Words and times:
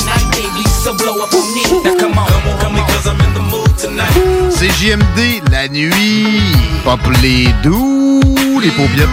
the 0.00 0.06
night, 0.06 0.26
baby, 0.32 0.64
so 0.68 0.94
blow 0.94 1.22
up 1.22 1.32
on 1.34 1.54
me. 1.54 1.62
Now 1.84 1.94
come 1.98 2.18
on, 2.18 2.26
come 2.60 2.76
on, 2.76 2.86
cause 2.86 3.06
I'm 3.06 3.20
in 3.20 3.34
the 3.34 3.40
mood 3.40 3.76
tonight. 3.76 4.12
CJMD, 4.50 5.42
la 5.50 5.68
nuit. 5.68 6.54
Pop 6.84 7.00
les 7.22 7.52
doux, 7.62 8.20
les 8.60 8.70
paupiètes. 8.70 9.08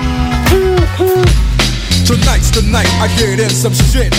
Tonight's 2.06 2.52
the 2.52 2.62
night 2.72 2.88
I 3.02 3.08
get 3.18 3.40
in 3.40 3.50
some 3.50 3.74
shit. 3.74 4.14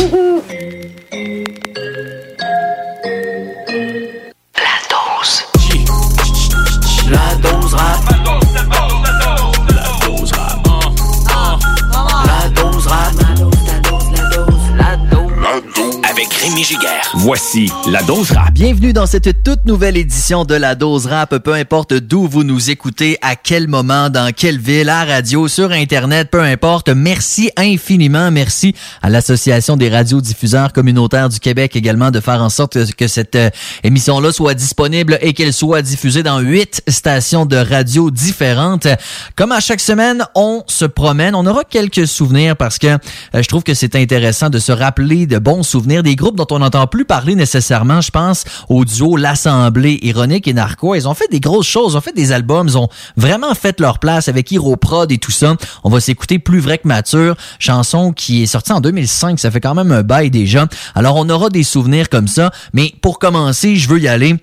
Avec 16.19 16.35
Rémi 16.35 16.65
Giguère. 16.65 17.13
Voici 17.15 17.71
la 17.89 18.03
dose 18.03 18.33
rap. 18.33 18.53
Bienvenue 18.53 18.93
dans 18.93 19.07
cette 19.07 19.45
toute 19.45 19.65
nouvelle 19.67 19.97
édition 19.97 20.45
de 20.45 20.57
la 20.57 20.75
dose 20.75 21.07
rap. 21.07 21.39
Peu 21.39 21.55
importe 21.55 21.95
d'où 21.95 22.27
vous 22.27 22.43
nous 22.43 22.71
écoutez, 22.71 23.19
à 23.23 23.37
quel 23.37 23.69
moment, 23.69 24.11
dans 24.11 24.33
quelle 24.33 24.59
ville, 24.59 24.89
à 24.89 25.05
radio, 25.05 25.47
sur 25.47 25.71
Internet, 25.71 26.29
peu 26.33 26.41
importe. 26.41 26.89
Merci 26.89 27.53
infiniment. 27.57 28.33
Merci 28.33 28.75
à 29.01 29.11
l'Association 29.11 29.77
des 29.77 29.89
radiodiffuseurs 29.89 30.73
communautaires 30.73 31.29
du 31.29 31.39
Québec 31.39 31.77
également 31.77 32.11
de 32.11 32.19
faire 32.19 32.43
en 32.43 32.49
sorte 32.49 32.93
que 32.95 33.07
cette 33.07 33.37
euh, 33.37 33.51
émission-là 33.85 34.33
soit 34.33 34.55
disponible 34.55 35.19
et 35.21 35.35
qu'elle 35.35 35.53
soit 35.53 35.83
diffusée 35.83 36.25
dans 36.25 36.41
huit 36.41 36.83
stations 36.89 37.47
de 37.47 37.59
radio 37.59 38.11
différentes. 38.11 38.89
Comme 39.37 39.53
à 39.53 39.61
chaque 39.61 39.81
semaine, 39.81 40.25
on 40.35 40.65
se 40.67 40.85
promène. 40.85 41.37
On 41.37 41.47
aura 41.47 41.63
quelques 41.63 42.09
souvenirs 42.09 42.57
parce 42.57 42.79
que 42.79 42.89
euh, 42.89 42.99
je 43.35 43.47
trouve 43.47 43.63
que 43.63 43.75
c'est 43.75 43.95
intéressant 43.95 44.51
de 44.51 44.59
se 44.59 44.73
rappeler 44.73 45.27
de 45.27 45.39
bons 45.39 45.63
souvenirs 45.63 46.03
des 46.09 46.17
groupes 46.17 46.37
dont 46.37 46.47
on 46.53 46.61
n'entend 46.61 46.87
plus 46.87 47.05
parler 47.05 47.35
nécessairement. 47.35 48.01
Je 48.01 48.11
pense 48.11 48.45
au 48.71 48.87
duo 48.87 49.19
L'Assemblée, 49.19 49.99
Ironique 50.01 50.49
et 50.49 50.55
Narco. 50.55 50.95
Ils 50.95 51.07
ont 51.07 51.13
fait 51.13 51.31
des 51.31 51.39
grosses 51.39 51.67
choses, 51.67 51.93
ils 51.93 51.97
ont 51.99 52.01
fait 52.01 52.17
des 52.17 52.33
albums, 52.33 52.67
ils 52.67 52.79
ont 52.79 52.89
vraiment 53.19 53.55
fait 53.55 53.79
leur 53.79 53.99
place 53.99 54.27
avec 54.27 54.51
Hero 54.51 54.77
Prod 54.77 55.13
et 55.13 55.19
tout 55.19 55.31
ça. 55.31 55.57
On 55.85 55.91
va 55.91 56.01
s'écouter 56.01 56.39
Plus 56.39 56.61
vrai 56.61 56.79
que 56.79 56.89
mature, 56.89 57.37
chanson 57.59 58.13
qui 58.13 58.43
est 58.43 58.47
sortie 58.47 58.73
en 58.73 58.81
2005. 58.81 59.39
Ça 59.39 59.51
fait 59.51 59.61
quand 59.61 59.75
même 59.75 59.93
un 59.93 60.03
bail 60.03 60.31
déjà. 60.31 60.67
Alors 60.95 61.17
on 61.17 61.29
aura 61.29 61.51
des 61.51 61.63
souvenirs 61.63 62.09
comme 62.09 62.27
ça. 62.27 62.53
Mais 62.73 62.95
pour 63.03 63.19
commencer, 63.19 63.77
je 63.77 63.87
veux 63.91 64.01
y 64.01 64.09
aller 64.09 64.37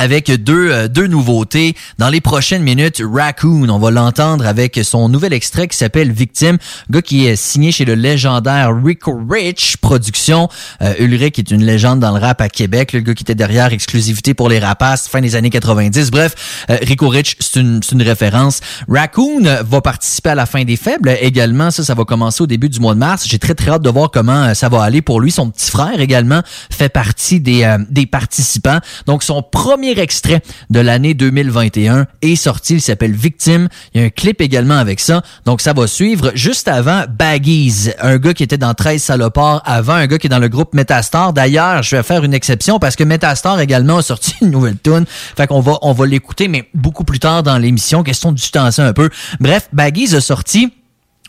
avec 0.00 0.30
deux, 0.30 0.70
euh, 0.70 0.88
deux 0.88 1.06
nouveautés. 1.06 1.76
Dans 1.98 2.08
les 2.08 2.22
prochaines 2.22 2.62
minutes, 2.62 3.02
Raccoon, 3.04 3.68
on 3.68 3.78
va 3.78 3.90
l'entendre 3.90 4.46
avec 4.46 4.80
son 4.82 5.10
nouvel 5.10 5.34
extrait 5.34 5.68
qui 5.68 5.76
s'appelle 5.76 6.10
Victime, 6.10 6.56
gars 6.88 7.02
qui 7.02 7.26
est 7.26 7.36
signé 7.36 7.70
chez 7.70 7.84
le 7.84 7.94
légendaire 7.94 8.70
Rico 8.74 9.20
Rich 9.28 9.76
Production. 9.76 10.48
Euh, 10.80 10.94
Ulrich 10.98 11.38
est 11.38 11.50
une 11.50 11.62
légende 11.62 12.00
dans 12.00 12.12
le 12.12 12.18
rap 12.18 12.40
à 12.40 12.48
Québec, 12.48 12.94
le 12.94 13.00
gars 13.00 13.12
qui 13.12 13.24
était 13.24 13.34
derrière 13.34 13.74
exclusivité 13.74 14.32
pour 14.32 14.48
les 14.48 14.58
rapaces 14.58 15.06
fin 15.06 15.20
des 15.20 15.36
années 15.36 15.50
90. 15.50 16.10
Bref, 16.10 16.64
euh, 16.70 16.78
Rico 16.80 17.10
Rich, 17.10 17.36
c'est 17.38 17.60
une, 17.60 17.82
une 17.92 18.02
référence. 18.02 18.60
Raccoon 18.88 19.42
va 19.62 19.80
participer 19.82 20.30
à 20.30 20.34
la 20.34 20.46
fin 20.46 20.64
des 20.64 20.76
faibles 20.76 21.14
également. 21.20 21.70
Ça, 21.70 21.84
ça 21.84 21.92
va 21.92 22.06
commencer 22.06 22.42
au 22.42 22.46
début 22.46 22.70
du 22.70 22.80
mois 22.80 22.94
de 22.94 23.00
mars. 23.00 23.26
J'ai 23.28 23.38
très 23.38 23.54
très 23.54 23.72
hâte 23.72 23.82
de 23.82 23.90
voir 23.90 24.10
comment 24.10 24.44
euh, 24.44 24.54
ça 24.54 24.70
va 24.70 24.82
aller 24.82 25.02
pour 25.02 25.20
lui. 25.20 25.30
Son 25.30 25.50
petit 25.50 25.70
frère 25.70 26.00
également 26.00 26.40
fait 26.70 26.88
partie 26.88 27.40
des, 27.40 27.64
euh, 27.64 27.76
des 27.90 28.06
participants. 28.06 28.78
Donc 29.04 29.22
son 29.22 29.42
premier 29.42 29.89
extrait 29.98 30.42
de 30.70 30.80
l'année 30.80 31.14
2021 31.14 32.06
est 32.22 32.36
sorti. 32.36 32.74
Il 32.74 32.80
s'appelle 32.80 33.12
Victime. 33.12 33.68
Il 33.94 34.00
y 34.00 34.04
a 34.04 34.06
un 34.06 34.10
clip 34.10 34.40
également 34.40 34.78
avec 34.78 35.00
ça. 35.00 35.22
Donc, 35.44 35.60
ça 35.60 35.72
va 35.72 35.86
suivre 35.86 36.32
juste 36.34 36.68
avant 36.68 37.04
Baggies, 37.08 37.90
un 38.00 38.18
gars 38.18 38.34
qui 38.34 38.42
était 38.42 38.58
dans 38.58 38.74
13 38.74 39.02
salopards 39.02 39.62
avant, 39.64 39.94
un 39.94 40.06
gars 40.06 40.18
qui 40.18 40.26
est 40.26 40.30
dans 40.30 40.38
le 40.38 40.48
groupe 40.48 40.74
Metastar. 40.74 41.32
D'ailleurs, 41.32 41.82
je 41.82 41.96
vais 41.96 42.02
faire 42.02 42.24
une 42.24 42.34
exception 42.34 42.78
parce 42.78 42.96
que 42.96 43.04
Metastar 43.04 43.60
également 43.60 43.98
a 43.98 44.02
sorti 44.02 44.34
une 44.40 44.50
nouvelle 44.50 44.78
tune. 44.82 45.04
Fait 45.08 45.46
qu'on 45.46 45.60
va, 45.60 45.78
on 45.82 45.92
va 45.92 46.06
l'écouter, 46.06 46.48
mais 46.48 46.68
beaucoup 46.74 47.04
plus 47.04 47.18
tard 47.18 47.42
dans 47.42 47.58
l'émission. 47.58 48.02
Question 48.02 48.32
de 48.32 48.36
distancer 48.36 48.82
un 48.82 48.92
peu. 48.92 49.10
Bref, 49.40 49.68
Baggies 49.72 50.14
a 50.14 50.20
sorti 50.20 50.72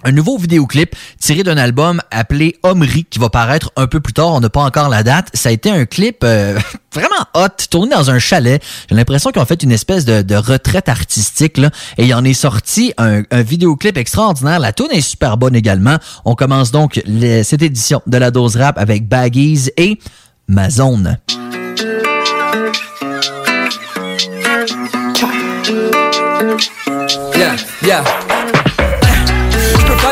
un 0.04 0.12
nouveau 0.12 0.38
vidéoclip 0.38 0.96
tiré 1.20 1.44
d'un 1.44 1.58
album 1.58 2.02
appelé 2.12 2.56
Omri 2.64 3.06
qui 3.06 3.20
va 3.20 3.30
paraître 3.30 3.72
un 3.76 3.88
peu 3.88 4.00
plus 4.00 4.14
tard. 4.14 4.34
On 4.34 4.40
n'a 4.40 4.50
pas 4.50 4.64
encore 4.64 4.90
la 4.90 5.04
date. 5.04 5.30
Ça 5.34 5.50
a 5.50 5.52
été 5.52 5.70
un 5.70 5.86
clip 5.86 6.24
euh, 6.24 6.60
vraiment 6.94 7.26
hot, 7.34 7.48
tourné 7.70 7.96
dans 7.96 8.10
un 8.10 8.20
chalet. 8.20 8.62
J'ai 8.90 8.96
l'impression 8.96 9.32
qu'ils 9.32 9.42
ont 9.42 9.46
fait 9.46 9.64
une 9.64 9.72
espèce 9.72 10.06
de, 10.06 10.36
retraite 10.36 10.90
artistique 10.90 11.60
et 11.98 12.06
il 12.06 12.14
en 12.14 12.24
est 12.24 12.34
sorti 12.34 12.94
un, 12.98 13.24
vidéoclip 13.32 13.98
extraordinaire. 13.98 14.60
La 14.60 14.74
tune 14.74 14.88
est 14.92 15.02
super 15.02 15.38
bonne 15.38 15.56
également. 15.56 15.98
On 16.26 16.36
commence 16.36 16.72
donc 16.72 17.02
cette 17.44 17.62
édition 17.62 18.02
de 18.08 18.18
la 18.18 18.32
dose 18.32 18.56
rap 18.56 18.78
avec 18.78 19.08
Baggies 19.08 19.70
et 19.78 20.00
Ma 20.48 20.70
Zone. 20.70 21.18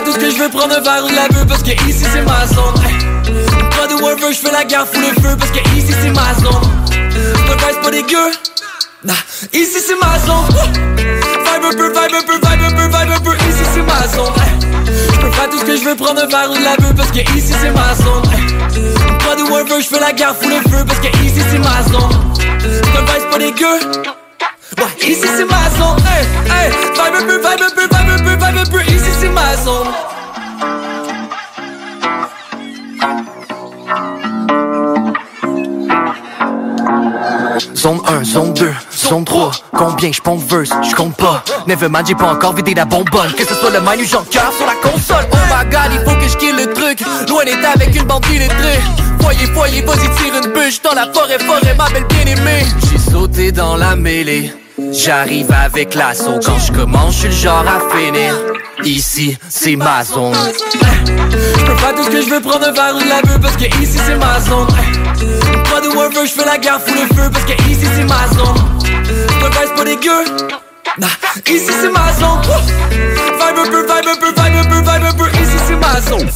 Tout 0.09 0.15
ce 0.15 0.19
que 0.21 0.31
je 0.31 0.37
veux, 0.37 0.49
prendre 0.49 0.75
un 0.75 0.81
verre 0.81 1.05
ou 1.05 1.09
la 1.13 1.27
beuh 1.27 1.45
parce 1.47 1.61
que 1.61 1.69
ici 1.87 2.03
c'est 2.11 2.23
ma 2.23 2.47
zone. 2.47 2.73
Pas 3.77 3.85
de 3.85 3.93
whatever, 4.01 4.33
je 4.33 4.39
fais 4.39 4.51
la 4.51 4.63
guerre, 4.63 4.87
fous 4.91 4.99
le 4.99 5.21
feu 5.21 5.37
parce 5.37 5.51
que 5.51 5.59
ici 5.77 5.93
c'est 6.01 6.09
ma 6.09 6.33
zone. 6.33 6.67
Pas 7.45 7.53
de 7.53 7.59
vice, 7.59 7.77
pas 7.83 7.91
dégueu. 7.91 8.31
Nah, 9.03 9.13
ici 9.53 9.77
c'est 9.85 9.93
ma 10.01 10.17
zone. 10.25 10.47
Vibe 10.97 11.63
un 11.63 11.75
peu, 11.77 11.89
vibe 11.89 12.15
un 12.15 12.23
peu, 12.25 12.33
vibe 12.37 12.63
un 12.65 12.71
peu, 12.71 12.85
vibe 12.85 13.11
un 13.11 13.19
peu, 13.19 13.35
ici 13.35 13.63
c'est 13.71 13.83
ma 13.83 14.07
zone. 14.07 14.33
Je 15.13 15.19
peux 15.19 15.29
faire 15.29 15.49
tout 15.51 15.59
ce 15.59 15.65
que 15.65 15.77
je 15.77 15.83
veux, 15.83 15.95
prendre 15.95 16.23
un 16.23 16.25
verre 16.25 16.49
ou 16.49 16.55
la 16.55 16.75
beuh 16.77 16.95
parce 16.97 17.11
que 17.11 17.19
ici 17.37 17.53
c'est 17.61 17.69
ma 17.69 17.93
zone. 17.93 18.23
Pas 19.19 19.35
de 19.35 19.43
whatever, 19.43 19.79
je 19.79 19.89
fais 19.89 19.99
la 19.99 20.11
guerre, 20.11 20.35
fous 20.41 20.49
le 20.49 20.71
feu 20.71 20.83
parce 20.87 20.99
que 21.01 21.09
ici 21.23 21.43
c'est 21.51 21.59
ma 21.59 21.83
zone. 21.83 22.09
Pas 22.57 23.01
de 23.01 23.05
vice, 23.05 23.27
pas 23.29 23.37
dégueu. 23.37 23.79
Ouais, 24.77 24.85
ici 25.09 25.21
c'est 25.21 25.45
ma 25.45 25.69
zone, 25.77 25.97
hey, 26.05 26.25
hey 26.51 26.71
Vibe 26.93 27.15
un 27.15 27.25
peu, 27.25 27.37
vibe 27.37 27.61
un 27.61 27.75
peu, 27.75 27.81
vibe 27.83 28.09
un 28.09 28.17
peu, 28.17 28.18
zone 29.57 29.93
Zone 37.75 38.01
1, 38.07 38.23
zone 38.25 38.53
2, 38.53 38.73
zone 38.93 39.25
3 39.25 39.51
Combien 39.73 40.11
je 40.11 40.21
pompe 40.21 40.41
verse, 40.49 40.69
je 40.89 40.95
compte 40.95 41.15
pas. 41.15 41.43
Nevermind, 41.67 42.05
j'ai 42.07 42.15
pas 42.15 42.31
encore 42.31 42.53
vidé 42.53 42.73
la 42.73 42.85
bonbonne. 42.85 43.31
Que 43.37 43.45
ce 43.45 43.53
soit 43.53 43.69
le 43.69 43.79
manu, 43.81 44.05
j'en 44.05 44.23
cœur 44.23 44.51
sur 44.53 44.65
la 44.65 44.75
console. 44.75 45.25
Oh 45.31 45.37
my 45.49 45.69
god, 45.69 45.91
il 45.91 45.99
faut 45.99 46.17
que 46.17 46.27
je 46.27 46.37
kill 46.37 46.55
le 46.55 46.73
truc. 46.73 47.01
Loin 47.27 47.45
d'être 47.45 47.65
avec 47.75 47.95
une 47.95 48.03
bande 48.03 48.25
illettrée 48.27 48.79
Foyer, 49.21 49.45
foyer, 49.53 49.81
vas-y 49.81 50.09
tire 50.15 50.41
une 50.43 50.53
bûche 50.53 50.81
Dans 50.81 50.93
la 50.93 51.11
forêt, 51.13 51.39
forêt, 51.39 51.75
ma 51.77 51.89
belle 51.89 52.05
bien-aimée 52.07 52.65
J'ai 52.89 53.11
sauté 53.11 53.51
dans 53.51 53.75
la 53.75 53.95
mêlée. 53.95 54.53
J'arrive 54.91 55.51
avec 55.51 55.95
l'assaut. 55.95 56.39
Quand 56.45 56.59
je 56.59 56.71
commence, 56.71 57.15
je 57.15 57.19
suis 57.19 57.27
le 57.29 57.33
genre 57.33 57.65
à 57.67 57.95
finir 57.95 58.33
Ici, 58.83 59.37
c'est 59.49 59.75
ma 59.75 60.03
zone. 60.03 60.33
Je 61.13 61.65
peux 61.65 61.75
faire 61.77 61.95
tout 61.95 62.03
ce 62.03 62.09
que 62.09 62.21
je 62.21 62.29
veux, 62.29 62.41
prendre 62.41 62.67
un 62.67 62.71
verre 62.71 62.95
ou 62.95 62.99
de 62.99 63.09
la 63.09 63.21
Parce 63.39 63.55
que 63.57 63.65
ici 63.81 63.97
c'est 64.05 64.15
ma 64.15 64.39
zone. 64.39 64.67
Pas 65.69 65.81
de 65.81 65.89
whatever, 65.89 66.25
je 66.25 66.31
fais 66.31 66.45
la 66.45 66.57
guerre, 66.57 66.79
fous 66.81 66.93
le 66.93 67.15
feu 67.15 67.29
Parce 67.31 67.45
que 67.45 67.53
ici 67.69 67.85
c'est 67.95 68.05
ma 68.05 68.27
zone. 68.35 68.55
Pas 69.39 69.49
de 69.49 69.53
vice, 69.53 69.71
pas 69.75 69.83
dégueu 69.83 70.23
Nah, 70.97 71.07
ici 71.47 71.67
c'est 71.67 71.91
ma 71.91 72.11
zone. 72.13 72.41
Vibe 72.91 73.59
un 73.59 73.69
peu, 73.69 73.81
vibe 73.81 74.07
un 74.07 74.19
peu, 74.19 74.29
vibe 74.29 74.55
un 74.55 74.63
peu, 74.63 74.79
vibe 74.79 75.05
un 75.05 75.13
peu 75.13 75.29
Ici 75.41 75.57
c'est 75.67 75.75
ma 75.75 76.01
zone 76.01 76.29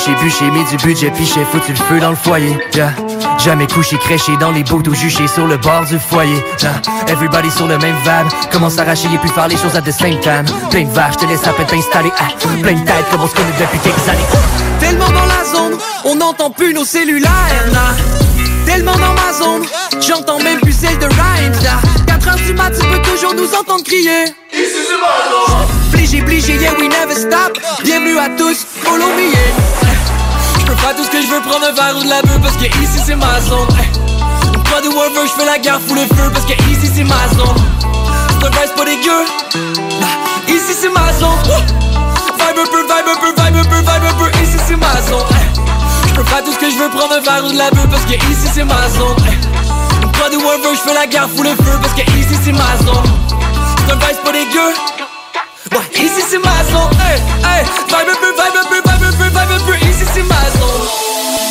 bûché, 0.00 0.14
bûché, 0.22 0.50
mis 0.50 0.64
du 0.64 0.76
budget, 0.78 1.10
pichet, 1.10 1.44
foutu 1.50 1.72
le 1.72 1.78
feu 1.78 2.00
dans 2.00 2.10
le 2.10 2.16
foyer. 2.16 2.56
Yeah. 2.74 2.92
Jamais 3.38 3.66
couché, 3.66 3.96
créché 3.98 4.36
dans 4.38 4.50
les 4.50 4.62
bouts 4.62 4.82
ou 4.88 4.94
juché 4.94 5.26
sur 5.28 5.46
le 5.46 5.56
bord 5.58 5.84
du 5.84 5.98
foyer. 5.98 6.42
Yeah. 6.62 6.80
Everybody 7.08 7.50
sur 7.50 7.66
le 7.66 7.78
même 7.78 7.96
vibe, 8.02 8.50
commence 8.50 8.78
à 8.78 8.84
racher 8.84 9.08
et 9.12 9.18
puis 9.18 9.30
faire 9.30 9.48
les 9.48 9.56
choses 9.56 9.76
à 9.76 9.82
the 9.82 9.90
same 9.90 10.18
time. 10.20 10.44
Plein 10.70 10.84
de 10.84 10.90
vaches, 10.92 11.14
je 11.14 11.18
te 11.18 11.26
laisse 11.26 11.46
à 11.46 11.52
peine 11.52 11.66
t'installer. 11.66 12.10
Ah, 12.18 12.28
plein 12.62 12.74
de 12.74 12.84
têtes 12.84 13.10
comme 13.10 13.20
on 13.20 13.28
se 13.28 13.34
connaît 13.34 13.52
depuis 13.58 13.78
quelques 13.80 14.08
années. 14.08 14.26
Tellement 14.78 15.10
dans 15.10 15.26
la 15.26 15.44
zone, 15.44 15.78
on 16.04 16.14
n'entend 16.14 16.50
plus 16.50 16.72
nos 16.72 16.84
cellulaires. 16.84 17.30
Nah. 17.72 17.94
Tellement 18.64 18.96
dans 18.96 19.14
ma 19.14 19.32
zone, 19.32 19.66
j'entends 20.00 20.38
même 20.38 20.60
plus 20.60 20.72
celle 20.72 20.98
de 20.98 21.06
Rhymes. 21.06 21.62
Nah. 21.62 21.80
4 22.06 22.28
heures 22.28 22.36
du 22.36 22.54
mat, 22.54 22.70
tu 22.70 22.86
peux 22.86 23.02
toujours 23.02 23.34
nous 23.34 23.54
entendre 23.54 23.84
crier. 23.84 24.24
Ici 24.52 24.80
c'est 24.88 24.96
ma 24.96 25.58
zone. 25.58 25.66
Pligé, 25.92 26.22
pligé, 26.22 26.54
yeah, 26.56 26.72
we 26.78 26.88
never 26.88 27.14
stop. 27.14 27.58
Bienvenue 27.82 28.18
à 28.18 28.28
tous, 28.30 28.66
follow 28.82 29.06
me, 29.16 29.30
yeah. 29.30 29.89
Peux 30.70 30.76
pas 30.76 30.94
tout 30.94 31.02
ce 31.02 31.10
que 31.10 31.20
je 31.20 31.26
veux 31.26 31.40
prendre 31.40 31.66
un 31.66 31.72
verre 31.72 31.96
ou 31.98 32.04
de 32.04 32.08
la 32.08 32.22
beuh 32.22 32.38
parce 32.40 32.56
que 32.56 32.66
ici 32.78 33.02
c'est 33.04 33.16
ma 33.16 33.40
zone. 33.40 33.66
Pas 34.70 34.80
de 34.80 34.86
whatever, 34.86 35.26
je 35.26 35.32
fais 35.32 35.44
la 35.44 35.58
guerre, 35.58 35.80
fous 35.84 35.96
le 35.96 36.06
feu 36.06 36.30
parce 36.32 36.46
que 36.46 36.52
ici 36.70 36.88
c'est 36.94 37.02
ma 37.02 37.26
zone. 37.34 37.58
C'est 38.38 38.46
un 38.46 38.50
vice 38.50 38.70
pas 38.76 38.84
dégueu. 38.84 39.26
Nah. 39.98 40.06
Ici 40.46 40.72
c'est 40.80 40.88
ma 40.88 41.12
zone. 41.18 41.42
Vibe 42.38 42.60
un 42.62 42.70
peu, 42.70 42.82
vibe 42.86 43.08
un 43.10 43.18
peu, 43.18 43.30
vibe 43.42 43.56
un 43.56 43.64
peu, 43.64 43.78
vibe 43.78 44.04
un 44.10 44.14
peu, 44.14 44.30
ici 44.38 44.58
c'est 44.64 44.76
ma 44.76 44.94
zone. 45.10 45.26
Je 46.06 46.14
peux 46.14 46.22
pas 46.22 46.40
tout 46.40 46.52
ce 46.52 46.58
que 46.58 46.70
je 46.70 46.76
veux 46.76 46.88
prendre 46.90 47.14
un 47.14 47.20
verre 47.20 47.44
ou 47.44 47.50
de 47.50 47.58
la 47.58 47.72
beuh 47.72 47.88
parce 47.90 48.04
que 48.04 48.14
ici 48.14 48.46
c'est 48.54 48.62
ma 48.62 48.88
zone. 48.94 49.16
Pas 50.20 50.30
de 50.30 50.36
whatever, 50.36 50.70
je 50.72 50.88
fais 50.88 50.94
la 50.94 51.08
guerre, 51.08 51.28
fous 51.34 51.42
le 51.42 51.50
feu 51.50 51.78
parce 51.82 51.94
que 51.94 52.02
ici 52.14 52.38
c'est 52.44 52.52
ma 52.52 52.78
zone. 52.86 53.10
C'est 53.88 53.92
un 53.92 53.96
vice 53.96 54.20
pas 54.24 54.30
dégueu. 54.30 54.70
Ouais, 55.72 56.04
ici 56.04 56.22
c'est 56.30 56.38
ma 56.38 56.62
zone. 56.70 56.94
Hey, 57.02 57.18
hey, 57.42 57.64
vibe 57.88 58.06
un 58.06 58.20
peu, 58.22 58.30
vibe 58.38 58.54
un 58.54 58.68
peu, 58.68 58.76
vibe 58.76 59.02
un 59.02 59.12
peu, 59.18 59.24
vibe 59.24 59.36
un 59.36 59.64
peu, 59.66 59.89
ici 60.10 60.20
c'est 60.20 60.22
ma 60.22 61.49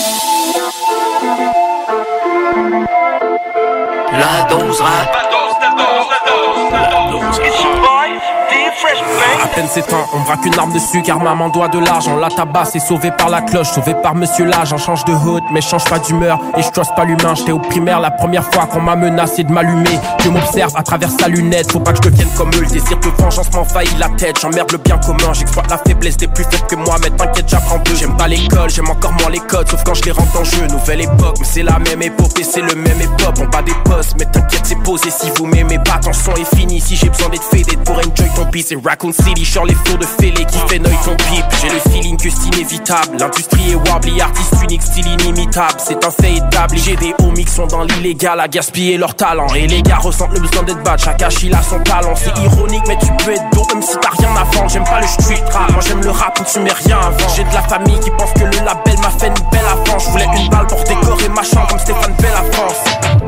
peine 9.60 9.84
temps, 9.84 10.08
on 10.14 10.20
braque 10.22 10.46
une 10.46 10.58
arme 10.58 10.72
dessus 10.72 11.02
car 11.02 11.20
maman 11.20 11.50
doit 11.50 11.68
de 11.68 11.80
l'argent. 11.80 12.16
La 12.18 12.30
tabasse 12.30 12.76
est 12.76 12.80
sauvée 12.80 13.12
par 13.12 13.30
la 13.30 13.42
cloche, 13.42 13.70
sauvée 13.70 13.96
par 14.02 14.16
monsieur 14.16 14.46
l'agent. 14.46 14.78
Change 14.78 15.04
de 15.06 15.14
hood, 15.14 15.44
mais 15.52 15.62
change 15.62 15.84
pas 15.86 16.00
d'humeur. 16.00 16.40
Et 16.58 16.62
je 16.62 16.70
pas 16.70 17.04
l'humain, 17.04 17.36
j'étais 17.36 17.52
au 17.52 17.60
primaire 17.60 18.00
la 18.00 18.12
première 18.12 18.44
fois 18.54 18.66
qu'on 18.68 18.82
m'a 18.82 18.96
menacé 18.96 19.44
de 19.44 19.52
m'allumer. 19.52 20.00
Je 20.24 20.30
m'observe 20.30 20.72
à 20.76 20.84
travers 20.84 21.10
sa 21.10 21.28
lunette, 21.28 21.72
faut 21.72 21.80
pas 21.80 21.92
que 21.92 21.98
je 21.98 22.10
devienne 22.10 22.30
comme 22.38 22.50
eux. 22.56 22.62
Le 22.62 22.68
désir 22.68 22.98
de 23.00 23.10
vengeance 23.22 23.52
m'envahit 23.54 23.98
la 23.98 24.10
tête, 24.10 24.40
j'emmerde 24.40 24.72
le 24.72 24.78
bien 24.78 24.98
commun. 24.98 25.34
J'exploite 25.34 25.70
la 25.70 25.78
faiblesse 25.78 26.18
des 26.18 26.28
plus 26.28 26.46
faibles 26.46 26.68
que 26.68 26.76
moi, 26.76 26.96
mais 27.02 27.10
t'inquiète, 27.10 27.50
j'apprends 27.50 27.80
deux. 27.80 27.96
J'aime 27.96 28.16
pas 28.16 28.28
l'école, 28.28 28.70
j'aime 28.70 28.90
encore 28.90 29.14
moins 29.14 29.30
les 29.30 29.40
codes, 29.40 29.70
sauf 29.70 29.84
quand 29.84 29.94
je 29.94 30.04
les 30.04 30.12
rentre 30.12 30.40
en 30.40 30.44
jeu. 30.44 30.68
Nouvelle 30.68 31.02
époque, 31.02 31.36
mais 31.40 31.46
c'est 31.46 31.64
la 31.64 31.80
même 31.80 32.02
époque 32.02 32.40
et 32.40 32.44
c'est 32.44 32.62
le 32.62 32.76
même 32.76 33.02
époque. 33.02 33.36
On 33.42 33.46
bat 33.46 33.62
des 33.62 33.76
postes, 33.84 34.16
mais 34.18 34.26
t'inquiète, 34.26 34.62
c'est 34.64 34.82
posé 34.84 35.10
si 35.10 35.30
vous 35.38 35.46
m'aimez 35.46 35.80
pas. 35.80 36.00
Ton 36.02 36.14
son 36.14 36.34
est 36.36 36.56
fini, 36.56 36.80
si 36.80 36.96
j'ai 36.96 37.10
besoin 37.10 37.30
d'être 37.30 37.44
faded 37.44 37.84
pour 37.84 37.98
enjoy 37.98 38.30
ton 38.36 38.46
beat, 38.46 38.68
c'est 38.70 38.78
Raccoon 38.82 39.12
City. 39.12 39.49
Genre 39.50 39.66
les 39.66 39.74
flots 39.74 39.98
de 39.98 40.06
fêlés 40.06 40.46
qui 40.46 40.60
fait 40.68 40.78
noyer 40.78 40.98
ton 41.04 41.16
pipe. 41.16 41.46
J'ai 41.60 41.70
le 41.70 41.80
feeling 41.92 42.18
que 42.18 42.30
c'est 42.30 42.56
inévitable. 42.56 43.18
L'industrie 43.20 43.72
est 43.72 43.90
warbly, 43.90 44.22
artiste 44.22 44.54
unique, 44.62 44.84
style 44.84 45.08
inimitable. 45.08 45.74
C'est 45.80 46.06
un 46.06 46.12
fait 46.12 46.36
établi. 46.36 46.80
J'ai 46.80 46.96
des 46.96 47.16
homies 47.24 47.46
qui 47.46 47.54
sont 47.54 47.66
dans 47.66 47.84
l'illégal 47.84 48.40
à 48.40 48.48
gaspiller 48.48 48.98
leur 48.98 49.16
talent. 49.16 49.48
Et 49.56 49.66
les 49.66 49.82
gars 49.82 49.98
ressentent 49.98 50.34
le 50.34 50.40
besoin 50.40 50.62
d'être 50.62 50.84
bad. 50.84 51.00
Chacun 51.00 51.30
il 51.42 51.56
a 51.56 51.64
son 51.64 51.80
talent. 51.80 52.14
C'est 52.16 52.38
ironique, 52.44 52.84
mais 52.88 52.98
tu 52.98 53.08
peux 53.26 53.32
être 53.32 53.50
beau 53.52 53.66
même 53.74 53.82
si 53.82 53.98
t'as 53.98 54.10
rien 54.10 54.36
à 54.36 54.44
vendre. 54.44 54.70
J'aime 54.70 54.84
pas 54.84 55.02
le 55.02 55.08
street 55.08 55.44
rap, 55.52 55.72
moi 55.72 55.82
j'aime 55.82 56.02
le 56.02 56.12
rap 56.12 56.40
où 56.40 56.44
tu 56.44 56.60
mets 56.60 56.72
rien 56.86 56.98
avant. 56.98 57.30
J'ai 57.36 57.44
de 57.44 57.54
la 57.54 57.62
famille 57.64 58.00
qui 58.02 58.12
pense 58.12 58.32
que 58.34 58.44
le 58.44 58.66
label 58.66 59.00
m'a 59.02 59.10
fait 59.10 59.28
une 59.28 59.50
belle 59.52 59.66
avance. 59.72 60.06
Je 60.06 60.10
voulais 60.12 60.28
une 60.38 60.50
balle 60.50 60.68
pour 60.68 60.84
décorer 60.84 61.30
ma 61.30 61.42
chambre 61.44 61.68
comme 61.70 61.80
Stéphane 61.80 62.14
Bell 62.20 62.34
à 62.34 62.52
France. 62.54 62.84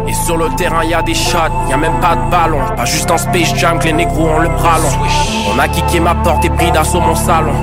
Et 0.08 0.14
sur 0.26 0.38
le 0.38 0.50
terrain 0.56 0.84
y 0.84 0.94
a 0.94 1.02
des 1.02 1.14
shots, 1.14 1.38
y 1.70 1.74
a 1.74 1.78
même 1.78 2.00
pas 2.00 2.16
de 2.16 2.30
ballon. 2.30 2.60
Pas 2.76 2.86
juste 2.86 3.10
en 3.10 3.18
Space 3.18 3.56
Jam 3.56 3.80
que 3.80 3.86
les 3.86 3.94
négros 3.94 4.30
ont 4.30 4.40
le 4.40 4.50
bras 4.50 4.78
long. 4.80 5.08
On 5.54 5.60
a 5.60 5.68
kické 5.68 6.00
ma 6.00 6.11
porte 6.16 6.46
et 6.46 6.50
pris 6.50 6.72
d'assaut 6.72 7.02
mon 7.02 7.16
salon. 7.16 7.54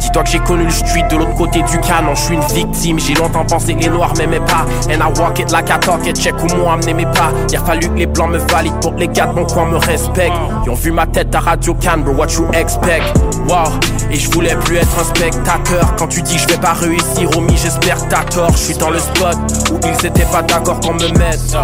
Dis-toi 0.00 0.22
que 0.22 0.30
j'ai 0.30 0.38
connu 0.40 0.64
le 0.64 0.70
street 0.70 1.06
de 1.10 1.16
l'autre 1.16 1.34
côté 1.34 1.62
du 1.62 1.78
canon. 1.80 2.14
Je 2.14 2.20
suis 2.20 2.34
une 2.34 2.40
victime, 2.42 2.98
j'ai 2.98 3.14
longtemps 3.14 3.44
pensé 3.44 3.74
que 3.74 3.80
les 3.80 3.88
noirs 3.88 4.12
m'aimaient 4.18 4.40
pas. 4.40 4.64
And 4.88 5.00
I 5.00 5.20
walk 5.20 5.38
it 5.38 5.50
like 5.52 5.68
I 5.68 5.78
talk 5.80 6.06
it, 6.06 6.18
check 6.18 6.34
où 6.42 6.56
moi 6.56 6.76
m'aimait 6.84 7.04
pas. 7.06 7.30
Il 7.50 7.56
a 7.56 7.60
fallu 7.60 7.88
que 7.88 7.94
les 7.94 8.06
blancs 8.06 8.30
me 8.30 8.38
valident 8.38 8.80
pour 8.80 8.94
que 8.94 9.00
les 9.00 9.08
gars 9.08 9.26
de 9.26 9.34
mon 9.34 9.44
coin 9.44 9.66
me 9.66 9.76
respectent. 9.76 10.32
Ils 10.64 10.70
ont 10.70 10.74
vu 10.74 10.90
ma 10.90 11.06
tête 11.06 11.34
à 11.34 11.40
Radio 11.40 11.74
Can, 11.74 11.98
bro, 11.98 12.14
what 12.14 12.28
you 12.28 12.46
expect? 12.52 13.02
Wow, 13.48 13.70
et 14.10 14.16
je 14.16 14.30
voulais 14.30 14.56
plus 14.56 14.76
être 14.76 14.98
un 14.98 15.04
spectateur. 15.04 15.94
Quand 15.96 16.08
tu 16.08 16.22
dis 16.22 16.38
je 16.38 16.48
vais 16.48 16.60
pas 16.60 16.72
réussir, 16.72 17.36
homie, 17.36 17.56
j'espère 17.56 17.96
que 17.96 18.10
t'as 18.10 18.24
tort. 18.24 18.50
Je 18.52 18.58
suis 18.58 18.74
dans 18.74 18.90
le 18.90 18.98
spot 18.98 19.36
où 19.70 19.78
ils 19.86 20.06
étaient 20.06 20.26
pas 20.26 20.42
d'accord 20.42 20.80
qu'on 20.80 20.94
me 20.94 21.08
mette. 21.18 21.56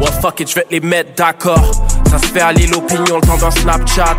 Well, 0.00 0.12
fuck 0.20 0.40
it, 0.40 0.50
je 0.50 0.54
vais 0.54 0.66
les 0.70 0.80
mettre 0.80 1.10
d'accord. 1.16 1.70
Ça 2.10 2.18
se 2.18 2.26
fait 2.26 2.40
aller 2.40 2.66
l'opinion 2.66 3.16
le 3.16 3.26
temps 3.26 3.36
d'un 3.36 3.50
Snapchat. 3.50 4.16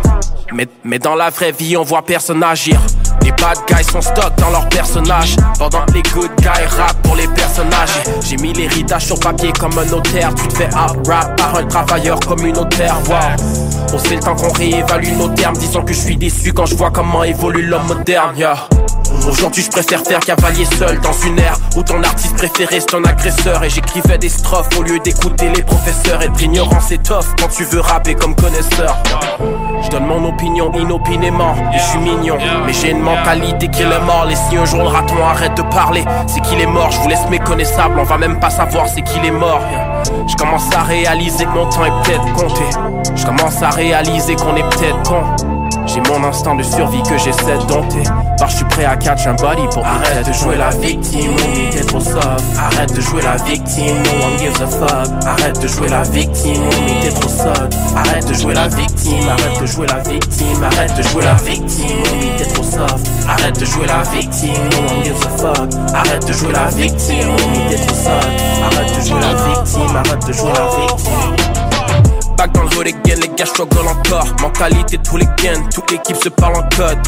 Mais, 0.84 0.98
dans 0.98 1.14
la 1.14 1.30
vraie 1.30 1.52
vie, 1.52 1.76
on 1.76 1.82
voit 1.82 2.02
personne 2.02 2.42
agir. 2.42 2.80
Les 3.22 3.32
bad 3.32 3.58
guys 3.68 3.84
sont 3.84 4.00
stock 4.00 4.32
dans 4.38 4.50
leurs 4.50 4.68
personnages. 4.68 5.36
Pendant 5.58 5.84
que 5.86 5.92
les 5.92 6.02
good 6.02 6.30
guys 6.38 6.66
rap 6.76 6.96
pour 7.02 7.16
les 7.16 7.28
personnages. 7.28 8.02
J'ai 8.26 8.36
mis 8.36 8.52
l'héritage 8.52 9.06
sur 9.06 9.20
papier 9.20 9.52
comme 9.58 9.76
un 9.78 9.84
notaire. 9.84 10.34
Tu 10.34 10.48
te 10.48 10.54
fais 10.54 10.68
rap 10.68 11.36
par 11.36 11.56
un 11.56 11.64
travailleur 11.64 12.18
communautaire. 12.20 12.96
Wow. 13.08 13.16
On 13.92 13.98
sait 13.98 14.16
le 14.16 14.20
temps 14.20 14.36
qu'on 14.36 14.52
réévalue 14.52 15.16
nos 15.16 15.28
termes. 15.28 15.56
Disons 15.56 15.84
que 15.84 15.92
je 15.92 15.98
suis 15.98 16.16
déçu 16.16 16.52
quand 16.52 16.66
je 16.66 16.74
vois 16.74 16.90
comment 16.90 17.24
évolue 17.24 17.66
l'homme 17.66 17.86
moderne. 17.86 18.34
Aujourd'hui 19.28 19.62
je 19.62 19.70
préfère 19.70 20.02
faire 20.02 20.20
cavalier 20.20 20.64
seul 20.64 21.00
dans 21.00 21.12
une 21.12 21.38
ère 21.38 21.56
où 21.76 21.82
ton 21.82 22.02
artiste 22.02 22.36
préféré 22.36 22.80
c'est 22.80 22.86
ton 22.86 23.04
agresseur. 23.04 23.62
Et 23.64 23.70
j'écrivais 23.70 24.18
des 24.18 24.28
strophes 24.28 24.68
au 24.78 24.82
lieu 24.82 24.98
d'écouter 24.98 25.50
les 25.54 25.62
professeurs 25.62 26.22
Être 26.22 26.42
ignorant 26.42 26.80
c'est 26.80 27.02
tough 27.02 27.24
quand 27.38 27.48
tu 27.48 27.64
veux 27.64 27.80
rapper 27.80 28.14
comme 28.14 28.34
connaisseur. 28.34 28.96
Je 29.82 29.88
donne 29.90 30.06
mon 30.06 30.28
opinion 30.28 30.72
inopinément 30.72 31.54
et 31.72 31.78
je 31.78 31.84
suis 31.84 31.98
mignon 31.98 32.38
Mais 32.66 32.72
j'ai 32.72 32.90
une 32.90 33.00
mentalité 33.00 33.68
qui 33.68 33.82
est 33.82 34.00
mort. 34.00 34.26
Et 34.30 34.36
si 34.36 34.56
un 34.56 34.64
jour 34.64 34.82
le 34.82 34.88
raton 34.88 35.24
arrête 35.24 35.56
de 35.56 35.62
parler 35.62 36.04
C'est 36.26 36.40
qu'il 36.40 36.60
est 36.60 36.66
mort, 36.66 36.90
je 36.90 37.00
vous 37.00 37.08
laisse 37.08 37.28
méconnaissable 37.30 37.98
On 37.98 38.04
va 38.04 38.18
même 38.18 38.40
pas 38.40 38.50
savoir 38.50 38.88
c'est 38.88 39.02
qu'il 39.02 39.24
est 39.24 39.30
mort. 39.30 39.60
Je 40.26 40.36
commence 40.36 40.74
à 40.74 40.82
réaliser 40.82 41.44
que 41.44 41.50
mon 41.50 41.68
temps 41.68 41.84
est 41.84 42.02
peut-être 42.04 42.32
compté. 42.34 42.64
Je 43.14 43.24
commence 43.24 43.62
à 43.62 43.70
réaliser 43.70 44.36
qu'on 44.36 44.56
est 44.56 44.68
peut-être 44.70 45.02
con 45.02 45.57
j'ai 45.86 46.00
mon 46.02 46.22
instinct 46.24 46.54
de 46.54 46.62
survie 46.62 47.02
que 47.02 47.16
j'essaie 47.18 47.58
de 47.58 47.66
dompter 47.66 48.02
Bar 48.38 48.48
je 48.48 48.56
suis 48.56 48.64
prêt 48.66 48.84
à 48.84 48.96
catch 48.96 49.26
un 49.26 49.34
body 49.34 49.66
pour 49.72 49.84
Arrête 49.84 50.26
de 50.26 50.32
jouer 50.32 50.56
la 50.56 50.70
victime, 50.70 51.32
homie 51.32 51.70
t'es 51.70 51.80
trop 51.80 52.00
soft 52.00 52.44
Arrête 52.58 52.94
de 52.94 53.00
jouer 53.00 53.22
la 53.22 53.36
victime, 53.36 53.96
no 54.02 54.26
one 54.26 54.38
gives 54.38 54.62
a 54.62 54.66
fuck 54.66 55.26
Arrête 55.26 55.60
de 55.60 55.68
jouer 55.68 55.88
la 55.88 56.02
victime, 56.02 56.62
homie 56.62 57.00
t'es 57.02 57.10
trop 57.10 57.28
soft 57.28 57.74
Arrête 57.96 58.28
de 58.28 58.34
jouer 58.34 58.54
la 58.54 58.68
victime, 58.68 59.28
arrête 59.28 59.60
de 59.60 59.66
jouer 59.66 59.86
la 59.86 59.98
victime 59.98 60.62
Arrête 60.62 60.96
de 60.96 61.02
jouer 61.02 61.24
la 61.24 61.34
victime, 61.34 61.98
homie 62.12 62.30
t'es 62.36 62.46
trop 62.46 62.62
soft 62.62 63.10
Arrête 63.28 63.58
de 63.58 63.64
jouer 63.64 63.86
la 63.86 64.02
victime, 64.02 64.52
no 64.70 64.78
one 64.78 65.04
gives 65.04 65.26
a 65.26 65.38
fuck 65.38 65.94
Arrête 65.94 66.26
de 66.26 66.32
jouer 66.32 66.52
la 66.52 66.66
victime, 66.66 67.28
homie 67.28 67.68
t'es 67.68 67.76
trop 67.76 67.94
soft 67.94 68.28
Arrête 68.64 68.96
de 68.96 69.08
jouer 69.08 69.20
la 69.20 69.34
victime, 69.34 69.96
arrête 69.96 70.26
de 70.26 70.32
jouer 70.32 70.52
la 70.52 70.86
victime 70.86 71.57
Back 72.38 72.52
dans 72.52 72.62
le 72.62 72.68
hood 72.68 72.86
again, 72.86 73.16
les 73.20 73.28
gars 73.36 73.46
struggle 73.46 73.88
encore 73.88 74.24
Mentalité 74.40 74.96
tous 74.98 75.16
les 75.16 75.26
gains, 75.42 75.60
toute 75.74 75.90
l'équipe 75.90 76.16
se 76.22 76.28
parle 76.28 76.56
en 76.56 76.68
code. 76.76 76.98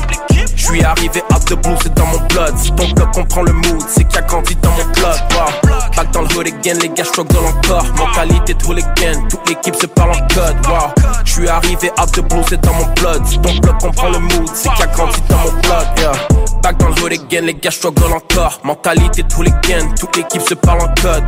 Je 0.56 0.64
suis 0.64 0.82
arrivé 0.82 1.22
out 1.32 1.44
the 1.46 1.54
blue, 1.54 1.76
c'est 1.82 1.94
dans 1.94 2.06
mon 2.06 2.18
blood. 2.26 2.58
Si 2.58 2.72
ton 2.72 2.92
club 2.92 3.12
comprend 3.12 3.42
le 3.42 3.52
mood, 3.52 3.80
c'est 3.87 4.02
qu'il 4.08 4.18
a 4.18 4.22
grandi 4.22 4.56
dans 4.56 4.70
mon 4.70 4.92
club 4.92 5.16
wow. 5.30 5.70
Back 5.96 6.10
dans 6.10 6.22
le 6.22 6.37
hood 6.37 6.49
again, 6.49 6.75
les 6.82 6.88
gars 6.88 7.04
struggle 7.04 7.37
encore 7.46 7.84
Mentalité 7.96 8.54
tous 8.54 8.72
les 8.72 8.82
gains, 8.82 9.22
toute 9.28 9.49
l'équipe 9.49 9.76
se 9.76 9.87
parle 9.87 10.10
en 10.10 10.26
code. 10.34 10.66
Wow. 10.66 10.94
Je 11.25 11.32
suis 11.32 11.49
arrivé 11.49 11.92
out 12.00 12.10
the 12.10 12.22
blue, 12.22 12.42
c'est 12.49 12.60
dans 12.60 12.75
mon 12.75 12.87
blood. 12.94 13.25
Si 13.25 13.38
ton 13.38 13.60
club 13.60 13.78
comprend 13.80 14.08
le 14.08 14.18
mood, 14.18 14.50
c'est 14.52 14.68
qu'il 14.75 14.82
a 14.82 14.87
grandi 14.88 15.20
dans 15.28 15.38
mon 15.38 15.60
blood. 15.60 15.87
Yeah. 15.99 16.12
Back 16.60 16.76
dans 16.78 16.88
le 16.88 17.02
hood 17.02 17.12
again, 17.12 17.42
les 17.42 17.54
gars 17.54 17.70
struggle 17.70 18.12
encore 18.12 18.60
Mentalité 18.64 19.22
tous 19.22 19.42
les 19.42 19.52
gains, 19.62 19.88
toute 19.99 20.16
l'équipe 20.16 20.42
se 20.42 20.54
parle 20.54 20.80
en 20.80 20.94
code. 21.00 21.25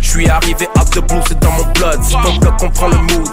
Je 0.00 0.18
suis 0.18 0.28
arrivé 0.28 0.68
out 0.78 0.90
the 0.90 1.00
blue, 1.00 1.20
c'est 1.26 1.38
dans 1.38 1.52
mon 1.52 1.64
blood. 1.72 2.02
Si 2.02 2.12
ton 2.12 2.38
club 2.38 2.58
comprend 2.58 2.88
le 2.88 2.96
mood, 2.96 3.26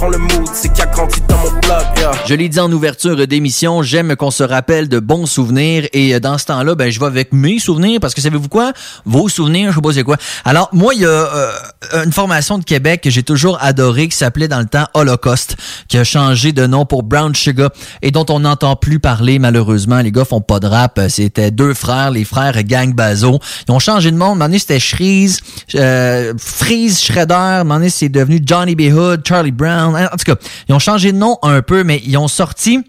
les 0.00 0.18
en 1.38 2.26
Je 2.26 2.34
l'ai 2.34 2.48
dit 2.48 2.58
en 2.58 2.72
ouverture 2.72 3.26
d'émission, 3.28 3.82
j'aime 3.82 4.16
qu'on 4.16 4.32
se 4.32 4.42
rappelle 4.42 4.88
de 4.88 4.98
bons 4.98 5.26
souvenirs 5.26 5.86
et 5.92 6.18
dans 6.18 6.38
ce 6.38 6.46
temps-là, 6.46 6.74
ben 6.74 6.90
je 6.90 6.98
vais 6.98 7.06
avec 7.06 7.32
mes 7.32 7.60
souvenirs 7.60 8.00
parce 8.00 8.14
que 8.14 8.20
savez-vous 8.20 8.48
quoi? 8.48 8.72
Vos 9.04 9.28
souvenirs, 9.28 9.70
je 9.70 9.76
sais 9.76 9.82
pas 9.82 9.92
c'est 9.92 10.02
quoi. 10.02 10.16
Alors, 10.44 10.68
moi, 10.72 10.94
il 10.94 11.02
y 11.02 11.06
a 11.06 11.08
euh, 11.08 11.50
une 12.04 12.12
formation 12.12 12.58
de 12.58 12.64
Québec 12.64 13.02
que 13.02 13.10
j'ai 13.10 13.22
toujours 13.22 13.58
adoré 13.60 14.08
qui 14.08 14.16
s'appelait 14.16 14.48
dans 14.48 14.60
le 14.60 14.66
temps 14.66 14.86
Holocaust, 14.94 15.56
qui 15.88 15.98
a 15.98 16.04
changé 16.04 16.52
de 16.52 16.66
nom 16.66 16.86
pour 16.86 17.04
Brown 17.04 17.34
Sugar 17.34 17.70
et 18.02 18.10
dont 18.10 18.26
on 18.28 18.40
n'entend 18.40 18.74
plus 18.74 18.98
parler 18.98 19.38
malheureusement. 19.38 19.75
Les 20.02 20.12
gars 20.12 20.24
font 20.24 20.40
pas 20.40 20.60
de 20.60 20.66
rap. 20.66 21.00
C'était 21.08 21.50
deux 21.50 21.74
frères, 21.74 22.10
les 22.10 22.24
frères 22.24 22.62
Gang 22.64 22.94
Bazo. 22.94 23.38
Ils 23.68 23.72
ont 23.72 23.78
changé 23.78 24.10
de 24.10 24.16
monde. 24.16 24.38
Maintenant, 24.38 24.58
c'était 24.58 24.80
Shreeze, 24.80 25.40
euh, 25.74 26.32
Freeze, 26.38 27.00
Shredder, 27.00 27.62
c'est 27.88 28.08
devenu 28.08 28.40
Johnny 28.44 28.74
B. 28.74 28.92
Hood, 28.92 29.26
Charlie 29.26 29.52
Brown. 29.52 29.94
En 29.96 30.16
tout 30.16 30.24
cas, 30.24 30.36
ils 30.68 30.74
ont 30.74 30.78
changé 30.78 31.12
de 31.12 31.18
nom 31.18 31.38
un 31.42 31.62
peu, 31.62 31.84
mais 31.84 32.00
ils 32.04 32.16
ont 32.16 32.28
sorti 32.28 32.80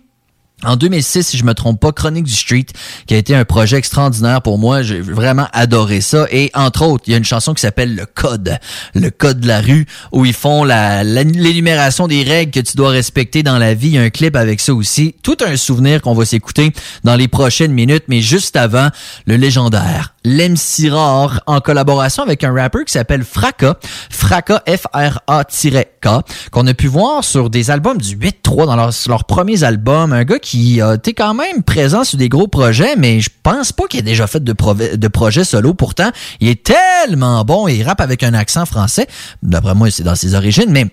en 0.63 0.75
2006, 0.75 1.21
si 1.21 1.37
je 1.37 1.43
me 1.43 1.53
trompe 1.53 1.79
pas, 1.79 1.91
Chronique 1.91 2.23
du 2.23 2.33
Street, 2.33 2.65
qui 3.05 3.13
a 3.13 3.17
été 3.17 3.35
un 3.35 3.45
projet 3.45 3.77
extraordinaire 3.77 4.41
pour 4.41 4.57
moi. 4.57 4.81
J'ai 4.81 5.01
vraiment 5.01 5.47
adoré 5.53 6.01
ça. 6.01 6.25
Et 6.31 6.49
entre 6.55 6.83
autres, 6.83 7.03
il 7.05 7.11
y 7.11 7.13
a 7.13 7.17
une 7.17 7.23
chanson 7.23 7.53
qui 7.53 7.61
s'appelle 7.61 7.95
Le 7.95 8.07
Code, 8.07 8.57
le 8.95 9.11
Code 9.11 9.39
de 9.39 9.47
la 9.47 9.61
rue, 9.61 9.85
où 10.11 10.25
ils 10.25 10.33
font 10.33 10.63
l'énumération 10.63 12.07
des 12.07 12.23
règles 12.23 12.51
que 12.51 12.59
tu 12.59 12.75
dois 12.75 12.89
respecter 12.89 13.43
dans 13.43 13.59
la 13.59 13.75
vie. 13.75 13.89
Il 13.89 13.93
y 13.93 13.97
a 13.99 14.01
un 14.01 14.09
clip 14.09 14.35
avec 14.35 14.59
ça 14.59 14.73
aussi. 14.73 15.13
Tout 15.21 15.37
un 15.45 15.57
souvenir 15.57 16.01
qu'on 16.01 16.15
va 16.15 16.25
s'écouter 16.25 16.73
dans 17.03 17.15
les 17.15 17.27
prochaines 17.27 17.71
minutes. 17.71 18.05
Mais 18.07 18.21
juste 18.21 18.55
avant, 18.55 18.89
le 19.27 19.35
légendaire 19.35 20.15
l'MC 20.27 20.89
Rare 20.91 21.41
en 21.45 21.61
collaboration 21.61 22.23
avec 22.23 22.43
un 22.43 22.53
rappeur 22.53 22.83
qui 22.83 22.91
s'appelle 22.91 23.23
Fraka. 23.23 23.77
Fraka, 24.09 24.61
F-R-A-K, 24.67 26.07
qu'on 26.51 26.67
a 26.67 26.73
pu 26.73 26.87
voir 26.87 27.23
sur 27.23 27.49
des 27.49 27.71
albums 27.71 27.97
du 27.97 28.17
8-3 28.17 28.65
dans 28.65 28.75
leurs, 28.75 28.91
leurs 29.07 29.23
premiers 29.23 29.63
albums. 29.63 30.11
Un 30.11 30.25
gars 30.25 30.39
qui 30.39 30.46
a 30.81 30.93
été 30.93 31.13
quand 31.13 31.33
même 31.33 31.63
présent 31.63 32.03
sur 32.03 32.17
des 32.17 32.29
gros 32.29 32.47
projets, 32.47 32.95
mais 32.95 33.19
je 33.19 33.29
pense 33.43 33.71
pas 33.71 33.85
qu'il 33.87 33.99
ait 33.99 34.03
déjà 34.03 34.27
fait 34.27 34.43
de, 34.43 34.53
de 34.95 35.07
projets 35.07 35.43
solo. 35.43 35.73
Pourtant, 35.73 36.11
il 36.39 36.47
est 36.47 36.63
tellement 36.63 37.43
bon 37.43 37.67
et 37.67 37.75
il 37.75 37.83
rappe 37.83 38.01
avec 38.01 38.23
un 38.23 38.33
accent 38.33 38.65
français. 38.65 39.07
D'après 39.43 39.75
moi, 39.75 39.91
c'est 39.91 40.03
dans 40.03 40.15
ses 40.15 40.35
origines, 40.35 40.69
mais 40.69 40.87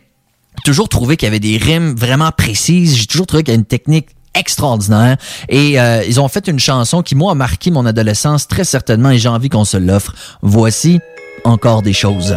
toujours 0.65 0.89
trouvé 0.89 1.17
qu'il 1.17 1.27
y 1.27 1.31
avait 1.31 1.41
des 1.41 1.57
rimes 1.57 1.95
vraiment 1.95 2.31
précises. 2.31 2.97
J'ai 2.97 3.07
toujours 3.07 3.27
trouvé 3.27 3.43
qu'il 3.43 3.53
y 3.53 3.57
a 3.57 3.59
une 3.59 3.65
technique 3.65 4.09
extraordinaire. 4.35 5.17
Et 5.49 5.81
euh, 5.81 6.05
ils 6.05 6.21
ont 6.21 6.29
fait 6.29 6.47
une 6.49 6.59
chanson 6.59 7.03
qui, 7.03 7.15
moi, 7.15 7.33
a 7.33 7.35
marqué 7.35 7.71
mon 7.71 7.87
adolescence 7.87 8.49
très 8.49 8.65
certainement 8.65 9.11
et 9.11 9.19
j'ai 9.19 9.29
envie 9.29 9.49
qu'on 9.49 9.65
se 9.65 9.77
l'offre. 9.77 10.13
Voici 10.43 11.01
encore 11.45 11.83
des 11.83 11.93
choses. 11.93 12.37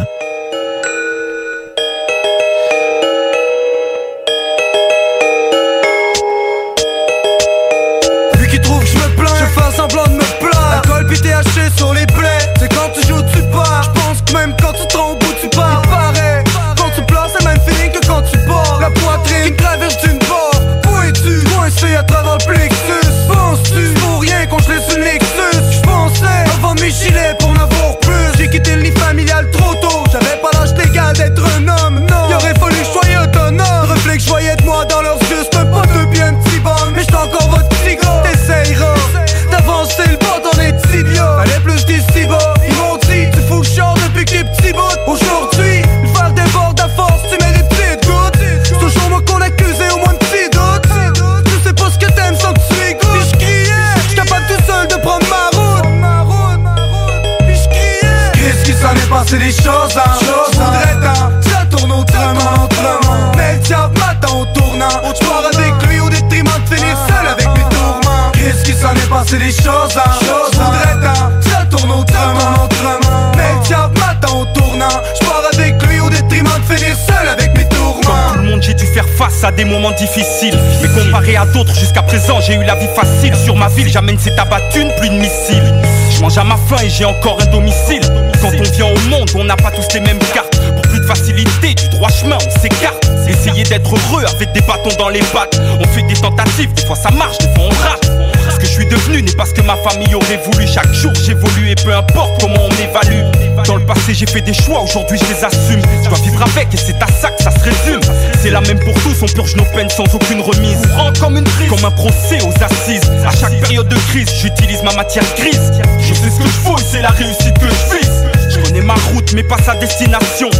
Moments 79.68 79.92
difficiles. 79.92 80.58
Mais 80.82 80.88
comparé 80.88 81.36
à 81.36 81.46
d'autres, 81.46 81.74
jusqu'à 81.74 82.02
présent, 82.02 82.40
j'ai 82.40 82.54
eu 82.54 82.64
la 82.64 82.74
vie 82.74 82.88
facile. 82.94 83.34
Sur 83.44 83.56
ma 83.56 83.68
ville, 83.68 83.88
j'amène 83.88 84.18
cette 84.18 84.38
abattu 84.38 84.80
une 84.80 84.88
de 84.88 85.18
missiles. 85.18 85.74
Je 86.10 86.20
mange 86.20 86.38
à 86.38 86.44
ma 86.44 86.56
faim 86.56 86.82
et 86.82 86.90
j'ai 86.90 87.04
encore 87.04 87.38
un 87.40 87.46
domicile. 87.46 88.02
Quand 88.40 88.50
on 88.58 88.62
vient 88.62 88.86
au 88.86 89.08
monde, 89.08 89.30
on 89.34 89.44
n'a 89.44 89.56
pas 89.56 89.70
tous 89.70 89.94
les 89.94 90.00
mêmes 90.00 90.18
cartes. 90.34 90.58
Pour 90.72 90.82
plus 90.82 91.00
de 91.00 91.06
facilité, 91.06 91.74
du 91.74 91.88
droit 91.90 92.10
chemin, 92.10 92.36
on 92.36 92.60
s'écarte. 92.60 93.06
Essayer 93.28 93.62
d'être 93.64 93.90
heureux 93.90 94.24
avec 94.24 94.52
des 94.52 94.60
bâtons 94.62 94.96
dans 94.98 95.10
les 95.10 95.20
pattes. 95.20 95.60
On 95.80 95.84
fait 95.88 96.02
des 96.02 96.14
tentatives, 96.14 96.72
des 96.72 96.84
fois 96.86 96.96
ça 96.96 97.10
marche, 97.10 97.38
des 97.38 97.48
fois 97.54 97.64
on 97.64 97.82
rate. 97.82 98.27
Ce 98.50 98.56
que 98.56 98.66
je 98.66 98.72
suis 98.72 98.86
devenu 98.86 99.22
n'est 99.22 99.32
pas 99.32 99.46
ce 99.46 99.54
que 99.54 99.62
ma 99.62 99.76
famille 99.76 100.14
aurait 100.14 100.40
voulu. 100.44 100.66
Chaque 100.66 100.92
jour 100.92 101.12
j'évolue 101.14 101.70
et 101.70 101.74
peu 101.74 101.94
importe 101.94 102.40
comment 102.40 102.64
on 102.64 102.68
m'évalue. 102.70 103.24
Dans 103.66 103.76
le 103.76 103.84
passé 103.84 104.14
j'ai 104.14 104.26
fait 104.26 104.40
des 104.40 104.54
choix, 104.54 104.80
aujourd'hui 104.82 105.18
je 105.18 105.34
les 105.34 105.44
assume. 105.44 105.82
Je 106.02 106.08
dois 106.08 106.18
vivre 106.18 106.42
avec 106.42 106.72
et 106.72 106.76
c'est 106.76 107.00
à 107.02 107.06
ça 107.08 107.30
que 107.30 107.42
ça 107.42 107.50
se 107.50 107.60
résume. 107.60 108.00
C'est 108.40 108.50
la 108.50 108.60
même 108.62 108.78
pour 108.80 108.94
tous, 109.02 109.22
on 109.22 109.26
purge 109.26 109.56
nos 109.56 109.64
peines 109.64 109.90
sans 109.90 110.04
aucune 110.14 110.40
remise. 110.40 110.80
Courant 110.86 111.12
comme 111.20 111.36
une 111.36 111.44
prise, 111.44 111.68
comme 111.68 111.84
un 111.84 111.90
procès 111.90 112.38
aux 112.42 112.62
assises. 112.62 113.10
À 113.26 113.30
chaque 113.36 113.58
période 113.60 113.88
de 113.88 113.96
crise, 114.10 114.28
j'utilise 114.40 114.82
ma 114.82 114.94
matière 114.94 115.24
grise. 115.36 115.72
Je 116.00 116.14
sais 116.14 116.30
ce 116.30 116.38
que 116.38 116.48
je 116.48 116.80
et 116.80 116.84
c'est 116.90 117.02
la 117.02 117.10
réussite 117.10 117.58
que 117.58 117.66
je 117.66 117.96
vise. 117.96 118.37
Connais 118.78 118.86
ma 118.86 118.94
route 119.12 119.32
mais 119.34 119.42
pas 119.42 119.56
sa 119.64 119.74
destination. 119.74 120.50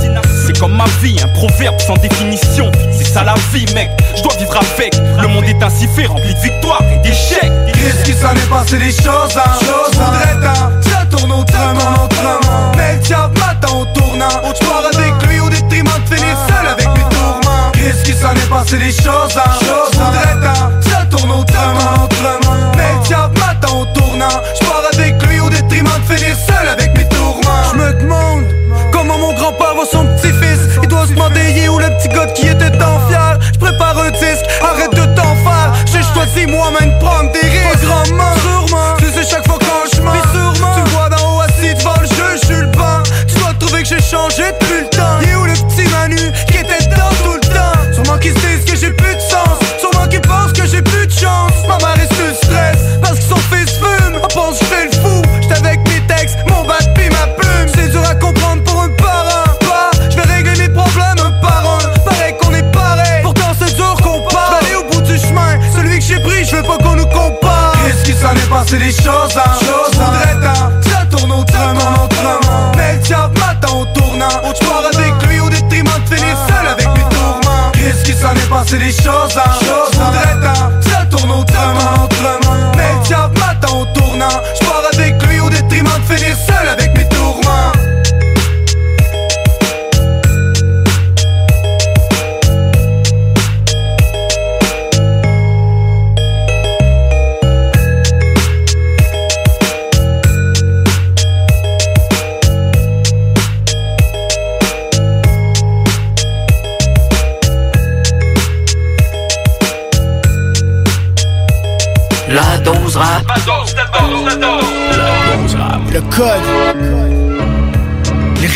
C'est 0.44 0.58
comme 0.58 0.76
ma 0.76 0.86
vie, 1.00 1.16
un 1.22 1.28
proverbe 1.28 1.78
sans 1.80 1.94
définition. 1.94 2.70
C'est 2.96 3.06
ça 3.06 3.22
la 3.22 3.34
vie, 3.52 3.66
mec. 3.74 3.90
Je 4.16 4.22
dois 4.22 4.34
vivre 4.36 4.56
avec. 4.56 4.96
Le 5.20 5.28
monde 5.28 5.44
est 5.44 5.62
ainsi 5.62 5.86
fait, 5.94 6.06
rempli 6.06 6.34
de 6.34 6.40
victoires 6.40 6.82
et 6.92 6.98
d'échecs. 6.98 7.52
Qu'est-ce 7.72 8.04
qui 8.04 8.12
s'en 8.14 8.34
est 8.34 8.50
passé 8.50 8.78
des 8.78 8.90
choses, 8.90 9.36
hein? 9.36 9.50
Faudrait 9.92 10.40
tant, 10.42 10.70
ça 10.90 11.06
tourne 11.10 11.30
autrement, 11.30 12.04
autrement. 12.04 12.72
Mais 12.76 12.94
le 12.94 12.98
diable 13.00 13.38
m'attend 13.38 13.82
au 13.82 13.84
tournant. 13.96 14.28
Je 14.42 14.66
pars 14.66 14.84
avec 14.92 15.28
lui 15.28 15.38
au 15.40 15.48
détriment 15.48 15.90
de 16.10 16.14
finir 16.16 16.36
seul 16.48 16.66
avec 16.66 16.88
mes 16.88 17.14
tourments. 17.14 17.70
Qu'est-ce 17.72 18.02
qui 18.02 18.12
s'en 18.14 18.32
est 18.32 18.50
passé 18.50 18.78
des 18.78 18.90
choses, 18.90 19.36
hein? 19.36 19.50
Faudrait 19.92 20.40
tant, 20.42 20.90
ça 20.90 21.04
tourne 21.08 21.30
autrement, 21.30 22.04
autrement. 22.04 22.72
Mais 22.76 22.94
le 23.00 23.06
diable 23.06 23.38
au 23.66 23.84
tournant. 23.98 24.42
Je 24.60 24.66
pars 24.66 24.82
avec 24.92 25.22
lui 25.26 25.40
au 25.40 25.50
détriment 25.50 25.90
de 26.00 26.14
finir 26.14 26.27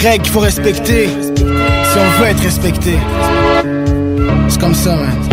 règles 0.03 0.25
qu'il 0.25 0.33
faut 0.33 0.41
respecter 0.41 1.07
si 1.07 1.99
on 1.99 2.21
veut 2.21 2.29
être 2.29 2.43
respecté. 2.43 2.95
C'est 4.49 4.61
comme 4.61 4.75
ça, 4.75 4.97
man. 4.97 5.32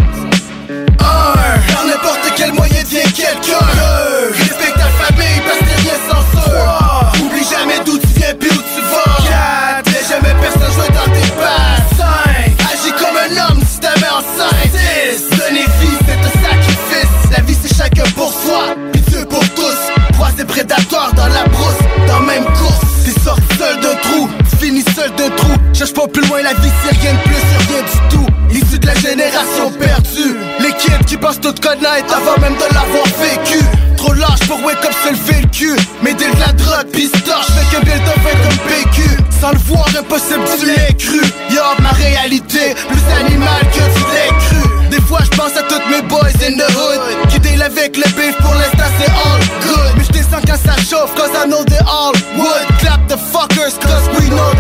Tout 31.54 31.62
connaître 31.62 32.14
avant 32.16 32.40
même 32.42 32.56
de 32.56 32.74
l'avoir 32.74 33.06
vécu. 33.20 33.64
Trop 33.98 34.14
large 34.14 34.40
pour 34.48 34.64
wake 34.64 34.86
up 34.86 34.94
se 35.04 35.42
le 35.42 35.48
cul. 35.48 35.76
Mais 36.02 36.14
dès 36.14 36.30
de 36.30 36.40
la 36.40 36.54
drogue, 36.54 36.88
pistoche, 36.92 37.48
fais 37.48 37.76
que 37.76 37.86
Bill 37.86 38.00
de 38.00 38.16
fait 38.24 38.38
comme 38.44 38.60
PQ. 38.68 39.02
Sans 39.42 39.52
le 39.52 39.58
voir, 39.66 39.86
impossible, 39.98 40.44
tu 40.60 40.66
l'as 40.68 40.94
cru. 40.94 41.22
Yo, 41.50 41.64
ma 41.82 41.90
réalité, 41.90 42.76
plus 42.88 43.06
animal 43.20 43.62
que 43.72 43.84
tu 43.96 44.04
l'as 44.14 44.34
cru. 44.46 44.90
Des 44.90 45.02
fois, 45.02 45.20
je 45.24 45.38
pense 45.38 45.56
à 45.58 45.64
toutes 45.64 45.88
mes 45.90 46.02
boys 46.04 46.38
in 46.46 46.58
the 46.58 46.70
hood. 46.76 47.30
Qui 47.30 47.40
deal 47.40 47.62
avec 47.62 47.98
le 47.98 48.04
beef, 48.16 48.36
pour 48.38 48.54
l'instant, 48.54 48.90
c'est 49.00 49.10
all 49.10 49.42
good. 49.64 49.94
Mais 49.98 50.04
je 50.04 50.12
descends 50.12 50.42
quand 50.46 50.60
ça 50.64 50.76
chauffe, 50.78 51.14
cause 51.16 51.32
I 51.34 51.48
know 51.48 51.64
they 51.66 51.80
all 51.88 52.14
would. 52.38 52.68
Clap 52.80 53.08
the 53.08 53.18
fuckers, 53.18 53.80
cause 53.80 54.08
we 54.18 54.30
know 54.30 54.52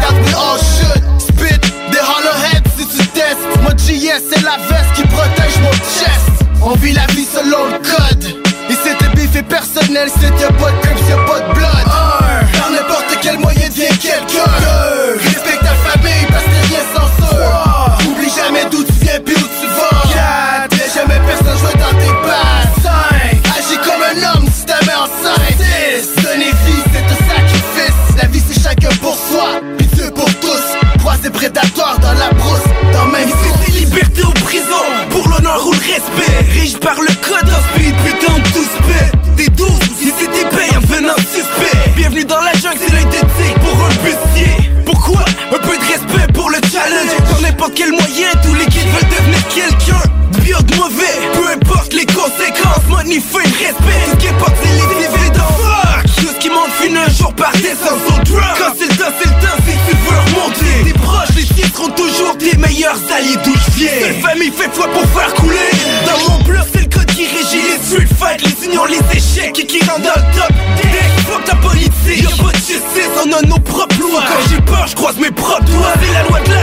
vit 6.89 6.96
la 6.96 7.05
vie 7.08 7.25
selon 7.25 7.65
le 7.65 7.77
code. 7.79 8.24
Et 8.69 8.74
c'était 8.74 9.10
bif 9.15 9.36
et 9.36 9.43
personnel, 9.43 10.10
y'a 10.39 10.51
pas 10.51 10.72
de 10.72 11.10
y'a 11.10 11.17
pas 11.25 11.39
de 11.39 11.49
jour 57.19 57.34
par 57.34 57.51
descendre 57.53 58.01
au 58.08 58.23
drum 58.23 58.43
Quand 58.58 58.73
c'est 58.77 58.89
le 58.89 58.95
temps, 58.97 59.12
c'est 59.19 59.29
le 59.29 59.36
temps, 59.36 59.58
si 59.65 59.73
tu 59.88 59.95
veux 59.95 60.19
remonter. 60.19 60.91
Tes 60.91 60.99
proches, 60.99 61.36
les 61.36 61.43
titres 61.43 61.75
seront 61.75 61.89
toujours 61.89 62.38
tes 62.38 62.55
meilleurs 62.58 62.99
alliés 63.13 63.38
d'où 63.43 63.53
je 63.53 63.79
viens. 63.79 63.99
Seule 63.99 64.21
famille 64.21 64.51
fait 64.51 64.73
foi 64.73 64.88
pour 64.88 65.05
faire 65.19 65.34
couler. 65.36 65.71
Dans 66.05 66.32
mon 66.32 66.43
bloc, 66.43 66.65
c'est 66.71 66.82
le 66.82 66.89
code 66.89 67.05
qui 67.08 67.25
régit 67.27 67.62
les 67.67 68.05
street 68.05 68.38
Les 68.43 68.65
unions, 68.65 68.86
les 68.86 69.17
échecs 69.17 69.60
et 69.60 69.65
qui 69.65 69.79
rendent 69.86 70.03
le 70.03 70.38
top 70.38 70.53
fuck 71.29 71.43
ta 71.45 71.55
politique, 71.55 72.23
y'a 72.23 72.43
pas 72.43 72.51
de 72.51 72.58
justice, 72.58 73.13
on 73.23 73.32
a 73.32 73.41
nos 73.43 73.60
propres 73.60 73.99
lois. 73.99 74.23
Quand 74.27 74.49
j'ai 74.49 74.62
peur, 74.62 74.88
je 74.88 74.95
croise 74.95 75.17
mes 75.17 75.32
propres 75.32 75.63
doigts. 75.65 75.93
La 76.13 76.23
loi 76.23 76.39
de 76.39 76.49
la 76.49 76.62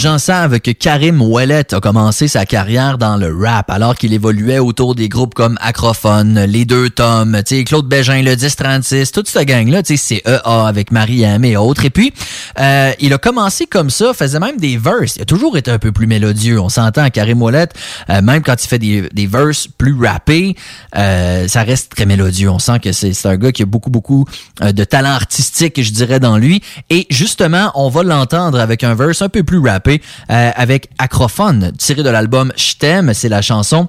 gens 0.00 0.18
savent 0.18 0.60
que 0.60 0.70
Karim 0.70 1.20
Ouellet 1.20 1.74
a 1.74 1.80
commencé 1.80 2.26
sa 2.26 2.46
carrière 2.46 2.96
dans 2.96 3.18
le 3.18 3.36
rap 3.36 3.70
alors 3.70 3.96
qu'il 3.96 4.14
évoluait 4.14 4.58
autour 4.58 4.94
des 4.94 5.10
groupes 5.10 5.34
comme 5.34 5.58
Acrophone, 5.60 6.40
Les 6.44 6.64
Deux 6.64 6.88
Tomes, 6.88 7.42
Claude 7.66 7.86
Bégin, 7.86 8.22
le 8.22 8.34
1036, 8.34 9.12
toute 9.12 9.28
cette 9.28 9.46
gang-là, 9.46 9.82
tu 9.82 9.98
sais, 9.98 10.22
c'est 10.24 10.30
EA 10.30 10.66
avec 10.66 10.90
Mariam 10.90 11.44
et 11.44 11.56
autres. 11.58 11.84
Et 11.84 11.90
puis, 11.90 12.14
euh, 12.58 12.92
il 12.98 13.12
a 13.12 13.18
commencé 13.18 13.66
comme 13.66 13.90
ça, 13.90 14.14
faisait 14.14 14.40
même 14.40 14.56
des 14.56 14.78
verses. 14.78 15.16
Il 15.16 15.22
a 15.22 15.26
toujours 15.26 15.58
été 15.58 15.70
un 15.70 15.78
peu 15.78 15.92
plus 15.92 16.06
mélodieux. 16.06 16.58
On 16.58 16.70
s'entend, 16.70 17.10
Karim 17.10 17.42
Ouellet, 17.42 17.68
euh, 18.08 18.22
même 18.22 18.42
quand 18.42 18.62
il 18.64 18.68
fait 18.68 18.78
des, 18.78 19.02
des 19.12 19.26
verses 19.26 19.68
plus 19.68 19.94
rappés, 20.02 20.56
euh, 20.96 21.46
ça 21.46 21.62
reste 21.62 21.94
très 21.94 22.06
mélodieux. 22.06 22.48
On 22.48 22.58
sent 22.58 22.78
que 22.78 22.92
c'est 22.92 23.26
un 23.26 23.36
gars 23.36 23.52
qui 23.52 23.64
a 23.64 23.66
beaucoup, 23.66 23.90
beaucoup 23.90 24.24
de 24.62 24.84
talent 24.84 25.10
artistique, 25.10 25.82
je 25.82 25.92
dirais, 25.92 26.20
dans 26.20 26.38
lui. 26.38 26.62
Et 26.88 27.06
justement, 27.10 27.70
on 27.74 27.90
va 27.90 28.02
l'entendre 28.02 28.58
avec 28.58 28.82
un 28.82 28.94
verse 28.94 29.20
un 29.20 29.28
peu 29.28 29.42
plus 29.42 29.58
rappé, 29.58 29.89
euh, 30.30 30.50
avec 30.54 30.88
Acrophone, 30.98 31.72
tiré 31.78 32.02
de 32.02 32.10
l'album 32.10 32.52
Je 32.56 32.74
t'aime, 32.76 33.14
c'est 33.14 33.28
la 33.28 33.42
chanson 33.42 33.88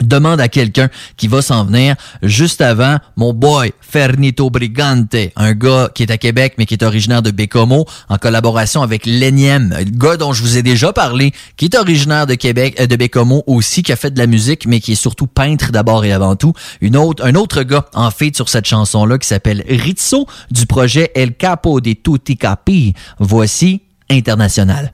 demande 0.00 0.40
à 0.40 0.48
quelqu'un 0.48 0.88
qui 1.16 1.28
va 1.28 1.42
s'en 1.42 1.64
venir. 1.64 1.96
Juste 2.22 2.60
avant 2.60 2.96
mon 3.16 3.32
boy 3.34 3.72
Fernito 3.80 4.48
Brigante, 4.48 5.14
un 5.36 5.52
gars 5.52 5.90
qui 5.94 6.02
est 6.02 6.10
à 6.10 6.18
Québec 6.18 6.54
mais 6.56 6.66
qui 6.66 6.74
est 6.74 6.82
originaire 6.82 7.22
de 7.22 7.30
Bécomo 7.30 7.84
en 8.08 8.16
collaboration 8.16 8.82
avec 8.82 9.04
l'énième 9.04 9.74
gars 9.90 10.16
dont 10.16 10.32
je 10.32 10.42
vous 10.42 10.56
ai 10.56 10.62
déjà 10.62 10.92
parlé 10.92 11.32
qui 11.56 11.66
est 11.66 11.76
originaire 11.76 12.26
de 12.26 12.34
Québec 12.34 12.76
euh, 12.80 12.86
de 12.86 12.96
Bécomo 12.96 13.42
aussi 13.46 13.82
qui 13.82 13.92
a 13.92 13.96
fait 13.96 14.10
de 14.10 14.18
la 14.18 14.26
musique 14.26 14.66
mais 14.66 14.80
qui 14.80 14.92
est 14.92 14.96
surtout 14.96 15.26
peintre 15.26 15.72
d'abord 15.72 16.04
et 16.04 16.12
avant 16.12 16.36
tout. 16.36 16.54
Une 16.80 16.96
autre 16.96 17.24
un 17.24 17.34
autre 17.34 17.62
gars 17.62 17.86
en 17.94 18.10
fait 18.10 18.34
sur 18.34 18.48
cette 18.48 18.66
chanson 18.66 19.04
là 19.04 19.18
qui 19.18 19.28
s'appelle 19.28 19.62
Rizzo 19.68 20.26
du 20.50 20.66
projet 20.66 21.10
El 21.14 21.34
Capo 21.34 21.80
de 21.80 21.92
Tutti 21.92 22.36
Capi. 22.36 22.94
Voici 23.18 23.82
International. 24.12 24.92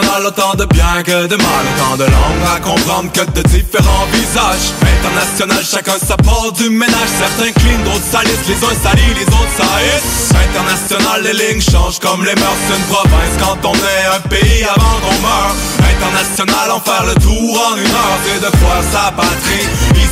International, 0.00 0.26
autant 0.26 0.54
de 0.54 0.64
bien 0.66 1.02
que 1.04 1.26
de 1.26 1.36
mal. 1.36 1.64
Autant 1.76 1.96
de 1.96 2.04
langues 2.04 2.46
à 2.54 2.60
comprendre 2.60 3.12
que 3.12 3.20
de 3.20 3.42
différents 3.48 4.06
visages. 4.12 4.72
International, 4.80 5.64
chacun 5.64 5.98
sa 5.98 6.16
part 6.16 6.52
du 6.52 6.70
ménage. 6.70 7.10
Certains 7.18 7.52
clean, 7.52 7.78
d'autres 7.84 8.04
salissent 8.10 8.48
Les 8.48 8.56
uns 8.56 8.76
salissent, 8.82 9.16
les 9.16 9.26
autres 9.26 9.56
saillissent. 9.56 10.32
International, 10.48 11.22
les 11.22 11.32
lignes 11.32 11.62
changent 11.62 11.98
comme 11.98 12.24
les 12.24 12.34
mœurs 12.34 12.62
d'une 12.68 12.84
province. 12.86 13.34
Quand 13.40 13.58
on 13.68 13.74
est 13.74 14.06
un 14.16 14.20
pays 14.28 14.64
avant 14.64 14.96
qu'on 15.02 15.20
meure 15.20 15.54
International, 15.92 16.70
en 16.70 16.80
faire 16.80 17.04
le 17.04 17.14
tour 17.20 17.50
en 17.68 17.76
une 17.76 17.94
heure. 18.00 18.18
C'est 18.24 18.40
de 18.40 18.50
faire 18.56 18.84
sa 18.92 19.12
patrie, 19.12 19.66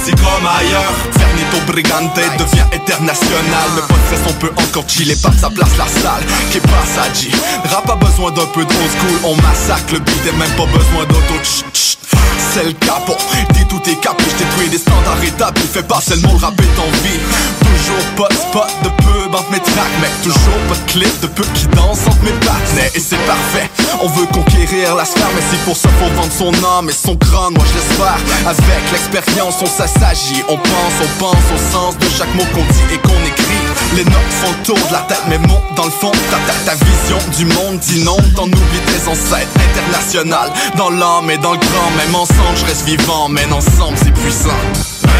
ici 0.09 0.15
comme 0.17 0.47
ailleurs. 0.47 0.95
Fernito 1.13 1.61
Brigante 1.67 2.15
devient 2.39 2.65
international. 2.73 3.69
Mais 3.77 3.83
pas 3.83 3.95
de 4.17 4.29
on 4.29 4.33
peut 4.35 4.53
encore 4.57 4.89
chiller 4.89 5.17
par 5.23 5.33
sa 5.35 5.51
place 5.51 5.77
la 5.77 5.87
salle 5.87 6.25
Qui 6.51 6.61
passe 6.61 6.99
à 6.99 7.13
G 7.13 7.31
Rap 7.65 7.89
a 7.91 7.97
besoin 7.97 8.31
d'un 8.31 8.47
peu 8.47 8.65
de 8.65 8.71
old 8.71 8.91
school. 8.91 9.19
On 9.25 9.37
massacre 9.43 9.93
le 9.93 10.01
beat 10.01 10.27
et 10.27 10.33
même 10.33 10.51
pas 10.57 10.67
besoin 10.67 11.05
d'auto. 11.05 11.35
C'est 12.59 12.65
le 12.65 12.73
capot, 12.73 13.17
dis 13.55 13.65
tout 13.67 13.81
est 13.89 14.01
capé 14.01 14.25
J'détruis 14.37 14.69
des 14.69 14.79
standards 14.79 15.23
établis 15.23 15.63
Fais 15.73 15.85
passer 15.85 16.17
le 16.17 16.23
mot 16.23 16.37
rap 16.39 16.55
est 16.61 16.65
Toujours 16.67 18.05
pas 18.17 18.35
de 18.35 18.35
spot 18.35 18.67
de 18.83 18.89
pub 19.01 19.33
entre 19.33 19.49
mes 19.53 19.61
tracks 19.61 19.99
Mec, 20.01 20.11
toujours 20.25 20.59
pas 20.69 20.75
de 20.75 20.91
clip 20.91 21.21
de 21.21 21.29
pub 21.29 21.47
qui 21.55 21.69
danse 21.69 22.01
entre 22.09 22.21
mes 22.25 22.33
pattes. 22.45 22.97
Et 22.97 22.99
c'est 22.99 23.25
parfait, 23.27 23.71
on 24.03 24.09
veut 24.09 24.27
conquérir 24.27 24.97
la 24.97 25.05
sphère 25.05 25.31
Mais 25.37 25.43
si 25.49 25.57
pour 25.65 25.77
ça 25.77 25.89
faut 26.01 26.13
vendre 26.17 26.33
son 26.33 26.53
âme 26.67 26.89
et 26.89 26.93
son 26.93 27.15
crâne. 27.15 27.55
Moi 27.55 27.65
je 27.71 27.79
l'espère, 27.79 28.19
avec 28.45 28.91
l'expérience 28.91 29.55
on 29.63 29.67
s'assagit 29.67 30.43
On 30.49 30.57
pense, 30.57 30.97
on 31.01 31.23
pense 31.23 31.45
au 31.55 31.73
sens 31.73 31.97
de 31.97 32.07
chaque 32.09 32.35
mot 32.35 32.45
qu'on 32.53 32.67
dit 32.73 32.95
et 32.95 32.99
qu'on 32.99 33.23
écrit 33.25 33.38
Les 33.95 34.05
notes 34.05 34.33
font 34.43 34.51
le 34.51 34.65
tour 34.65 34.89
de 34.89 34.93
la 34.93 35.01
tête, 35.01 35.23
mais 35.29 35.39
monte 35.39 35.63
dans 35.75 35.85
le 35.85 35.91
fond 35.91 36.13
ta 36.31 36.37
tête, 36.53 36.65
ta 36.65 36.75
vision 36.75 37.19
du 37.37 37.45
monde 37.47 37.79
d'inonde, 37.79 38.35
t'en 38.35 38.45
oublies 38.45 38.81
tes 38.87 39.09
ancêtres 39.09 39.49
international 39.71 40.51
Dans 40.77 40.91
l'âme 40.91 41.31
et 41.31 41.39
dans 41.39 41.53
le 41.53 41.59
grand, 41.59 41.91
même 41.97 42.15
ensemble 42.15 42.57
je 42.57 42.65
reste 42.67 42.85
vivant, 42.85 43.29
mais 43.29 43.47
ensemble 43.47 43.97
c'est 43.97 44.13
puissant 44.13 44.51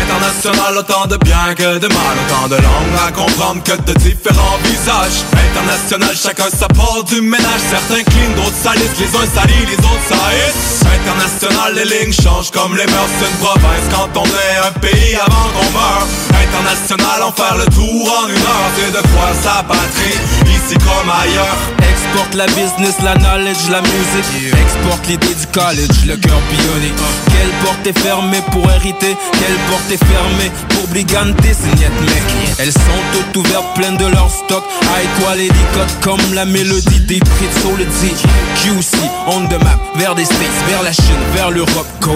International, 0.03 0.77
autant 0.79 1.07
de 1.07 1.17
bien 1.19 1.55
que 1.57 1.79
de 1.79 1.89
mal, 1.89 2.15
autant 2.27 2.49
de 2.49 2.57
langues 2.57 2.99
à 3.07 3.13
comprendre 3.13 3.63
que 3.63 3.77
de 3.83 3.93
différents 3.99 4.59
visages. 4.65 5.25
International, 5.33 6.17
chacun 6.17 6.51
sa 6.51 6.69
part 6.69 7.05
du 7.05 7.21
ménage, 7.21 7.63
certains 7.71 8.03
clean, 8.05 8.31
d'autres 8.37 8.63
salissent, 8.63 8.99
les 8.99 9.13
uns 9.17 9.29
salissent, 9.35 9.69
les 9.69 9.85
autres 9.85 10.09
salissent. 10.09 10.83
International, 11.01 11.75
les 11.75 11.85
lignes 11.85 12.13
changent 12.13 12.51
comme 12.51 12.77
les 12.77 12.87
mœurs 12.87 13.15
d'une 13.19 13.37
province 13.39 13.87
quand 13.93 14.11
on 14.21 14.25
est 14.27 14.59
un 14.67 14.73
pays 14.81 15.17
avant 15.17 15.49
qu'on 15.55 15.71
meure. 15.73 16.07
International, 16.31 17.23
en 17.23 17.33
faire 17.33 17.57
le 17.57 17.67
tour 17.67 18.03
en 18.23 18.29
une 18.29 18.37
heure, 18.37 18.71
c'est 18.77 18.93
de 18.93 19.03
croire 19.09 19.35
sa 19.43 19.63
patrie, 19.63 20.19
ici 20.47 20.77
comme 20.79 21.11
ailleurs. 21.11 21.59
Exporte 21.79 22.35
la 22.35 22.47
business, 22.47 22.97
la 23.03 23.15
knowledge, 23.17 23.69
la 23.71 23.81
musique. 23.83 24.53
Exporte 24.53 25.07
l'idée 25.09 25.35
du 25.35 25.47
college, 25.53 26.07
le 26.07 26.17
cœur 26.17 26.41
bionique. 26.51 26.95
Quelle 27.27 27.53
porte 27.65 27.87
est 27.87 27.99
fermée 27.99 28.43
pour 28.53 28.71
hériter? 28.71 29.17
Quelle 29.33 29.59
porte 29.69 29.78
est 29.91 30.05
fermée. 30.05 30.51
Pour 30.71 30.87
briganter 30.89 31.53
c'est 31.55 31.75
mec. 31.79 32.23
Elles 32.59 32.73
sont 32.73 33.03
toutes 33.13 33.37
ouvertes, 33.37 33.75
pleines 33.75 33.97
de 33.97 34.07
leur 34.07 34.31
stock 34.31 34.65
High 34.83 35.09
quality 35.21 35.55
codes 35.75 36.01
comme 36.03 36.35
la 36.35 36.45
mélodie 36.45 37.01
des 37.01 37.21
prix 37.21 37.47
de 37.47 37.61
Solidity. 37.61 38.27
QC, 38.57 38.99
on 39.27 39.47
the 39.47 39.63
map, 39.63 39.79
vers 39.97 40.15
des 40.15 40.25
States, 40.25 40.39
vers 40.69 40.83
la 40.83 40.93
Chine, 40.93 41.23
vers 41.35 41.51
l'Europe. 41.51 41.87
Go, 42.01 42.13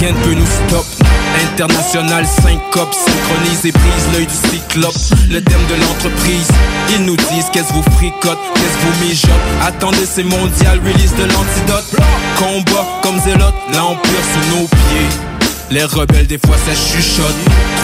rien 0.00 0.12
ne 0.12 0.24
peut 0.24 0.34
nous 0.34 0.46
stop. 0.46 0.86
International 1.52 2.26
syncope, 2.26 2.94
synchronise 2.94 3.66
et 3.66 3.72
brise 3.72 4.08
l'œil 4.12 4.26
du 4.26 4.48
cyclope. 4.50 4.96
Le 5.30 5.42
thème 5.42 5.66
de 5.68 5.74
l'entreprise, 5.74 6.48
ils 6.90 7.04
nous 7.04 7.16
disent 7.16 7.50
qu'est-ce 7.52 7.72
vous 7.72 7.82
fricote, 7.96 8.38
qu'est-ce 8.54 8.86
vous 8.86 9.04
mijote? 9.04 9.30
Attendez 9.62 10.06
c'est 10.06 10.24
mondial, 10.24 10.80
release 10.80 11.14
de 11.14 11.24
l'antidote. 11.24 11.96
Combat 12.38 12.86
comme 13.02 13.20
zélote, 13.20 13.54
l'empire 13.72 14.24
sous 14.32 14.56
nos 14.56 14.66
pieds 14.66 15.35
les 15.70 15.84
rebelles 15.84 16.26
des 16.26 16.38
fois 16.38 16.56
ça 16.64 16.74
chuchote. 16.74 17.34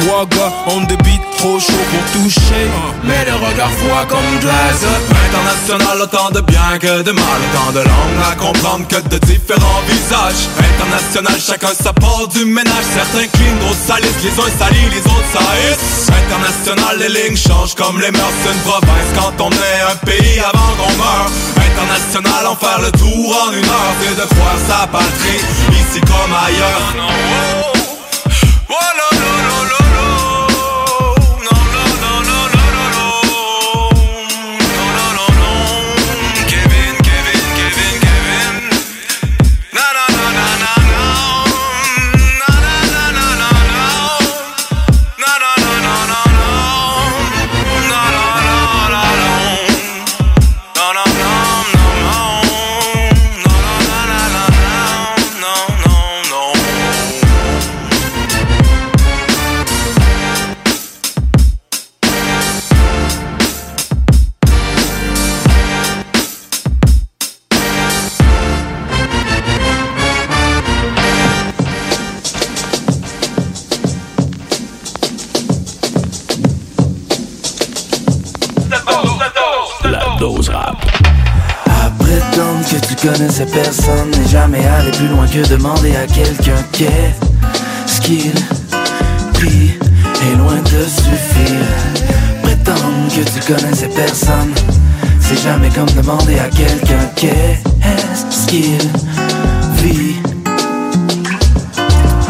Trois 0.01 0.27
gars 0.27 0.53
on 0.67 0.85
the 0.87 0.97
beat 1.03 1.21
trop 1.39 1.59
chaud 1.59 1.73
pour 1.91 2.23
toucher. 2.23 2.67
Mais 3.05 3.25
le 3.25 3.35
regard 3.35 3.71
froid 3.73 4.05
comme 4.09 4.39
de 4.41 4.49
International 4.49 6.03
autant 6.03 6.31
de 6.31 6.41
bien 6.41 6.79
que 6.79 7.03
de 7.03 7.13
mal. 7.13 7.41
Autant 7.53 7.73
de 7.73 7.81
langues 7.81 8.23
à 8.31 8.35
comprendre 8.37 8.87
que 8.89 9.01
de 9.09 9.19
différents 9.19 9.83
visages. 9.89 10.49
International 10.59 11.41
chacun 11.41 11.75
sa 11.75 11.93
part 11.93 12.29
du 12.29 12.45
ménage. 12.45 12.87
Certains 12.95 13.27
clean, 13.29 13.55
d'autres 13.61 13.87
salissent 13.87 14.23
Les 14.23 14.31
uns 14.31 14.53
salissent, 14.59 14.95
les 14.95 15.05
autres 15.07 15.33
salissent 15.33 16.09
International 16.09 16.99
les 16.99 17.09
lignes 17.09 17.37
changent 17.37 17.75
comme 17.75 18.01
les 18.01 18.11
mœurs 18.11 18.39
d'une 18.45 18.61
province. 18.63 19.11
Quand 19.17 19.35
on 19.45 19.51
est 19.51 19.81
un 19.91 19.97
pays 20.07 20.41
avant 20.41 20.73
qu'on 20.79 20.93
meure. 20.97 21.31
International 21.57 22.47
en 22.47 22.57
faire 22.57 22.81
le 22.81 22.93
tour 22.93 23.37
en 23.47 23.53
une 23.53 23.65
heure. 23.65 23.95
C'est 24.01 24.15
de 24.15 24.27
croire 24.35 24.59
sa 24.69 24.87
patrie 24.87 25.41
Ici 25.73 26.01
comme 26.01 26.33
ailleurs 26.33 27.62
Oh, 28.75 28.93
no, 28.97 29.19
no. 29.19 29.42
Connaissais 83.03 83.47
personne 83.47 84.11
n'est 84.11 84.29
jamais 84.29 84.65
allé 84.65 84.93
plus 84.93 85.09
loin 85.09 85.27
que 85.27 85.47
demander 85.49 85.97
à 85.97 86.07
quelqu'un 86.07 86.63
qu'est-ce 86.71 88.01
qu'il 88.01 88.33
prie 89.35 89.73
est 89.73 90.37
loin 90.37 90.57
de 90.57 90.85
suffire. 90.87 91.67
Prétendre 92.43 93.09
que 93.09 93.23
tu 93.23 93.53
connaissais 93.53 93.89
personne, 93.89 94.55
c'est 95.21 95.43
jamais 95.43 95.69
comme 95.71 95.91
demander 95.97 96.39
à 96.39 96.49
quelqu'un 96.49 97.05
qu'est-ce 97.17 98.47
qu'il 98.47 98.79
vit. 99.83 100.22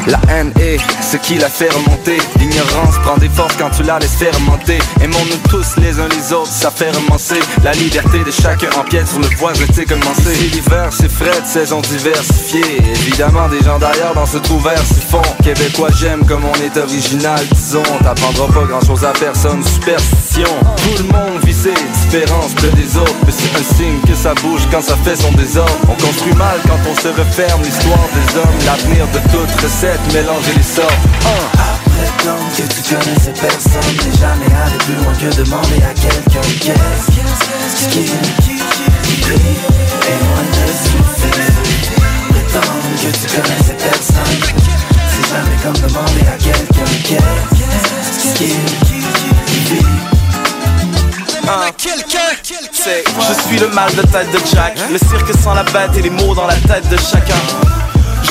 La 0.07 0.21
haine 0.29 0.53
est 0.61 0.79
ce 1.01 1.17
qui 1.17 1.37
la 1.37 1.49
fait 1.49 1.69
remonter. 1.71 2.19
L'ignorance 2.39 2.99
prend 3.05 3.17
des 3.17 3.29
forces 3.29 3.57
quand 3.57 3.71
tu 3.71 3.83
la 3.85 3.99
laisses 3.99 4.17
fermenter. 4.17 4.79
Aimons-nous 5.01 5.49
tous 5.49 5.81
les 5.81 6.01
uns 6.01 6.09
les 6.09 6.33
autres, 6.33 6.51
ça 6.51 6.71
fait 6.71 6.91
remoncer 6.91 7.39
La 7.63 7.73
liberté 7.73 8.19
de 8.25 8.31
chacun 8.31 8.69
empiète 8.79 9.07
sur 9.07 9.21
le 9.21 9.29
voisin, 9.37 9.65
tu 9.73 9.85
comment 9.87 10.15
c'est 10.15 10.35
l'hiver, 10.35 10.89
c'est 10.91 11.11
frais, 11.11 11.41
saison 11.45 11.81
diversifiée. 11.81 12.79
Évidemment 12.79 13.49
des 13.49 13.63
gens 13.63 13.79
d'ailleurs 13.79 14.15
dans 14.15 14.27
ce 14.27 14.39
trou 14.39 14.59
vert 14.59 14.83
s'y 14.85 15.01
font 15.01 15.23
Québécois 15.43 15.91
j'aime 15.97 16.25
comme 16.27 16.45
on 16.45 16.55
est 16.55 16.77
original, 16.77 17.41
disons. 17.53 17.83
T'apprendras 18.03 18.49
pas 18.49 18.67
grand 18.67 18.85
chose 18.85 19.05
à 19.05 19.13
personne, 19.13 19.63
superstition. 19.63 20.49
Tout 20.77 21.03
le 21.03 21.13
monde 21.13 21.22
vit 21.63 21.75
ses 21.75 22.09
différences 22.09 22.55
de 22.57 22.69
des 22.71 22.97
autres 22.97 23.15
Mais 23.27 23.33
c'est 23.33 23.55
un 23.59 23.77
signe 23.77 24.01
que 24.07 24.15
ça 24.15 24.35
bouge 24.35 24.63
quand 24.71 24.83
ça 24.83 24.97
fait 25.05 25.17
son 25.17 25.33
désordre. 25.33 25.79
On 25.89 25.95
construit 25.95 26.35
mal 26.35 26.59
quand 26.67 26.79
on 26.91 26.95
se 26.95 27.09
referme 27.09 27.63
l'histoire 27.63 28.09
des 28.15 28.39
hommes. 28.39 28.59
L'avenir 28.67 29.07
de 29.09 29.19
toute 29.31 29.61
recette 29.61 30.01
mélanger 30.13 30.53
les 30.57 30.63
sorts. 30.63 30.99
Après 31.55 32.11
tant 32.25 32.43
que 32.57 32.63
tu 32.63 32.83
connaissais 32.95 33.35
personne 33.41 33.95
N'est 34.05 34.19
jamais 34.19 34.51
allé 34.65 34.79
plus 34.85 34.95
loin 34.95 35.15
que 35.15 35.37
demander 35.37 35.83
à 35.83 35.95
quelqu'un 35.95 36.47
Qu'est-ce 36.61 37.89
qu'il 37.89 38.03
Et 38.03 39.39
loin 40.23 40.45
de 40.51 40.65
suffire 40.83 41.63
Prétendre 42.31 42.91
que 42.97 43.11
tu 43.13 43.27
connaissais 43.37 43.79
personne. 43.79 44.41
C'est 45.11 45.29
jamais 45.31 45.59
comme 45.63 45.79
demander 45.89 46.27
à 46.27 46.37
quelqu'un 46.37 46.91
Qu'est-ce 47.05 48.35
qu'il 48.35 49.02
quelqu'un 51.77 52.19
Je 52.45 53.49
suis 53.49 53.59
le 53.59 53.69
mal 53.69 53.95
de 53.95 54.03
tête 54.03 54.31
de 54.33 54.39
Jack. 54.53 54.79
Le 54.91 54.99
cirque 54.99 55.33
sans 55.43 55.55
la 55.55 55.65
bête 55.65 55.91
et 55.97 56.03
les 56.03 56.11
mots 56.11 56.35
dans 56.35 56.47
la 56.47 56.57
tête 56.57 56.89
de 56.89 56.97
chacun. 56.97 57.35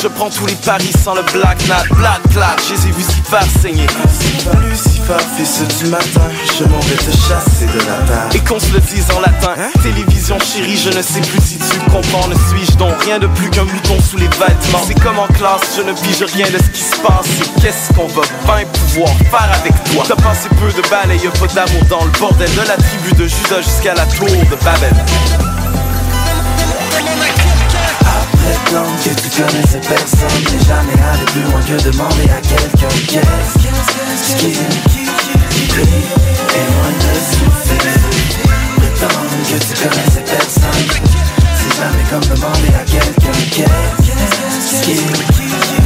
Je 0.01 0.07
prends 0.07 0.29
tous 0.29 0.45
les 0.45 0.55
paris 0.55 0.91
sans 1.03 1.13
le 1.13 1.21
black 1.33 1.67
nat, 1.67 1.83
black 1.91 2.21
black, 2.29 2.59
je 2.67 2.73
les 2.73 2.87
ai 2.87 2.91
vus 2.91 3.03
si 3.03 3.21
faire 3.29 3.45
saigner. 3.61 3.87
Fils 5.35 5.61
du 5.79 5.89
matin, 5.89 6.21
je 6.57 6.63
m'en 6.63 6.79
vais 6.79 6.95
te 6.95 7.11
chasser 7.11 7.65
de 7.65 7.79
la 7.79 7.97
terre. 8.07 8.29
Et 8.33 8.39
qu'on 8.39 8.59
se 8.59 8.71
le 8.71 8.79
dise 8.79 9.05
en 9.15 9.19
latin, 9.19 9.53
hein? 9.57 9.69
télévision 9.83 10.37
chérie, 10.39 10.77
je 10.77 10.89
ne 10.89 11.01
sais 11.01 11.19
plus 11.19 11.41
si 11.41 11.57
tu 11.57 11.79
comprends, 11.91 12.27
ne 12.29 12.35
suis-je 12.35 12.77
donc 12.77 12.93
rien 13.03 13.19
de 13.19 13.27
plus 13.27 13.49
qu'un 13.49 13.65
mouton 13.65 13.97
sous 13.99 14.17
les 14.17 14.27
vêtements? 14.27 14.81
C'est 14.87 14.99
comme 15.01 15.19
en 15.19 15.27
classe, 15.27 15.75
je 15.75 15.81
ne 15.81 15.91
pige 15.91 16.23
rien 16.33 16.47
de 16.47 16.57
ce 16.57 16.69
qui 16.69 16.81
se 16.81 16.95
passe. 16.97 17.27
Et 17.41 17.61
qu'est-ce 17.61 17.93
qu'on 17.93 18.07
va 18.07 18.21
bien 18.45 18.65
pouvoir 18.67 19.09
faire 19.29 19.51
avec 19.59 19.73
toi? 19.91 20.03
T'as 20.07 20.15
passé 20.15 20.47
peu 20.49 20.71
de 20.71 20.87
balles 20.89 21.11
et 21.11 21.17
y'a 21.23 21.31
pas 21.31 21.47
d'amour 21.47 21.83
dans 21.89 22.05
le 22.05 22.11
bordel 22.17 22.49
de 22.53 22.67
la 22.67 22.77
tribu 22.77 23.11
de 23.13 23.27
Judas 23.27 23.61
jusqu'à 23.61 23.93
la 23.93 24.05
tour 24.05 24.27
de 24.27 24.55
Babel. 24.63 24.93
Que 28.71 28.77
tu 28.77 29.29
connaissais 29.41 29.81
personne 29.81 30.43
N'est 30.49 30.63
jamais 30.65 30.93
allé 30.93 31.25
plus 31.33 31.41
loin 31.41 31.59
que 31.59 31.83
demander 31.83 32.29
à 32.29 32.39
quelqu'un 32.39 32.87
Qu'est-ce 33.05 34.35
qu'il 34.37 34.47
vit 34.47 34.59
Et 36.55 36.65
loin 36.71 36.91
de 36.95 37.11
souffrir 37.19 37.83
Prétendre 38.77 39.35
que 39.43 39.57
tu 39.59 39.73
connaissais 39.75 40.23
personne 40.23 40.87
C'est 41.57 41.75
jamais 41.81 42.05
comme 42.09 42.23
demander 42.33 42.73
à 42.73 42.85
quelqu'un 42.85 43.39
Qu'est-ce 43.51 44.81
qu'il 44.83 45.80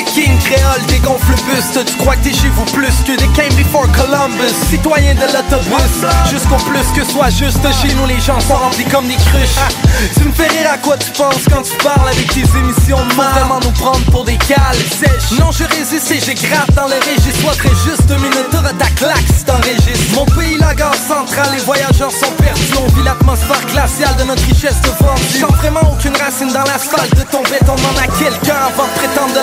les 0.00 0.04
kings 0.12 0.38
créole 0.38 0.82
dégonfle 0.88 1.30
le 1.30 1.54
buste. 1.54 1.84
Tu 1.84 1.94
crois 1.96 2.16
que 2.16 2.24
t'es 2.24 2.32
chez 2.32 2.48
vous 2.48 2.64
plus 2.66 2.94
que 3.06 3.16
des 3.16 3.28
came 3.28 3.54
before 3.56 3.86
Columbus. 3.92 4.54
Citoyen 4.68 5.14
de 5.14 5.20
l'autobus 5.20 6.04
Jusqu'au 6.30 6.56
plus 6.56 6.86
que 6.94 7.04
soit 7.04 7.30
juste. 7.30 7.60
Chez 7.82 7.92
nous 7.94 8.06
les 8.06 8.20
gens 8.20 8.40
sont 8.40 8.54
remplis 8.54 8.84
comme 8.84 9.06
des 9.06 9.16
cruches. 9.16 9.60
Tu 10.14 10.24
me 10.24 10.32
fais 10.32 10.48
rire 10.48 10.70
à 10.72 10.78
quoi 10.78 10.96
tu 10.96 11.10
penses 11.10 11.44
quand 11.50 11.62
tu 11.62 11.76
parles 11.84 12.08
avec 12.08 12.26
tes 12.32 12.46
émissions 12.58 13.04
de 13.04 13.14
mal 13.14 13.32
vraiment 13.34 13.60
nous 13.60 13.72
prendre 13.72 14.04
pour 14.10 14.24
des 14.24 14.38
cales 14.38 14.76
sèches. 14.98 15.38
Non 15.38 15.50
je 15.52 15.64
résiste 15.64 16.10
et 16.10 16.20
je 16.20 16.32
gratte 16.48 16.72
dans 16.74 16.86
le 16.86 16.96
registre 16.96 17.40
Soit 17.40 17.56
très 17.56 17.74
juste 17.84 18.06
deux 18.06 18.16
minutes 18.16 18.50
de 18.50 18.78
ta 18.78 18.88
claque 18.96 19.28
si 19.36 19.44
t'enregistres 19.44 20.14
Mon 20.14 20.24
pays 20.24 20.56
la 20.58 20.74
gare 20.74 20.94
centrale 20.94 21.50
Les 21.52 21.62
voyageurs 21.64 22.12
sont 22.12 22.32
perdus. 22.38 22.72
On 22.80 22.86
vit 22.94 23.04
l'atmosphère 23.04 23.64
glaciale 23.66 24.16
de 24.16 24.24
notre 24.24 24.44
richesse 24.44 24.80
de 24.80 24.90
vendue 25.04 25.38
Sans 25.40 25.52
vraiment 25.56 25.92
aucune 25.92 26.16
racine 26.16 26.52
dans 26.52 26.64
l'asphalte 26.64 27.14
de 27.14 27.22
ton 27.22 27.42
béton. 27.42 27.76
M'en 27.82 27.98
a 28.00 28.06
quelqu'un 28.18 28.56
avant 28.72 28.84
de 28.84 28.98
prétendre 28.98 29.34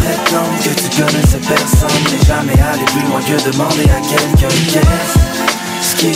Prétendre 0.00 0.56
que 0.62 0.80
tu 0.80 0.88
connais 0.96 1.26
cette 1.26 1.46
personne 1.46 1.88
Mais 2.10 2.26
jamais 2.26 2.60
aller 2.60 2.84
plus 2.86 3.02
loin 3.08 3.20
que 3.20 3.50
demander 3.50 3.84
à 3.84 4.00
quelqu'un 4.00 4.48
Qu'est-ce 4.72 5.96
qu'il 5.96 6.12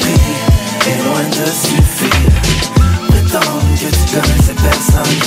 prie 0.00 0.42
est 0.86 1.04
loin 1.04 1.22
de 1.30 1.46
suffire. 1.50 2.32
Prétendre 3.08 3.62
que 3.74 3.86
tu 3.86 4.04
connais 4.14 4.42
cette 4.42 4.62
personne 4.62 5.20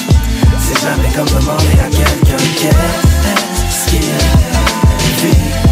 C'est 0.59 0.81
jamais 0.81 1.09
comme 1.15 1.27
demander 1.27 1.79
à 1.79 1.89
quelqu'un 1.89 2.43
Qu'est-ce 2.57 3.89
qu'il 3.89 4.01
vit 4.01 5.64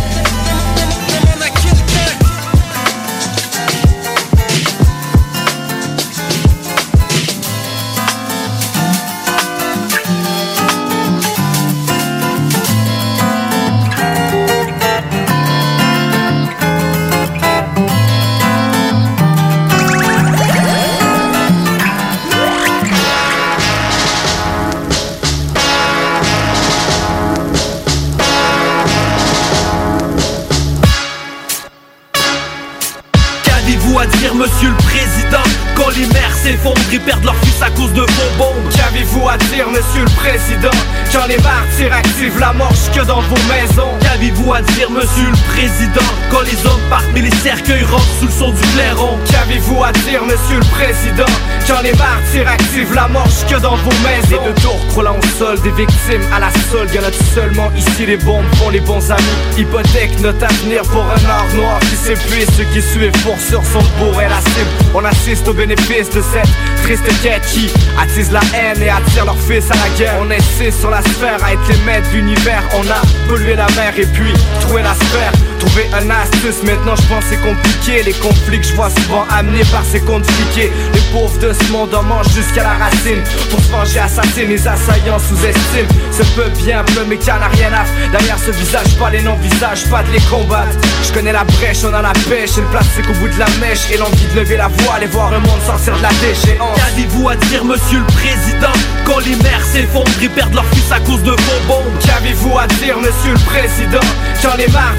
Marre, 41.80 41.98
active 41.98 42.40
la 42.40 42.54
manche 42.54 42.90
que 42.94 43.06
dans 43.06 43.22
vos 43.22 43.36
maisons. 43.50 43.90
Qu'avez-vous 44.02 44.54
à 44.54 44.62
dire, 44.62 44.90
monsieur 44.92 45.26
le 45.26 45.54
président? 45.54 46.08
Quand 46.32 46.42
les 46.42 46.66
hommes 46.66 46.82
partent 46.90 47.06
mais 47.14 47.22
les 47.22 47.32
cercueils 47.32 47.84
rentrent 47.84 48.04
sous 48.20 48.26
le 48.26 48.32
son 48.32 48.52
du 48.52 48.62
clairon. 48.74 49.18
Qu'avez-vous 49.30 49.84
à 49.84 49.92
dire, 49.92 50.24
monsieur 50.24 50.58
le 50.58 50.66
président? 50.66 51.32
J'en 51.68 51.82
ai 51.84 51.94
marre, 51.94 52.20
active 52.48 52.94
la 52.94 53.08
manche 53.08 53.46
que 53.50 53.60
dans 53.60 53.76
vos 53.76 53.92
maisons. 54.04 54.44
Et 54.44 54.50
de 54.50 54.62
tours 54.62 54.88
croulant 54.90 55.18
au 55.18 55.38
sol, 55.38 55.60
des 55.62 55.72
victimes 55.72 56.24
à 56.34 56.40
la 56.40 56.50
solde. 56.72 56.94
Y'en 56.94 57.04
a 57.04 57.12
seulement 57.34 57.72
ici 57.76 58.06
les 58.06 58.18
bombes 58.18 58.46
font 58.56 58.70
les 58.70 58.82
bons 58.82 59.12
amis? 59.12 59.24
Hypothèque 59.58 60.20
notre 60.22 60.44
avenir 60.46 60.84
pour 60.84 61.04
un 61.04 61.30
art 61.30 61.48
noir 61.56 61.80
qui 61.82 61.96
s'épuise 61.96 62.48
Ceux 62.58 62.66
qui 62.66 62.82
suivent 62.82 63.24
pour 63.24 63.40
sur 63.40 63.64
son 63.66 63.82
bourg 64.00 64.22
et 64.22 64.30
la 64.30 64.40
cible 64.42 64.70
On 64.94 65.04
assiste 65.06 65.48
au 65.48 65.54
bénéfice 65.54 66.10
de 66.10 66.22
cette 66.22 66.50
triste 66.84 67.22
quête 67.22 67.46
qui 67.46 67.72
attise 67.98 68.32
la 68.32 68.42
haine 68.54 68.82
et 68.82 68.90
attire 68.90 69.26
leurs 69.26 69.40
fils 69.40 69.66
à 69.72 69.76
la 69.76 69.98
guerre. 69.98 70.16
On 70.22 70.30
insiste 70.30 70.80
sur 70.80 70.90
la 70.90 71.02
sphère 71.02 71.44
à 71.44 71.54
être 71.54 71.68
les 71.70 71.78
maîtres 71.86 72.10
de 72.12 72.18
l'univers 72.18 72.64
On 72.76 72.82
a 72.90 73.02
pollué 73.28 73.56
la 73.56 73.68
mer 73.76 73.94
et 73.98 74.06
puis 74.06 74.34
trouvé 74.62 74.84
la 74.84 74.94
sphère 74.94 75.32
Trouver 75.66 75.88
un 75.94 76.10
astuce, 76.10 76.62
maintenant 76.64 76.96
je 76.96 77.08
pense 77.08 77.24
c'est 77.30 77.38
compliqué. 77.38 78.04
Les 78.04 78.12
conflits 78.14 78.60
que 78.60 78.68
je 78.68 78.74
vois 78.74 78.90
souvent 78.90 79.26
amenés 79.30 79.64
par 79.72 79.84
ces 79.86 80.02
comptes 80.02 80.30
fliqués 80.30 80.72
Les 80.94 81.00
pauvres 81.12 81.40
de 81.40 81.54
ce 81.54 81.72
monde 81.72 81.94
en 81.94 82.04
mangent 82.04 82.34
jusqu'à 82.34 82.64
la 82.64 82.74
racine. 82.74 83.24
Pour 83.50 83.62
se 83.62 83.72
venger 83.72 84.00
assassiner 84.00 84.46
les 84.46 84.68
assaillants 84.68 85.20
sous-estiment. 85.20 85.88
Ce 86.12 86.24
peu 86.36 86.50
bien 86.66 86.84
peu 86.84 87.06
mais 87.08 87.18
qu'il 87.18 87.30
a 87.30 87.48
rien 87.48 87.72
à 87.72 87.86
Derrière 88.12 88.38
ce 88.40 88.52
visage, 88.52 88.98
pas 89.00 89.10
les 89.10 89.22
non-visages, 89.22 89.86
pas 89.90 90.04
de 90.04 90.12
les 90.12 90.22
combattre. 90.22 90.76
Je 91.02 91.14
connais 91.14 91.32
la 91.32 91.46
brèche, 91.46 91.84
on 91.86 91.94
a 91.94 92.02
la 92.02 92.14
pêche. 92.28 92.58
Et 92.58 92.62
le 92.62 92.68
plastique 92.68 93.10
au 93.10 93.14
bout 93.14 93.30
de 93.30 93.40
la 93.40 93.48
mèche. 93.62 93.90
Et 93.94 93.98
l'envie 93.98 94.28
de 94.34 94.42
lever 94.42 94.58
la 94.58 94.68
voix, 94.68 94.96
aller 94.96 95.08
voir 95.08 95.32
le 95.32 95.40
monde 95.40 95.62
sortir 95.66 95.96
de 95.98 96.04
la 96.04 96.14
déchéance. 96.20 96.76
Qu'avez-vous 96.76 97.30
à 97.30 97.36
dire, 97.38 97.64
monsieur 97.64 98.00
le 98.00 98.06
président 98.08 98.74
Quand 99.06 99.20
les 99.20 99.36
mères 99.38 99.64
s'effondrent 99.64 100.22
et 100.22 100.30
perdent 100.30 100.56
leur 100.56 100.66
fils 100.74 100.92
à 100.92 101.00
cause 101.00 101.24
de 101.24 101.32
vos 101.32 101.68
bombes? 101.68 102.00
Qu'avez-vous 102.06 102.58
à 102.58 102.68
dire, 102.68 102.98
monsieur 102.98 103.32
le 103.32 103.46
président 103.46 104.06
J'en 104.42 104.58
ai 104.58 104.68
marre, 104.68 104.96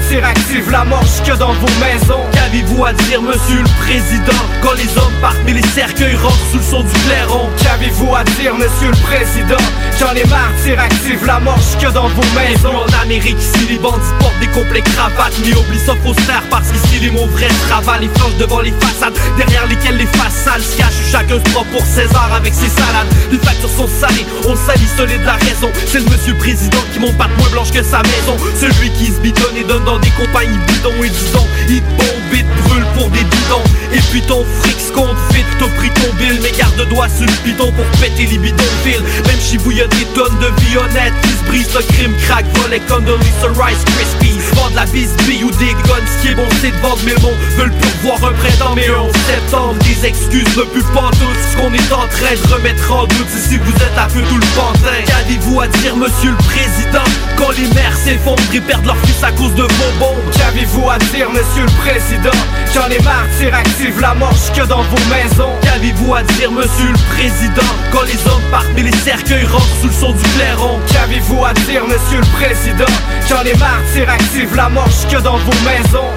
active 0.55 0.71
la 0.71 0.85
manche 0.85 1.21
que 1.25 1.37
dans 1.37 1.53
vos 1.53 1.67
maisons. 1.79 2.21
Qu'avez-vous 2.31 2.85
à 2.85 2.93
dire, 2.93 3.21
monsieur 3.21 3.57
le 3.57 3.83
président? 3.83 4.43
Quand 4.61 4.73
les 4.73 4.87
hommes 4.97 5.13
partent 5.21 5.37
mais 5.45 5.53
les 5.53 5.61
cercueils 5.61 6.15
rentrent 6.15 6.35
sous 6.51 6.57
le 6.57 6.63
son 6.63 6.83
du 6.83 6.93
clairon. 7.05 7.49
Qu'avez-vous 7.61 8.15
à 8.15 8.23
dire, 8.23 8.55
monsieur 8.55 8.87
le 8.87 8.97
président? 9.03 9.63
J'en 9.99 10.13
ai 10.13 10.25
marre, 10.25 10.51
active 10.77 11.25
la 11.25 11.39
manche 11.39 11.75
que 11.79 11.91
dans 11.91 12.07
vos 12.07 12.23
maisons. 12.35 12.75
En 12.75 13.01
Amérique, 13.03 13.37
ici 13.39 13.67
les 13.69 13.77
bandits 13.77 13.99
portent 14.19 14.39
des 14.39 14.47
complets 14.47 14.81
cravates 14.81 15.33
Mais 15.43 15.53
oublie 15.53 15.79
ça 15.79 15.93
faut 16.03 16.13
se 16.13 16.25
parce 16.49 16.69
qu'ici 16.71 16.99
les 16.99 17.11
mots 17.11 17.27
vrais 17.27 17.49
se 17.49 17.73
ravalent 17.73 18.01
Les 18.01 18.09
flanches 18.09 18.37
devant 18.39 18.61
les 18.61 18.73
façades 18.73 19.13
Derrière 19.37 19.65
lesquelles 19.67 19.97
les 19.97 20.07
façades 20.07 20.61
se 20.61 20.77
cachent 20.77 21.11
Chacun 21.11 21.35
se 21.35 21.51
prend 21.51 21.63
pour 21.65 21.85
César 21.85 22.29
avec 22.33 22.53
ses 22.53 22.69
salades. 22.69 23.07
Les 23.31 23.37
factures 23.37 23.69
sont 23.69 23.87
salées, 23.87 24.25
on 24.47 24.55
salit 24.55 24.87
solide 24.97 25.23
la 25.25 25.33
raison. 25.33 25.69
C'est 25.87 25.99
le 25.99 26.05
monsieur 26.05 26.33
président 26.35 26.83
qui 26.93 26.99
monte 26.99 27.17
pas 27.17 27.27
de 27.27 27.35
moins 27.39 27.49
blanche 27.49 27.71
que 27.71 27.83
sa 27.83 28.01
maison. 28.03 28.35
Celui 28.59 28.89
qui 28.91 29.07
se 29.07 29.19
bitonne 29.19 29.55
et 29.57 29.63
donne 29.63 29.83
dans 29.85 29.99
des 29.99 30.09
compagnies 30.11 30.44
bidons 30.67 31.03
et 31.03 31.09
disons 31.09 31.47
te 31.67 31.81
bombe 31.97 32.33
et 32.33 32.43
brûle 32.43 32.85
pour 32.95 33.09
des 33.09 33.23
bidons. 33.23 33.63
Et 33.93 33.99
puis 34.11 34.21
ton 34.21 34.45
fric 34.61 34.79
se 34.79 34.91
compte 34.91 35.15
vite, 35.33 35.45
t'as 35.59 35.67
pris 35.77 35.89
ton 35.91 36.13
bill. 36.15 36.39
Mais 36.43 36.51
garde 36.57 36.87
doigts 36.89 37.09
sur 37.09 37.25
le 37.25 37.43
bidon 37.43 37.71
pour 37.71 37.85
péter 37.99 38.25
les 38.25 38.37
bidonvilles. 38.37 39.03
Même 39.25 39.41
chez 39.41 39.57
vous 39.57 39.71
y'a 39.71 39.87
des 39.87 40.05
tonnes 40.13 40.37
de 40.39 40.61
vie 40.61 40.77
honnête 40.77 41.13
qui 41.23 41.29
se 41.29 41.43
brisent 41.47 41.73
Le 41.73 41.81
crime 41.93 42.15
crack, 42.25 42.45
volet 42.57 42.79
Lisa 42.79 43.63
Rice 43.63 43.83
Krispies. 43.85 44.39
Vendre 44.53 44.75
la 44.75 44.85
bisbille 44.85 45.43
ou 45.43 45.51
des 45.51 45.73
guns, 45.87 46.05
ce 46.05 46.21
qui 46.21 46.27
est 46.31 46.35
bon 46.35 46.47
c'est 46.61 46.71
de 46.71 46.77
vendre 46.77 46.99
Mais 47.05 47.15
bon, 47.15 47.31
veulent 47.57 47.73
plus 47.73 47.91
voir 48.03 48.17
un 48.23 48.33
printemps 48.33 48.75
mais 48.75 48.87
un 48.87 49.01
11 49.01 49.11
septembre 49.27 49.75
Des 49.83 50.07
excuses 50.07 50.57
ne 50.57 50.63
plus 50.63 50.83
pas 50.93 51.09
Ce 51.51 51.57
qu'on 51.57 51.73
est 51.73 51.91
en 51.91 52.07
train 52.07 52.35
de 52.35 52.53
remettre 52.53 52.91
en 52.91 53.05
doute. 53.05 53.29
Si 53.29 53.57
vous 53.57 53.75
êtes 53.75 53.97
à 53.97 54.07
feu 54.07 54.21
tout 54.29 54.37
le 54.37 54.45
pantin 54.55 55.01
Qu'avez-vous 55.05 55.61
à 55.61 55.67
dire 55.67 55.95
monsieur 55.95 56.31
le 56.31 56.37
président? 56.37 57.03
Quand 57.37 57.51
les 57.51 57.67
mères 57.73 57.97
s'effondrent 57.97 58.53
et 58.53 58.61
perdent 58.61 58.85
leur 58.85 58.97
fils 59.05 59.23
à 59.23 59.31
cause 59.31 59.53
de 59.55 59.63
vos 59.63 59.99
bombes 59.99 60.34
Qu'avez-vous 60.37 60.89
à 60.89 60.97
dire, 60.97 61.29
monsieur 61.29 61.63
le 61.63 61.81
président? 61.81 62.37
J'en 62.73 62.87
ai 62.89 63.01
marre, 63.03 63.25
active 63.53 63.99
la 63.99 64.13
manche 64.13 64.51
que 64.53 64.65
dans 64.65 64.83
vos 64.83 65.05
maisons. 65.09 65.51
Qu'avez-vous 65.61 66.13
à 66.13 66.23
dire 66.23 66.51
monsieur 66.51 66.87
le 66.87 67.15
président? 67.15 67.71
Quand 67.91 68.03
les 68.03 68.19
hommes 68.27 68.49
partent 68.51 68.75
les 68.75 68.91
cercueils 68.91 69.45
rentrent 69.45 69.65
sous 69.81 69.87
le 69.87 69.93
son 69.93 70.11
du 70.11 70.23
clairon. 70.35 70.79
Qu'avez-vous 70.91 71.43
à 71.43 71.53
dire, 71.53 71.83
monsieur 71.87 72.19
le 72.19 72.37
président? 72.37 72.91
J'en 73.27 73.43
ai 73.43 73.55
marre, 73.57 73.81
active 74.09 74.55
la 74.55 74.69
manche 74.69 75.07
que 75.09 75.17
dans 75.17 75.37
vos 75.37 75.59
maisons 75.65 76.11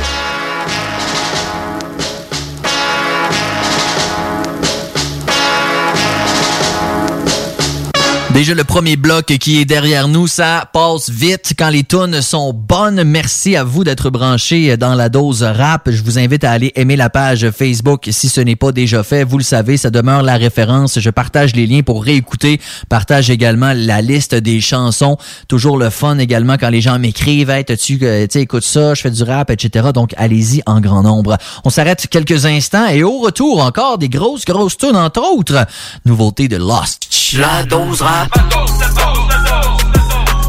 Déjà 8.39 8.55
le 8.55 8.63
premier 8.63 8.95
bloc 8.95 9.25
qui 9.25 9.59
est 9.59 9.65
derrière 9.65 10.07
nous, 10.07 10.29
ça 10.29 10.71
passe 10.73 11.11
vite 11.11 11.55
quand 11.59 11.71
les 11.71 11.83
tunes 11.83 12.23
sont 12.23 12.53
bonnes. 12.53 13.03
Merci 13.03 13.57
à 13.57 13.65
vous 13.65 13.83
d'être 13.83 14.11
branchés 14.11 14.77
dans 14.77 14.95
la 14.95 15.09
dose 15.09 15.43
rap. 15.43 15.91
Je 15.91 16.05
vous 16.05 16.21
invite 16.21 16.45
à 16.45 16.53
aller 16.53 16.71
aimer 16.77 16.95
la 16.95 17.11
page 17.11 17.51
Facebook 17.51 18.07
si 18.13 18.29
ce 18.29 18.41
n'est 18.41 18.55
pas 18.55 18.71
déjà 18.71 19.03
fait. 19.03 19.25
Vous 19.25 19.39
le 19.39 19.43
savez, 19.43 19.77
ça 19.77 19.91
demeure 19.91 20.23
la 20.23 20.37
référence. 20.37 21.01
Je 21.01 21.11
partage 21.11 21.57
les 21.57 21.67
liens 21.67 21.83
pour 21.83 22.05
réécouter. 22.05 22.61
Partage 22.89 23.29
également 23.29 23.73
la 23.75 24.03
liste 24.03 24.37
des 24.37 24.61
chansons. 24.61 25.17
Toujours 25.49 25.77
le 25.77 25.91
fun 25.91 26.19
également 26.19 26.59
quand 26.61 26.71
les 26.71 26.81
gens 26.81 27.01
m'écrivent, 27.01 27.51
hey, 27.51 27.65
tu 27.65 28.39
écoute 28.39 28.63
ça, 28.63 28.95
je 28.95 29.01
fais 29.01 29.11
du 29.11 29.25
rap, 29.25 29.51
etc. 29.51 29.89
Donc 29.93 30.15
allez-y 30.17 30.63
en 30.65 30.81
grand 30.81 31.03
nombre. 31.03 31.39
On 31.65 31.71
s'arrête 31.71 32.07
quelques 32.09 32.47
instants 32.47 32.87
et 32.87 33.03
au 33.03 33.19
retour 33.19 33.61
encore 33.61 33.99
des 33.99 34.09
grosses 34.09 34.45
grosses 34.45 34.77
tunes 34.77 34.95
entre 34.95 35.23
autres. 35.23 35.67
Nouveauté 36.05 36.47
de 36.47 36.57
Lost. 36.57 37.09
La 37.37 37.65
dose 37.65 38.01
rap. 38.01 38.28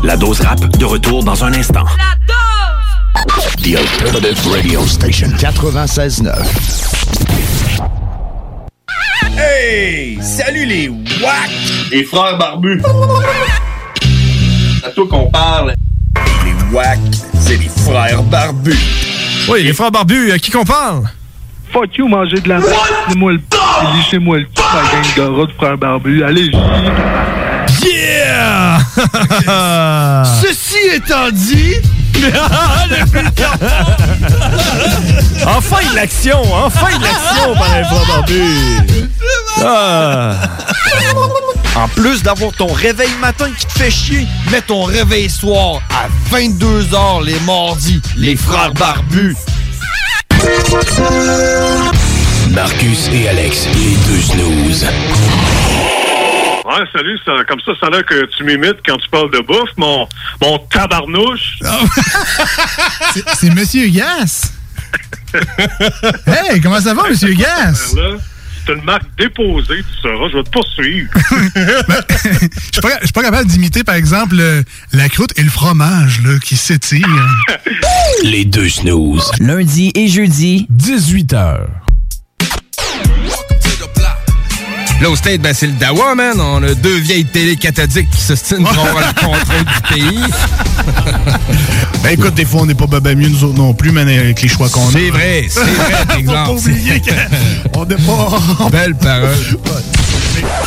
La 0.04 0.18
dose 0.18 0.42
rap 0.42 0.60
de 0.60 0.86
retour 0.86 1.24
dans 1.24 1.44
un 1.44 1.54
instant. 1.54 1.86
The 3.62 3.76
Alternative 3.76 4.48
Radio 4.52 4.86
Station 4.86 5.28
96.9. 5.38 6.32
Hey! 9.38 10.18
Salut 10.22 10.66
les 10.66 10.90
WAC! 10.90 11.50
Les 11.92 12.04
frères 12.04 12.38
barbus! 12.38 12.82
C'est 14.82 14.86
à 14.88 14.90
toi 14.92 15.06
qu'on 15.10 15.30
parle. 15.30 15.74
Les 16.46 16.76
WAC, 16.76 17.00
c'est 17.40 17.58
les 17.58 17.70
frères 17.70 18.24
barbus. 18.24 18.78
Oui, 19.50 19.64
les 19.64 19.74
frères 19.74 19.92
barbus, 19.92 20.32
à 20.32 20.40
qui 20.40 20.50
qu'on 20.52 20.66
parle? 20.66 21.04
Fuck 21.72 21.98
you, 21.98 22.08
manger 22.08 22.40
de 22.40 22.50
la 22.50 22.60
merde. 22.60 22.74
Lissez-moi 23.08 23.34
le 23.34 23.40
p. 23.40 23.58
Lissez-moi 23.96 24.38
le 24.40 24.46
p. 24.46 24.52
La 24.74 24.82
gang 24.92 25.16
de 25.16 25.40
rats 25.40 25.46
de 25.46 25.52
frères 25.52 25.78
barbus. 25.78 26.24
Allez, 26.24 26.50
Yeah! 26.52 27.49
Ceci 30.42 30.78
étant 30.94 31.32
dit... 31.32 31.76
enfin 35.48 35.78
de 35.90 35.96
l'action, 35.96 36.42
enfin 36.54 36.98
de 36.98 37.04
l'action 37.04 37.56
par 37.56 37.74
un. 37.74 37.84
Ah. 39.64 40.36
En 41.76 41.88
plus 41.88 42.22
d'avoir 42.24 42.52
ton 42.52 42.68
réveil 42.68 43.12
matin 43.22 43.50
qui 43.58 43.66
te 43.66 43.72
fait 43.72 43.92
chier, 43.92 44.28
mets 44.52 44.62
ton 44.62 44.84
réveil 44.84 45.30
soir 45.30 45.82
à 45.92 46.08
22h 46.36 47.24
les 47.24 47.40
mardis. 47.42 48.02
Les 48.18 48.36
frères 48.36 48.74
barbus. 48.74 49.38
Marcus 52.50 53.10
et 53.14 53.30
Alex, 53.30 53.68
les 53.76 53.96
deux 54.08 54.22
snooze. 54.22 54.86
Ouais, 56.70 56.86
salut, 56.94 57.18
ça, 57.26 57.32
comme 57.48 57.60
ça, 57.66 57.72
ça 57.80 57.88
a 57.88 57.90
l'air 57.90 58.06
que 58.06 58.26
tu 58.38 58.44
m'imites 58.44 58.78
quand 58.86 58.98
tu 58.98 59.10
parles 59.10 59.32
de 59.32 59.40
bouffe, 59.40 59.72
mon, 59.78 60.08
mon 60.42 60.60
tabarnouche. 60.72 61.58
C'est- 63.14 63.24
C'est 63.36 63.50
Monsieur 63.50 63.88
Gas. 63.88 64.52
hey, 66.28 66.62
comment 66.62 66.80
ça 66.80 66.94
va, 66.94 67.10
Monsieur 67.10 67.34
Gas? 67.34 67.96
C'est 68.66 68.74
une 68.74 68.84
marque 68.84 69.04
déposée, 69.18 69.78
tu 69.78 70.02
sauras, 70.02 70.30
je 70.32 70.38
vais 70.38 70.44
te 70.44 70.50
poursuivre. 70.52 71.10
Je 71.56 72.74
suis 72.74 72.82
pas, 72.82 73.00
je 73.00 73.06
suis 73.06 73.14
pas 73.14 73.24
capable 73.24 73.48
d'imiter, 73.50 73.84
par 73.84 73.96
exemple, 73.96 74.36
le- 74.36 74.64
la 74.94 75.10
croûte 75.10 75.32
et 75.38 75.42
le 75.44 75.50
fromage 75.50 76.22
là, 76.24 76.38
qui 76.44 76.56
s'étirent. 76.56 77.08
Les 78.24 78.46
deux 78.46 78.70
snooze. 78.70 79.32
Lundi 79.40 79.92
et 79.96 80.08
jeudi, 80.08 80.68
18h. 80.72 81.66
Là, 85.02 85.10
au 85.10 85.16
State, 85.16 85.42
ben, 85.42 85.54
c'est 85.54 85.68
le 85.68 85.74
Dawa, 85.74 86.14
man. 86.16 86.40
On 86.42 86.62
a 86.62 86.74
deux 86.74 86.98
vieilles 86.98 87.26
télé 87.26 87.56
cathodiques 87.56 88.10
qui 88.10 88.22
s'ostinent 88.22 88.64
pour 88.66 88.86
avoir 88.86 89.08
le 89.08 89.14
contrôle 89.14 89.66
du 89.66 89.96
pays. 89.96 90.24
Ben 92.02 92.14
écoute, 92.14 92.34
des 92.34 92.46
fois, 92.46 92.62
on 92.62 92.66
n'est 92.66 92.76
pas 92.76 92.88
baba 92.88 93.14
mieux, 93.14 93.28
nous 93.28 93.44
autres 93.44 93.58
non 93.58 93.74
plus, 93.74 93.92
mais 93.92 94.02
avec 94.02 94.42
les 94.42 94.48
choix 94.48 94.70
qu'on 94.70 94.88
a. 94.88 94.92
C'est 94.94 95.10
vrai, 95.10 95.48
c'est 95.50 95.60
vrai, 95.60 96.06
Faut 96.26 96.32
pas 96.32 96.52
oublier 96.52 97.02
qu'on 97.74 97.86
n'est 97.86 97.96
pas... 97.98 98.70
Belle 98.72 98.96
parole. 98.96 99.36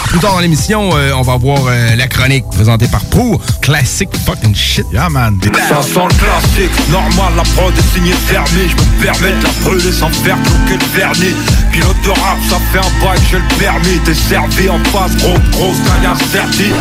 Plus 0.08 0.18
tard 0.18 0.34
dans 0.34 0.40
l'émission, 0.40 0.90
euh, 0.94 1.12
on 1.14 1.22
va 1.22 1.36
voir 1.36 1.58
euh, 1.66 1.96
la 1.96 2.06
chronique 2.06 2.44
présentée 2.50 2.88
par 2.88 3.04
Pro. 3.06 3.40
Classic 3.60 4.08
fucking 4.26 4.54
shit. 4.54 4.86
Yeah, 4.92 5.08
man. 5.08 5.38
Chanson 5.68 6.08
classique, 6.08 6.70
normal, 6.90 7.32
la 7.36 7.42
prod 7.42 7.72
est 7.76 7.94
signée 7.94 8.12
fermée. 8.26 8.68
Je 8.68 8.76
me 8.76 9.02
permets 9.02 9.36
de 9.38 9.42
la 9.42 9.50
brûler 9.62 9.92
sans 9.92 10.10
faire 10.10 10.36
bloquer 10.36 10.84
le 10.84 10.98
vernis. 10.98 11.34
Pilote 11.72 11.96
de 12.04 12.10
rap, 12.10 12.38
ça 12.48 12.56
fait 12.72 12.78
un 12.78 13.04
bail, 13.04 13.18
j'ai 13.30 13.38
le 13.38 13.58
permis. 13.58 13.98
T'es 14.04 14.14
servi 14.14 14.68
en 14.68 14.78
face, 14.84 15.16
gros, 15.16 15.38
grosse 15.52 15.78
gagne 15.84 16.16
serti. 16.30 16.72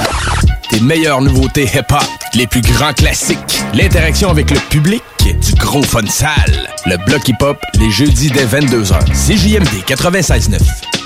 Tes 0.69 0.79
meilleures 0.79 1.21
nouveautés 1.21 1.65
hip-hop, 1.65 2.03
les 2.33 2.47
plus 2.47 2.61
grands 2.61 2.93
classiques, 2.93 3.61
l'interaction 3.73 4.29
avec 4.29 4.51
le 4.51 4.59
public, 4.69 5.03
du 5.25 5.53
gros 5.55 5.83
fun 5.83 6.05
sale. 6.07 6.69
Le 6.85 6.97
bloc 7.05 7.27
hip-hop, 7.27 7.57
les 7.79 7.91
jeudis 7.91 8.31
dès 8.31 8.45
22h. 8.45 8.99
CJMD 9.13 9.83
96.9. 9.85 11.00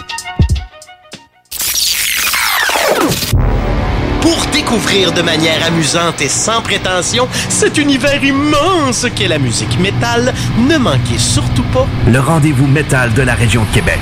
Pour 4.25 4.43
découvrir 4.47 5.11
de 5.11 5.21
manière 5.21 5.63
amusante 5.67 6.19
et 6.19 6.29
sans 6.29 6.63
prétention 6.63 7.27
cet 7.47 7.77
univers 7.77 8.23
immense 8.23 9.05
qu'est 9.15 9.27
la 9.27 9.37
musique 9.37 9.79
métal, 9.79 10.33
ne 10.57 10.77
manquez 10.77 11.19
surtout 11.19 11.61
pas 11.71 11.85
Le 12.07 12.19
rendez-vous 12.19 12.65
métal 12.65 13.13
de 13.13 13.21
la 13.21 13.35
région 13.35 13.63
de 13.65 13.75
Québec. 13.75 13.99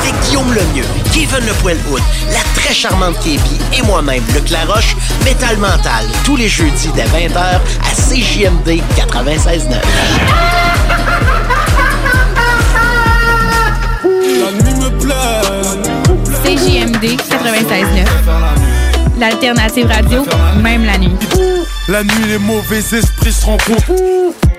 avec 0.00 0.20
Guillaume 0.24 0.52
Lemieux, 0.52 0.84
Kevin 1.12 1.46
Le 1.46 1.52
Poilhoud, 1.62 2.02
la 2.32 2.60
très 2.60 2.74
charmante 2.74 3.16
Kébi 3.20 3.60
et 3.78 3.82
moi-même, 3.82 4.24
Luc 4.34 4.50
Laroche, 4.50 4.96
Métal 5.24 5.56
Mental, 5.58 6.04
tous 6.24 6.34
les 6.34 6.48
jeudis 6.48 6.90
dès 6.96 7.04
20h 7.04 7.38
à 7.38 7.94
CJMD 7.94 8.82
96.9. 8.96 11.11
CJMD 16.62 17.16
96.9. 17.18 18.06
L'alternative 19.18 19.86
radio, 19.88 20.24
même 20.62 20.84
la 20.84 20.96
nuit. 20.96 21.10
La 21.88 22.04
nuit, 22.04 22.24
les 22.28 22.38
mauvais 22.38 22.78
esprits 22.78 23.32
seront 23.32 23.56
coupés. 23.58 24.51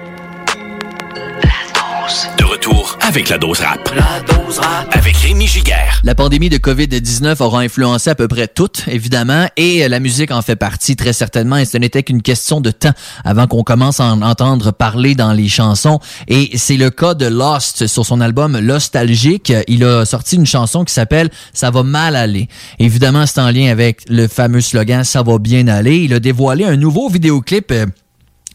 Retour 2.54 3.00
avec 3.02 3.30
la 3.30 3.39
dose 3.39 3.62
rap. 3.62 3.92
La 3.96 4.22
dose 4.32 4.60
rap. 4.60 4.88
Avec 4.96 5.18
Rémi 5.18 5.48
Giguère. 5.48 6.00
La 6.04 6.13
pandémie 6.13 6.50
de 6.50 6.58
COVID-19 6.58 7.42
aura 7.42 7.62
influencé 7.62 8.12
à 8.12 8.16
peu 8.16 8.28
près 8.28 8.48
tout, 8.48 8.70
évidemment, 8.86 9.48
et 9.58 9.84
euh, 9.84 9.88
la 9.88 10.00
musique 10.00 10.30
en 10.30 10.44
fait 10.44 10.56
partie 10.56 10.96
très 10.96 11.13
certainement, 11.13 11.58
et 11.58 11.66
ce 11.66 11.80
n'était 11.80 12.04
qu'une 12.04 12.22
question 12.22 12.62
de 12.62 12.70
temps 12.70 12.92
avant 13.26 13.48
qu'on 13.48 13.63
commence 13.63 14.00
à 14.00 14.04
en 14.04 14.22
entendre 14.22 14.72
parler 14.72 15.16
dans 15.16 15.34
les 15.34 15.48
chansons. 15.48 16.00
Et 16.28 16.56
c'est 16.56 16.78
le 16.78 16.92
cas 16.92 17.16
de 17.16 17.26
Lost 17.26 17.88
sur 17.88 18.06
son 18.06 18.22
album 18.22 18.60
Nostalgique. 18.60 19.52
Il 19.68 19.84
a 19.84 20.06
sorti 20.06 20.36
une 20.36 20.46
chanson 20.46 20.84
qui 20.84 20.94
s'appelle 20.94 21.32
Ça 21.54 21.72
va 21.72 21.82
mal 21.82 22.16
aller. 22.16 22.50
Évidemment, 22.78 23.26
c'est 23.26 23.42
en 23.42 23.50
lien 23.50 23.72
avec 23.72 24.02
le 24.10 24.28
fameux 24.28 24.62
slogan 24.62 25.04
Ça 25.04 25.24
va 25.24 25.39
bien 25.39 25.68
aller. 25.68 26.04
Il 26.04 26.13
a 26.13 26.20
dévoilé 26.20 26.66
un 26.66 26.76
nouveau 26.76 27.10
vidéoclip. 27.10 27.74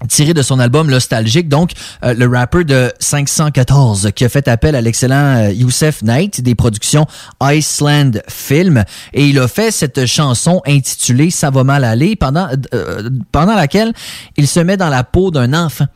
Tiré 0.07 0.35
de 0.35 0.43
son 0.43 0.59
album 0.59 0.91
Nostalgique, 0.91 1.49
donc 1.49 1.73
euh, 2.05 2.15
le 2.15 2.27
rapper 2.27 2.65
de 2.65 2.93
514 3.01 4.11
qui 4.15 4.25
a 4.25 4.29
fait 4.29 4.47
appel 4.49 4.75
à 4.75 4.81
l'excellent 4.81 5.37
euh, 5.37 5.53
Youssef 5.53 6.03
Knight 6.03 6.41
des 6.41 6.55
productions 6.55 7.07
Iceland 7.43 8.13
Film. 8.29 8.85
Et 9.13 9.27
il 9.27 9.39
a 9.39 9.49
fait 9.49 9.71
cette 9.71 10.07
chanson 10.07 10.63
intitulée 10.67 11.31
Ça 11.31 11.51
va 11.51 11.65
mal 11.65 11.85
aller 11.85 12.17
pendant 12.17 12.49
euh, 12.75 13.11
pendant 13.33 13.55
laquelle 13.55 13.93
il 14.37 14.47
se 14.47 14.61
met 14.61 14.77
dans 14.77 14.89
la 14.89 15.05
peau 15.05 15.31
d'un 15.31 15.53
enfant 15.55 15.87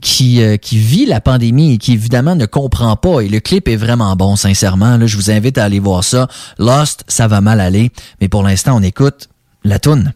qui 0.00 0.42
euh, 0.42 0.56
qui 0.56 0.78
vit 0.78 1.06
la 1.06 1.20
pandémie 1.20 1.74
et 1.74 1.78
qui 1.78 1.92
évidemment 1.92 2.36
ne 2.36 2.46
comprend 2.46 2.96
pas. 2.96 3.20
Et 3.20 3.28
le 3.28 3.40
clip 3.40 3.68
est 3.68 3.76
vraiment 3.76 4.14
bon 4.16 4.36
sincèrement. 4.36 4.96
Là 4.96 5.06
je 5.06 5.16
vous 5.16 5.30
invite 5.30 5.58
à 5.58 5.64
aller 5.64 5.80
voir 5.80 6.04
ça. 6.04 6.28
Lost 6.58 7.04
ça 7.08 7.26
va 7.26 7.40
mal 7.40 7.60
aller. 7.60 7.90
Mais 8.20 8.28
pour 8.28 8.42
l'instant 8.42 8.76
on 8.76 8.82
écoute 8.82 9.28
la 9.64 9.78
toune 9.78 10.12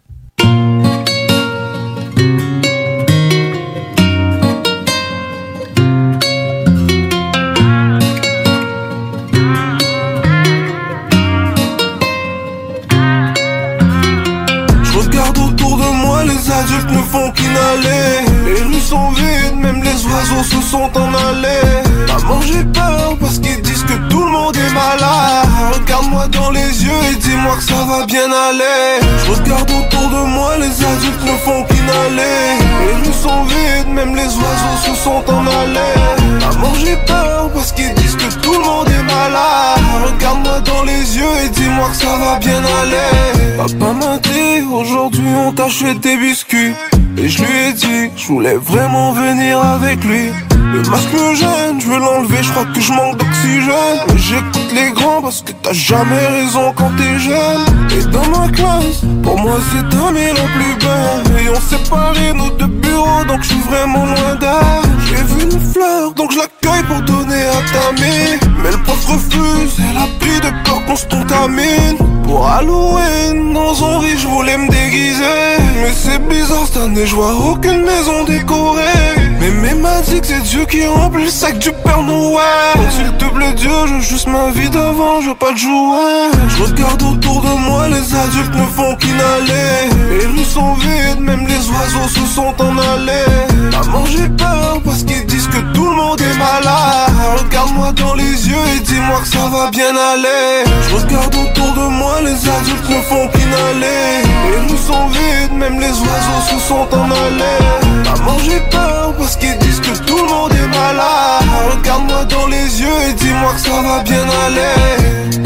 qu'inhaler. 17.54 18.24
Les 18.44 18.62
rues 18.62 18.80
sont 18.80 19.10
vides, 19.10 19.56
même 19.56 19.82
les 19.82 20.06
oiseaux 20.06 20.42
se 20.42 20.60
sont 20.60 20.90
en 20.94 21.14
allés. 21.14 21.82
Maman, 22.08 22.40
j'ai 22.42 22.64
peur 22.64 23.16
parce 23.20 23.38
qu'ils 23.38 23.60
disent 23.62 23.84
que 23.84 23.94
tout 24.08 24.24
le 24.24 24.30
monde 24.30 24.56
est 24.56 24.72
malade. 24.72 25.48
Regarde-moi 25.74 26.28
dans 26.28 26.50
les 26.50 26.84
yeux 26.84 27.00
et 27.12 27.16
dis-moi 27.16 27.56
que 27.56 27.62
ça 27.62 27.84
va 27.88 28.06
bien 28.06 28.30
aller. 28.30 29.00
Je 29.26 29.32
regarde 29.32 29.70
autour 29.70 30.08
de 30.08 30.26
moi, 30.28 30.56
les 30.58 30.84
adultes 30.84 31.24
ne 31.24 31.36
font 31.44 31.64
qu'inhaler. 31.84 32.58
Les 32.86 32.94
rues 33.06 33.14
sont 33.14 33.44
vides, 33.44 33.88
même 33.88 34.14
les 34.14 34.22
oiseaux 34.24 34.78
se 34.84 34.94
sont 35.02 35.24
en 35.28 35.46
allés. 35.46 36.40
Maman, 36.40 36.72
j'ai 36.74 36.96
peur 37.06 37.50
parce 37.52 37.72
qu'ils 37.72 37.94
disent 37.94 38.16
que 38.16 38.34
tout 38.40 38.52
le 38.52 38.64
monde 38.64 38.88
est 38.88 39.02
malade. 39.02 39.80
Regarde-moi 40.06 40.60
dans 40.60 40.82
les 40.84 41.16
yeux 41.16 41.34
et 41.44 41.48
dis-moi 41.48 41.88
que 41.90 41.96
ça 41.96 42.16
va 42.16 42.38
bien 42.38 42.62
aller. 42.80 43.56
Papa 43.56 43.92
m'a 43.92 44.18
dit, 44.18 44.62
aujourd'hui 44.72 45.34
on 45.46 45.52
t'achète 45.52 46.00
des 46.00 46.16
biscuits. 46.16 46.74
Et 47.16 47.28
je 47.28 47.42
lui 47.44 47.58
ai 47.68 47.72
dit, 47.72 48.10
je 48.16 48.26
voulais 48.26 48.56
vraiment 48.56 49.12
venir 49.12 49.58
avec 49.58 50.02
lui. 50.04 50.30
Le 50.72 50.82
masque 50.90 51.12
me 51.12 51.34
gêne, 51.36 51.80
je 51.80 51.86
veux 51.86 51.98
l'enlever, 51.98 52.42
je 52.42 52.50
crois 52.50 52.64
que 52.64 52.80
je 52.80 52.92
manque 52.92 53.16
d'oxygène. 53.18 54.00
J'écoute 54.16 54.72
les 54.74 54.90
grands 54.90 55.22
parce 55.22 55.42
que 55.42 55.52
t'as 55.52 55.72
jamais 55.72 56.26
raison 56.26 56.72
quand 56.74 56.90
t'es 56.96 57.18
jeune. 57.20 57.64
Et 57.96 58.02
dans 58.10 58.26
ma 58.36 58.48
classe, 58.48 59.02
pour 59.22 59.38
moi 59.38 59.58
c'est 59.70 59.96
ami 59.96 60.26
la 60.26 60.46
plus 60.56 60.74
belle. 60.80 61.44
Et 61.44 61.48
on 61.48 61.60
séparé 61.74 62.32
nos 62.34 62.50
deux 62.50 62.66
bureaux, 62.66 63.24
donc 63.26 63.42
je 63.42 63.48
suis 63.48 63.60
vraiment 63.70 64.04
loin 64.06 64.34
d'elle. 64.40 64.90
J'ai 65.06 65.22
vu 65.22 65.42
une 65.42 65.72
fleur, 65.72 66.12
donc 66.14 66.32
je 66.32 66.38
l'accueille 66.38 66.82
pour 66.84 67.00
donner 67.02 67.42
à 67.42 67.60
ta 67.72 67.92
mine. 67.92 68.38
Mais 68.62 68.70
le 68.70 68.78
prof 68.78 69.04
refuse, 69.06 69.76
elle 69.78 69.96
a 69.96 70.08
pris 70.20 70.40
de 70.40 70.50
peur 70.64 70.84
qu'on 70.86 70.96
se 70.96 71.06
contamine. 71.06 71.98
Pour 72.24 72.48
Halloween, 72.48 73.52
dans 73.52 73.74
son 73.74 73.98
riz, 73.98 74.18
je 74.18 74.26
voulais 74.26 74.58
me 74.58 74.68
déguiser. 74.68 75.58
Mais 75.82 75.92
c'est 75.94 76.20
bizarre 76.28 76.66
cette 76.66 76.82
année, 76.82 77.06
je 77.06 77.16
aucune 77.16 77.82
maison 77.82 78.24
décorée. 78.24 79.23
Mais 79.40 79.50
mais 79.62 79.74
m'a 79.74 80.00
dit 80.02 80.20
que 80.20 80.26
c'est 80.26 80.42
Dieu 80.42 80.64
qui 80.66 80.86
remplit 80.86 81.24
le 81.24 81.30
sac 81.30 81.58
du 81.58 81.70
Père 81.70 82.02
Noël. 82.02 82.78
S'il 82.90 83.12
te 83.18 83.24
plaît, 83.26 83.52
Dieu, 83.54 83.70
je 83.86 84.00
juste 84.00 84.26
ma 84.26 84.50
vie 84.50 84.70
d'avant, 84.70 85.20
je 85.20 85.28
veux 85.28 85.34
pas 85.34 85.52
de 85.52 85.58
jouer. 85.58 86.30
Je 86.48 86.62
regarde 86.62 87.02
autour 87.02 87.42
de 87.42 87.54
moi, 87.66 87.88
les 87.88 88.14
adultes 88.14 88.54
ne 88.54 88.64
font 88.64 88.96
qu'inhaler. 88.96 89.90
Les 90.18 90.26
rues 90.26 90.44
sont 90.44 90.64
sont 90.64 90.74
vides, 90.74 91.20
même 91.20 91.46
les 91.46 91.64
oiseaux 91.70 92.08
se 92.08 92.24
sont 92.34 92.54
en 92.58 92.78
allés. 92.78 93.34
Maman, 93.72 94.04
j'ai 94.06 94.28
peur 94.28 94.80
parce 94.84 95.02
qu'ils 95.02 95.26
disent 95.26 95.48
que 95.48 95.58
tout 95.74 95.88
le 95.90 95.96
monde 95.96 96.20
est 96.20 96.38
malade. 96.38 97.12
Regarde-moi 97.42 97.92
dans 97.92 98.14
les 98.14 98.48
yeux 98.48 98.66
et 98.76 98.80
dis-moi 98.80 99.18
que 99.20 99.28
ça 99.28 99.46
va 99.52 99.70
bien 99.70 99.94
aller. 100.12 100.64
Je 100.88 100.94
regarde 100.94 101.34
autour 101.34 101.72
de 101.74 101.88
moi, 101.88 101.93
les 102.22 102.48
adultes 102.48 102.88
ne 102.88 103.00
font 103.02 103.28
qu'inhaler. 103.28 104.22
Les 104.50 104.72
rues 104.72 104.78
sont 104.78 105.06
vides, 105.08 105.56
même 105.56 105.78
les 105.80 105.94
oiseaux 106.06 106.42
se 106.50 106.58
sont 106.68 106.86
en 106.92 107.10
allés. 107.10 107.64
Maman, 108.04 108.38
j'ai 108.44 108.60
peur 108.70 109.14
parce 109.18 109.36
qu'ils 109.36 109.58
disent 109.58 109.80
que 109.80 109.96
tout 110.04 110.16
le 110.16 110.28
monde 110.28 110.52
est 110.52 110.78
malade. 110.78 111.44
Regarde-moi 111.72 112.24
dans 112.24 112.46
les 112.46 112.80
yeux 112.80 112.98
et 113.08 113.12
dis-moi 113.14 113.52
que 113.54 113.60
ça 113.60 113.82
va 113.82 114.02
bien 114.02 114.24
aller. 114.46 115.38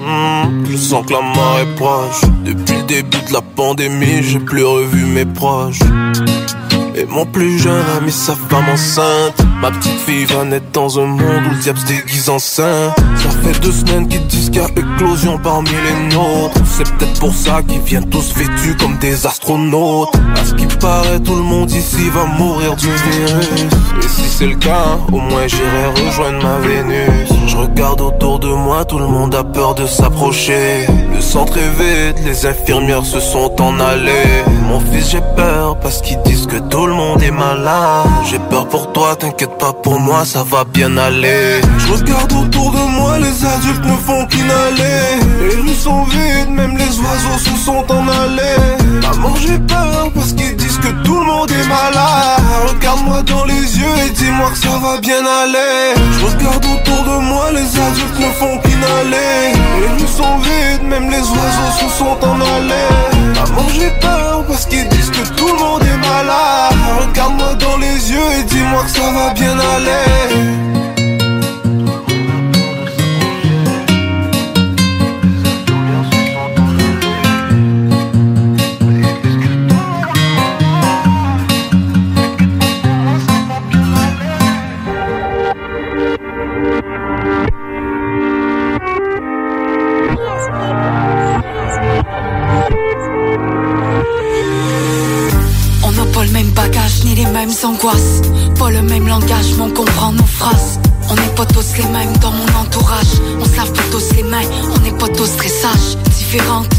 Hmm, 0.00 0.64
je 0.70 0.76
sens 0.76 1.06
que 1.06 1.12
la 1.12 1.20
mort 1.20 1.58
est 1.60 1.74
proche. 1.76 2.22
Depuis 2.44 2.76
le 2.76 2.82
début 2.82 3.22
de 3.28 3.32
la 3.32 3.42
pandémie, 3.42 4.22
j'ai 4.22 4.40
plus 4.40 4.64
revu 4.64 5.04
mes 5.06 5.24
proches. 5.24 5.80
Et 6.94 7.04
mon 7.06 7.24
plus 7.24 7.58
jeune 7.58 7.84
ami 7.96 8.10
sa 8.10 8.34
femme 8.34 8.68
enceinte 8.72 9.40
Ma 9.60 9.70
petite 9.70 10.00
fille 10.00 10.24
va 10.24 10.44
naître 10.44 10.70
dans 10.72 10.98
un 10.98 11.04
monde 11.04 11.46
où 11.46 11.50
le 11.50 11.56
diable 11.56 11.78
se 11.78 11.86
déguise 11.86 12.30
en 12.30 12.38
saint. 12.38 12.94
Ça 13.16 13.28
fait 13.42 13.60
deux 13.60 13.72
semaines 13.72 14.08
qu'ils 14.08 14.26
disent 14.26 14.48
qu'il 14.48 14.62
y 14.62 14.64
a 14.64 14.68
éclosion 14.68 15.38
parmi 15.38 15.68
les 15.68 16.14
nôtres. 16.14 16.58
C'est 16.64 16.90
peut-être 16.94 17.20
pour 17.20 17.34
ça 17.34 17.60
qu'ils 17.62 17.80
viennent 17.80 18.08
tous 18.08 18.32
vêtus 18.34 18.74
comme 18.78 18.96
des 18.98 19.26
astronautes. 19.26 20.08
À 20.34 20.44
ce 20.46 20.54
qui 20.54 20.64
paraît 20.78 21.20
tout 21.20 21.34
le 21.34 21.42
monde 21.42 21.70
ici 21.70 22.08
va 22.08 22.24
mourir 22.24 22.74
du 22.74 22.86
virus. 22.86 23.50
Et 24.02 24.08
si 24.08 24.22
c'est 24.22 24.46
le 24.46 24.56
cas, 24.56 24.98
au 25.12 25.18
moins 25.18 25.46
j'irai 25.46 26.06
rejoindre 26.06 26.42
ma 26.42 26.58
Vénus. 26.60 27.28
Je 27.46 27.56
regarde 27.56 28.00
autour 28.00 28.38
de 28.38 28.48
moi, 28.48 28.86
tout 28.86 28.98
le 28.98 29.08
monde 29.08 29.34
a 29.34 29.44
peur 29.44 29.74
de 29.74 29.86
s'approcher. 29.86 30.86
Le 31.12 31.20
centre 31.20 31.58
est 31.58 32.14
vide, 32.14 32.24
les 32.24 32.46
infirmières 32.46 33.04
se 33.04 33.20
sont 33.20 33.60
en 33.60 33.78
allées. 33.78 34.42
Mon 34.68 34.80
fils 34.80 35.10
j'ai 35.10 35.20
peur 35.36 35.78
parce 35.80 36.00
qu'ils 36.00 36.20
disent 36.22 36.46
que 36.46 36.56
tout 36.56 36.86
le 36.86 36.94
monde 36.94 37.22
est 37.22 37.30
malade. 37.30 38.06
J'ai 38.30 38.38
peur 38.38 38.66
pour 38.68 38.92
toi, 38.92 39.16
t'inquiète 39.16 39.49
pas 39.58 39.72
pour 39.72 39.98
moi, 40.00 40.24
ça 40.24 40.42
va 40.42 40.64
bien 40.64 40.96
aller. 40.96 41.60
Je 41.78 41.92
regarde 41.92 42.32
autour 42.32 42.72
de 42.72 42.78
moi, 42.96 43.18
les 43.18 43.44
adultes 43.44 43.84
ne 43.84 43.96
font 43.96 44.26
qu'inhaler. 44.26 45.20
Les 45.40 45.56
rues 45.56 45.74
sont 45.74 46.04
vides, 46.04 46.50
même 46.50 46.76
les 46.76 46.98
oiseaux 46.98 47.38
se 47.38 47.64
sont 47.64 47.84
en 47.90 48.08
allés 48.08 49.00
Maman 49.02 49.34
j'ai 49.36 49.58
peur 49.58 50.10
parce 50.14 50.32
qu'ils 50.32 50.56
disent 50.56 50.78
que 50.78 50.92
tout 51.04 51.18
le 51.18 51.24
monde 51.26 51.50
est 51.50 51.68
malade. 51.68 52.40
Regarde-moi 52.68 53.22
dans 53.22 53.44
les 53.44 53.78
yeux 53.78 53.96
et 54.06 54.10
dis-moi 54.10 54.50
que 54.50 54.58
ça 54.58 54.78
va 54.78 54.98
bien 55.00 55.24
aller. 55.24 55.94
Je 56.12 56.26
regarde 56.26 56.64
autour 56.64 57.04
de 57.04 57.18
moi, 57.24 57.50
les 57.52 57.80
adultes 57.80 58.18
ne 58.20 58.30
font 58.38 58.58
qu'inhaler. 58.58 59.54
Les 59.80 59.88
rues 60.02 60.08
sont 60.08 60.38
vides, 60.38 60.82
même 60.88 61.10
les 61.10 61.18
oiseaux 61.18 61.72
se 61.80 61.98
sont 61.98 62.18
en 62.26 62.40
allés 62.40 62.90
Maman 63.34 63.68
j'ai 63.74 63.90
peur 64.00 64.44
parce 64.46 64.66
qu'ils 64.66 64.88
disent 64.88 65.10
que 65.10 65.26
tout 65.36 65.46
le 65.46 65.58
monde 65.58 65.82
est 65.82 65.96
malade. 65.96 66.74
Regarde-moi 67.00 67.54
dans 67.54 67.76
les 67.78 68.10
yeux 68.12 68.28
et 68.38 68.44
dis-moi 68.44 68.82
que 68.84 68.90
ça 68.90 69.10
va 69.12 69.32
bien 69.32 69.39
On 95.82 95.92
n'a 95.92 96.04
pas 96.12 96.24
le 96.24 96.30
même 96.30 96.50
bagage 96.50 97.04
ni 97.04 97.14
les 97.14 97.26
mêmes 97.26 97.50
angoisses. 97.64 98.20
Le 98.72 98.82
même 98.82 99.08
langage, 99.08 99.54
mais 99.56 99.62
on 99.62 99.70
comprend 99.70 100.12
nos 100.12 100.24
phrases. 100.24 100.78
On 101.08 101.14
n'est 101.14 101.34
pas 101.34 101.44
tous 101.44 101.76
les 101.76 101.88
mêmes 101.88 102.16
dans 102.18 102.30
mon 102.30 102.46
entourage. 102.60 103.20
On 103.40 103.44
se 103.44 103.50
pas 103.50 103.82
tous 103.90 104.14
les 104.16 104.22
mains, 104.22 104.48
on 104.74 104.78
n'est 104.80 104.96
pas 104.96 105.08
tous 105.08 105.36
très 105.36 105.48
sages. 105.48 105.96
Différentes. 106.16 106.72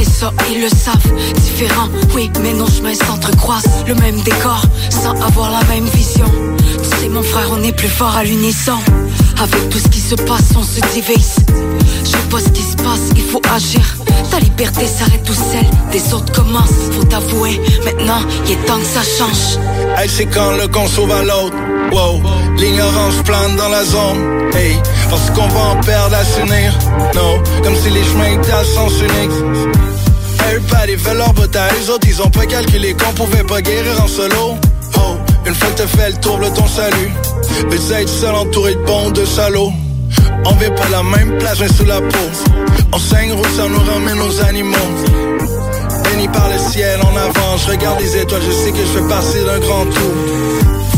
Et 0.00 0.04
ça, 0.04 0.32
ils 0.50 0.60
le 0.60 0.68
savent, 0.68 1.12
différents, 1.36 1.88
oui, 2.14 2.30
mais 2.42 2.52
nos 2.52 2.66
chemins 2.66 2.94
s'entrecroisent. 2.94 3.84
Le 3.86 3.94
même 3.94 4.20
décor, 4.20 4.62
sans 4.90 5.18
avoir 5.22 5.50
la 5.50 5.64
même 5.68 5.86
vision. 5.86 6.26
Tu 6.58 6.98
sais, 6.98 7.08
mon 7.08 7.22
frère, 7.22 7.48
on 7.52 7.62
est 7.62 7.72
plus 7.72 7.88
fort 7.88 8.14
à 8.16 8.24
l'unisson. 8.24 8.78
Avec 9.42 9.70
tout 9.70 9.78
ce 9.78 9.88
qui 9.88 10.00
se 10.00 10.14
passe, 10.14 10.52
on 10.54 10.62
se 10.62 10.80
divise. 10.92 11.36
Je 12.04 12.10
sais 12.10 12.16
pas 12.30 12.40
ce 12.40 12.50
qui 12.50 12.62
se 12.62 12.76
passe, 12.76 13.08
il 13.16 13.22
faut 13.22 13.40
agir. 13.54 13.96
Ta 14.30 14.38
liberté 14.38 14.86
s'arrête 14.86 15.24
tout 15.24 15.32
seul, 15.32 15.64
des 15.90 16.12
autres 16.12 16.30
commencent. 16.32 16.90
Faut 16.92 17.04
t'avouer, 17.04 17.58
maintenant, 17.84 18.20
il 18.44 18.52
est 18.52 18.64
temps 18.66 18.78
que 18.78 18.84
ça 18.84 19.00
change. 19.02 19.58
Hey, 19.96 20.08
c'est 20.08 20.26
quand 20.26 20.52
le 20.52 20.68
con 20.68 20.86
sauve 20.86 21.10
à 21.10 21.22
l'autre. 21.22 21.56
Wow, 21.90 22.20
l'ignorance 22.58 23.22
plane 23.24 23.56
dans 23.56 23.70
la 23.70 23.82
zone. 23.84 24.50
Hey, 24.52 24.76
parce 25.08 25.30
qu'on 25.30 25.48
va 25.48 25.60
en 25.70 25.76
perdre 25.80 26.16
à 26.16 26.24
s'unir. 26.24 26.76
No, 27.14 27.42
comme 27.62 27.76
si 27.76 27.90
les 27.90 28.04
chemins 28.04 28.32
étaient 28.38 28.52
à 28.52 28.64
sens 28.64 28.92
unique. 29.00 29.74
Everybody 30.48 30.98
fait 30.98 31.14
leur 31.14 31.32
bataille, 31.32 31.72
les 31.80 31.88
autres 31.88 32.06
ils 32.06 32.20
ont 32.20 32.30
pas 32.30 32.44
calculé 32.44 32.94
qu'on 32.94 33.12
pouvait 33.14 33.44
pas 33.44 33.62
guérir 33.62 34.02
en 34.02 34.08
solo. 34.08 34.56
Oh, 34.96 35.16
une 35.50 35.56
fois 35.56 35.70
que 35.70 35.78
t'as 35.78 35.86
fait 35.88 36.10
le 36.10 36.16
tour 36.20 36.38
de 36.38 36.48
ton 36.50 36.66
salut, 36.68 37.10
mais 37.68 38.00
être 38.00 38.08
seul 38.08 38.34
entouré 38.36 38.76
de 38.76 38.84
bons 38.84 39.10
de 39.10 39.24
salauds. 39.24 39.72
On 40.44 40.52
vit 40.52 40.70
pas 40.70 40.88
la 40.92 41.02
même 41.02 41.38
place 41.38 41.58
mais 41.58 41.68
sous 41.68 41.84
la 41.84 42.00
peau. 42.00 42.98
Saigne 42.98 43.32
rouge, 43.32 43.48
ça 43.56 43.66
nous 43.68 43.80
ramène 43.80 44.18
nos 44.18 44.40
animaux. 44.42 44.90
Béni 46.04 46.28
par 46.28 46.48
le 46.50 46.58
ciel 46.70 47.00
en 47.02 47.16
avant, 47.16 47.56
je 47.56 47.70
regarde 47.72 47.98
les 47.98 48.16
étoiles, 48.16 48.42
je 48.46 48.52
sais 48.52 48.70
que 48.70 48.78
je 48.78 48.98
fais 48.98 49.08
partie 49.08 49.44
d'un 49.44 49.58
grand 49.58 49.84
tour. 49.86 50.14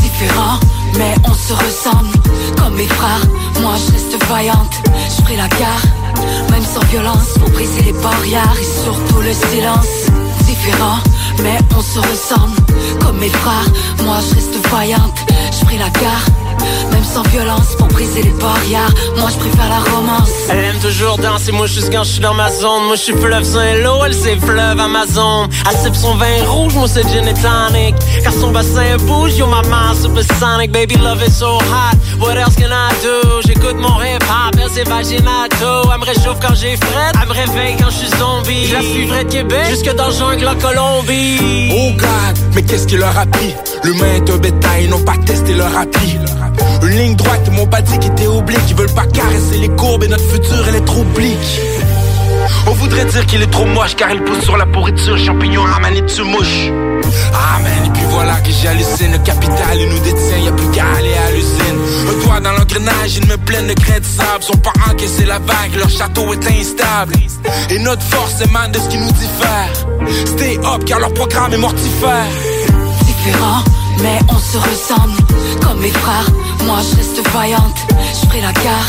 Différents, 0.01 0.59
mais 0.99 1.15
on 1.23 1.33
se 1.33 1.53
ressemble. 1.53 2.13
Comme 2.55 2.75
mes 2.75 2.87
frères, 2.87 3.25
moi 3.61 3.73
je 3.87 3.91
reste 3.93 4.23
vaillante. 4.29 4.75
Je 4.85 5.23
ferai 5.23 5.37
la 5.37 5.47
guerre, 5.47 5.83
même 6.51 6.63
sans 6.63 6.85
violence, 6.91 7.29
pour 7.39 7.49
briser 7.49 7.81
les 7.81 7.93
barrières 7.93 8.55
et 8.61 8.83
surtout 8.83 9.21
le 9.21 9.33
silence. 9.33 10.11
Différents, 10.45 10.99
mais 11.41 11.57
on 11.75 11.81
se 11.81 11.99
ressemble. 11.99 12.62
Comme 12.99 13.17
mes 13.17 13.29
frères, 13.29 13.71
moi 14.03 14.17
je 14.27 14.35
reste 14.35 14.67
vaillante. 14.67 15.17
Je 15.51 15.65
ferai 15.65 15.77
la 15.77 15.89
guerre, 15.89 16.25
même 16.91 17.03
sans 17.03 17.23
violence, 17.23 17.75
pour 17.77 17.87
briser 17.87 18.23
les 18.23 18.31
barrières. 18.31 18.93
Moi 19.17 19.29
je 19.31 19.37
préfère 19.37 19.69
la 19.69 19.91
romance. 19.91 20.29
Elle 20.49 20.63
aime 20.65 20.79
toujours 20.79 21.17
danser, 21.17 21.51
moi 21.51 21.67
juste 21.67 21.91
quand 21.91 22.03
je 22.03 22.11
suis 22.11 22.21
dans 22.21 22.33
ma 22.33 22.49
zone. 22.49 22.85
Moi 22.85 22.95
je 22.95 23.01
suis 23.01 23.13
fleuve 23.13 23.43
Saint-Lô, 23.43 24.03
elle 24.05 24.13
c'est 24.13 24.37
fleuve 24.37 24.79
Amazon. 24.79 25.47
Elle 25.69 25.77
sipe 25.77 25.95
son 25.95 26.15
vin 26.15 26.43
rouge, 26.47 26.73
moi 26.75 26.87
c'est 26.87 27.03
gin 27.03 27.27
et 27.27 27.33
tonic. 27.33 27.95
Car 28.23 28.33
son 28.33 28.51
bassin 28.51 28.97
bouge, 29.07 29.37
yo 29.37 29.47
maman 29.47 29.93
supersonic. 30.01 30.71
Baby 30.71 30.95
love 30.97 31.21
is 31.25 31.31
so 31.31 31.57
hot, 31.57 31.97
what 32.19 32.35
else 32.35 32.55
can 32.55 32.71
I 32.71 32.91
do? 33.03 33.41
J'écoute 33.45 33.75
mon 33.75 34.01
hip 34.01 34.23
hop, 34.23 34.55
elle 34.61 34.69
c'est 34.73 34.87
vaginato. 34.87 35.89
Elle 35.93 35.99
me 35.99 36.05
réchauffe 36.05 36.39
quand 36.41 36.55
j'ai 36.55 36.75
fret, 36.77 37.11
elle 37.21 37.27
me 37.27 37.33
réveille 37.33 37.75
quand 37.79 37.89
je 37.89 38.05
suis 38.05 38.17
zombie. 38.17 38.67
Je 38.67 38.73
la 38.73 38.81
suivrai 38.81 39.23
de 39.25 39.31
Québec 39.31 39.65
jusque 39.69 39.93
dans 39.95 40.07
le 40.07 40.13
jungle 40.13 40.47
en 40.47 40.55
Colombie. 40.55 41.71
Oh 41.75 41.91
God, 41.97 42.37
mais 42.55 42.63
qu'est-ce 42.63 42.87
qui 42.87 42.97
leur 42.97 43.17
a 43.17 43.25
pris? 43.25 43.53
L'humain 43.83 44.15
est 44.15 44.29
un 44.29 44.37
bétail, 44.37 44.85
ils 44.85 44.89
n'ont 44.89 45.03
pas 45.03 45.17
testé 45.25 45.53
leur 45.53 45.75
appli. 45.77 46.17
Une 46.83 46.97
ligne 46.97 47.15
droite, 47.15 47.49
m'ont 47.51 47.67
pas 47.67 47.81
dit 47.81 47.97
qu'ils 47.99 48.11
étaient 48.11 48.27
obliques. 48.27 48.59
Ils 48.69 48.75
veulent 48.75 48.93
pas 48.93 49.05
caresser 49.05 49.57
les 49.59 49.69
courbes 49.69 50.03
et 50.03 50.07
notre 50.07 50.29
futur, 50.29 50.65
elle 50.67 50.75
est 50.75 50.85
trop 50.85 51.01
oblique. 51.01 51.61
On 52.67 52.71
voudrait 52.71 53.05
dire 53.05 53.25
qu'il 53.25 53.41
est 53.41 53.51
trop 53.51 53.65
moche 53.65 53.95
car 53.95 54.11
il 54.11 54.21
pousse 54.21 54.43
sur 54.43 54.57
la 54.57 54.65
pourriture, 54.65 55.17
champignon 55.17 55.63
à 55.65 55.79
manette 55.79 56.15
de 56.17 56.23
mouche. 56.23 56.69
Amen, 57.55 57.85
et 57.85 57.89
puis 57.89 58.03
voilà 58.09 58.35
que 58.41 58.49
j'hallucine. 58.51 59.11
Le 59.11 59.17
capital, 59.19 59.77
il 59.79 59.89
nous 59.89 59.99
détient, 59.99 60.37
y 60.43 60.47
a 60.47 60.51
plus 60.51 60.67
qu'à 60.71 60.85
aller 60.97 61.13
à 61.13 61.31
l'usine. 61.31 61.77
Un 62.09 62.25
doigt 62.25 62.39
dans 62.39 62.51
l'engrenage, 62.51 63.17
ils 63.17 63.27
me 63.27 63.37
pleine 63.37 63.67
de 63.67 63.73
grains 63.73 63.99
de 63.99 64.05
sable. 64.05 64.43
Sont 64.43 64.57
pas 64.57 64.73
encaissés 64.89 65.25
la 65.25 65.39
vague, 65.39 65.75
leur 65.77 65.89
château 65.89 66.33
est 66.33 66.45
instable. 66.47 67.13
Et 67.69 67.79
notre 67.79 68.03
force 68.03 68.41
émane 68.41 68.71
de 68.71 68.79
ce 68.79 68.87
qui 68.89 68.97
nous 68.97 69.11
diffère. 69.11 69.71
Stay 70.25 70.57
up 70.57 70.83
car 70.85 70.99
leur 70.99 71.13
programme 71.13 71.53
est 71.53 71.57
mortifère. 71.57 72.27
Différents, 73.05 73.63
mais 74.01 74.19
on 74.29 74.37
se 74.37 74.57
ressemble. 74.57 75.17
Comme 75.61 75.79
mes 75.79 75.91
frères, 75.91 76.29
moi 76.65 76.79
je 76.81 76.95
reste 76.95 77.27
vaillante. 77.29 77.79
Je 77.89 78.41
la 78.41 78.53
guerre, 78.53 78.87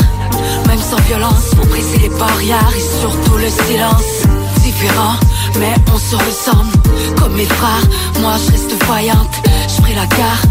même 0.67 0.79
sans 0.79 1.01
violence, 1.07 1.49
pour 1.55 1.65
briser 1.67 1.97
les 1.99 2.09
barrières 2.09 2.73
et 2.75 3.01
surtout 3.01 3.37
le 3.37 3.49
silence. 3.49 4.25
Différents, 4.63 5.17
mais 5.59 5.73
on 5.93 5.97
se 5.97 6.15
ressemble. 6.15 6.71
Comme 7.17 7.33
mes 7.33 7.45
frères, 7.45 7.87
moi 8.21 8.33
je 8.45 8.51
reste 8.51 8.83
vaillante. 8.85 9.35
Je 9.67 9.95
la 9.95 10.07
guerre, 10.07 10.41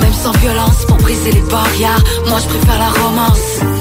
même 0.00 0.14
sans 0.14 0.32
violence, 0.38 0.84
pour 0.86 0.96
briser 0.98 1.32
les 1.32 1.42
barrières. 1.42 2.02
Moi 2.28 2.38
je 2.40 2.48
préfère 2.48 2.78
la 2.78 2.90
romance. 3.02 3.77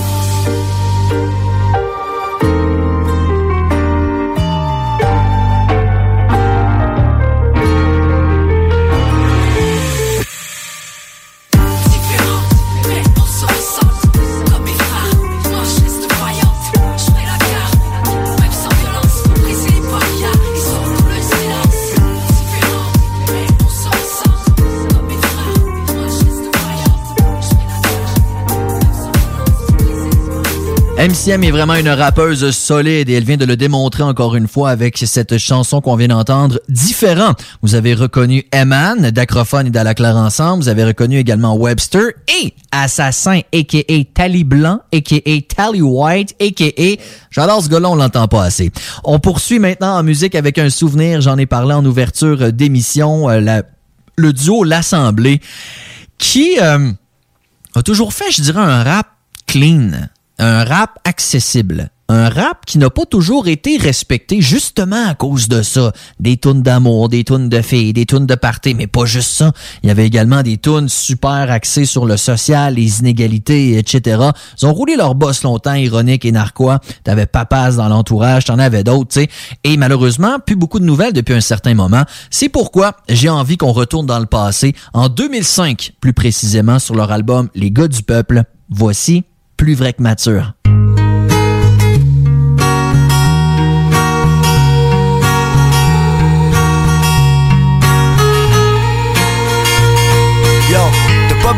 Siem 31.13 31.43
est 31.43 31.51
vraiment 31.51 31.75
une 31.75 31.89
rappeuse 31.89 32.51
solide 32.51 33.09
et 33.09 33.13
elle 33.13 33.23
vient 33.23 33.37
de 33.37 33.45
le 33.45 33.55
démontrer 33.55 34.03
encore 34.03 34.35
une 34.35 34.47
fois 34.47 34.69
avec 34.71 34.97
cette 34.97 35.37
chanson 35.37 35.79
qu'on 35.79 35.95
vient 35.95 36.09
d'entendre, 36.09 36.59
Différent. 36.69 37.33
Vous 37.61 37.75
avez 37.75 37.93
reconnu 37.93 38.45
Eman, 38.53 39.11
d'Acrophone 39.11 39.67
et 39.67 39.69
d'Alaclaire 39.69 40.15
ensemble. 40.15 40.63
Vous 40.63 40.69
avez 40.69 40.83
reconnu 40.83 41.17
également 41.17 41.55
Webster 41.55 42.09
et 42.41 42.53
Assassin, 42.71 43.39
a.k.a. 43.53 44.03
Tally 44.13 44.43
Blanc, 44.43 44.81
a.k.a. 44.93 45.41
Tally 45.55 45.81
White, 45.81 46.35
a.k.a. 46.41 47.01
J'adore 47.31 47.63
ce 47.63 47.69
gars-là, 47.69 47.89
on 47.89 47.95
l'entend 47.95 48.27
pas 48.27 48.43
assez. 48.43 48.71
On 49.03 49.19
poursuit 49.19 49.59
maintenant 49.59 49.97
en 49.97 50.03
musique 50.03 50.35
avec 50.35 50.57
un 50.57 50.69
souvenir. 50.69 51.21
J'en 51.21 51.37
ai 51.37 51.45
parlé 51.45 51.73
en 51.73 51.85
ouverture 51.85 52.51
d'émission. 52.51 53.29
euh, 53.29 53.61
le 54.17 54.33
duo 54.33 54.63
L'Assemblée 54.63 55.41
qui 56.17 56.57
euh, 56.61 56.91
a 57.75 57.81
toujours 57.83 58.13
fait, 58.13 58.31
je 58.31 58.41
dirais, 58.41 58.61
un 58.61 58.83
rap 58.83 59.07
clean, 59.45 59.91
un 60.39 60.63
rap 60.63 60.99
accessible. 61.03 61.89
Un 62.09 62.29
rap 62.29 62.65
qui 62.65 62.77
n'a 62.77 62.89
pas 62.89 63.05
toujours 63.05 63.49
été 63.49 63.75
respecté 63.75 64.39
justement 64.39 65.09
à 65.09 65.13
cause 65.13 65.49
de 65.49 65.61
ça. 65.61 65.91
Des 66.21 66.37
tunes 66.37 66.61
d'amour, 66.61 67.09
des 67.09 67.25
tunes 67.25 67.49
de 67.49 67.61
filles, 67.61 67.91
des 67.91 68.05
tunes 68.05 68.25
de 68.25 68.35
party, 68.35 68.75
mais 68.75 68.87
pas 68.87 69.05
juste 69.05 69.31
ça. 69.31 69.51
Il 69.83 69.87
y 69.87 69.91
avait 69.91 70.07
également 70.07 70.41
des 70.41 70.57
tunes 70.57 70.87
super 70.87 71.51
axées 71.51 71.83
sur 71.83 72.05
le 72.05 72.15
social, 72.15 72.75
les 72.75 73.01
inégalités, 73.01 73.77
etc. 73.77 74.21
Ils 74.61 74.65
ont 74.65 74.73
roulé 74.73 74.95
leur 74.95 75.15
boss 75.15 75.43
longtemps, 75.43 75.73
ironique 75.73 76.23
et 76.23 76.31
narquois. 76.31 76.79
T'avais 77.03 77.25
Papas 77.25 77.71
dans 77.71 77.89
l'entourage, 77.89 78.45
t'en 78.45 78.57
avais 78.57 78.85
d'autres, 78.85 79.09
tu 79.09 79.21
sais. 79.21 79.29
Et 79.65 79.75
malheureusement, 79.75 80.37
plus 80.39 80.55
beaucoup 80.55 80.79
de 80.79 80.85
nouvelles 80.85 81.13
depuis 81.13 81.33
un 81.33 81.41
certain 81.41 81.73
moment. 81.73 82.03
C'est 82.29 82.49
pourquoi 82.49 82.93
j'ai 83.09 83.27
envie 83.27 83.57
qu'on 83.57 83.73
retourne 83.73 84.05
dans 84.05 84.19
le 84.19 84.27
passé, 84.27 84.75
en 84.93 85.09
2005 85.09 85.95
plus 85.99 86.13
précisément, 86.13 86.79
sur 86.79 86.95
leur 86.95 87.11
album 87.11 87.49
Les 87.53 87.69
gars 87.69 87.89
du 87.89 88.01
peuple. 88.01 88.43
Voici 88.69 89.25
Plus 89.57 89.73
vrai 89.75 89.93
que 89.93 90.01
mature. 90.01 90.53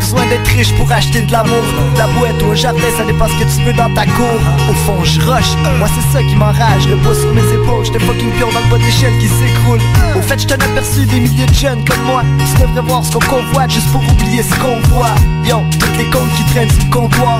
Besoin 0.00 0.26
d'être 0.26 0.48
riche 0.48 0.74
pour 0.76 0.90
acheter 0.90 1.22
de 1.22 1.32
l'amour. 1.32 1.62
La 1.96 2.06
boîte 2.08 2.42
au 2.42 2.54
jardin, 2.54 2.90
ça 2.96 3.04
dépend 3.04 3.28
ce 3.28 3.44
que 3.44 3.48
tu 3.54 3.62
veux 3.64 3.72
dans 3.72 3.92
ta 3.94 4.04
cour. 4.06 4.40
Au 4.68 4.72
fond, 4.72 5.04
je 5.04 5.20
rush. 5.20 5.54
Moi, 5.78 5.88
c'est 5.94 6.12
ça 6.12 6.22
qui 6.22 6.34
m'enrage. 6.34 6.88
Le 6.88 6.96
poids 6.96 7.14
sur 7.14 7.32
mes 7.32 7.46
épaules, 7.52 7.84
j'étais 7.84 8.00
fucking 8.00 8.30
pion 8.32 8.48
dans 8.52 8.60
le 8.60 8.70
bas 8.70 8.78
d'échelle 8.78 9.16
qui 9.20 9.28
s'écroule. 9.28 9.80
Au 10.16 10.22
fait, 10.22 10.38
j't'en 10.38 10.54
aperçu 10.54 11.06
des 11.06 11.20
milliers 11.20 11.46
de 11.46 11.54
jeunes 11.54 11.84
comme 11.84 12.02
moi. 12.04 12.22
Tu 12.38 12.62
devrais 12.62 12.82
voir 12.82 13.04
ce 13.04 13.12
qu'on 13.12 13.26
convoite 13.26 13.70
juste 13.70 13.90
pour 13.92 14.02
oublier 14.02 14.42
ce 14.42 14.54
qu'on 14.56 14.80
voit. 14.94 15.14
Yo, 15.44 15.62
toutes 15.78 15.96
les 15.98 16.08
comptes 16.10 16.32
qui 16.36 16.44
traînent 16.52 16.70
sur 16.70 16.84
le 16.84 16.90
comptoir. 16.90 17.38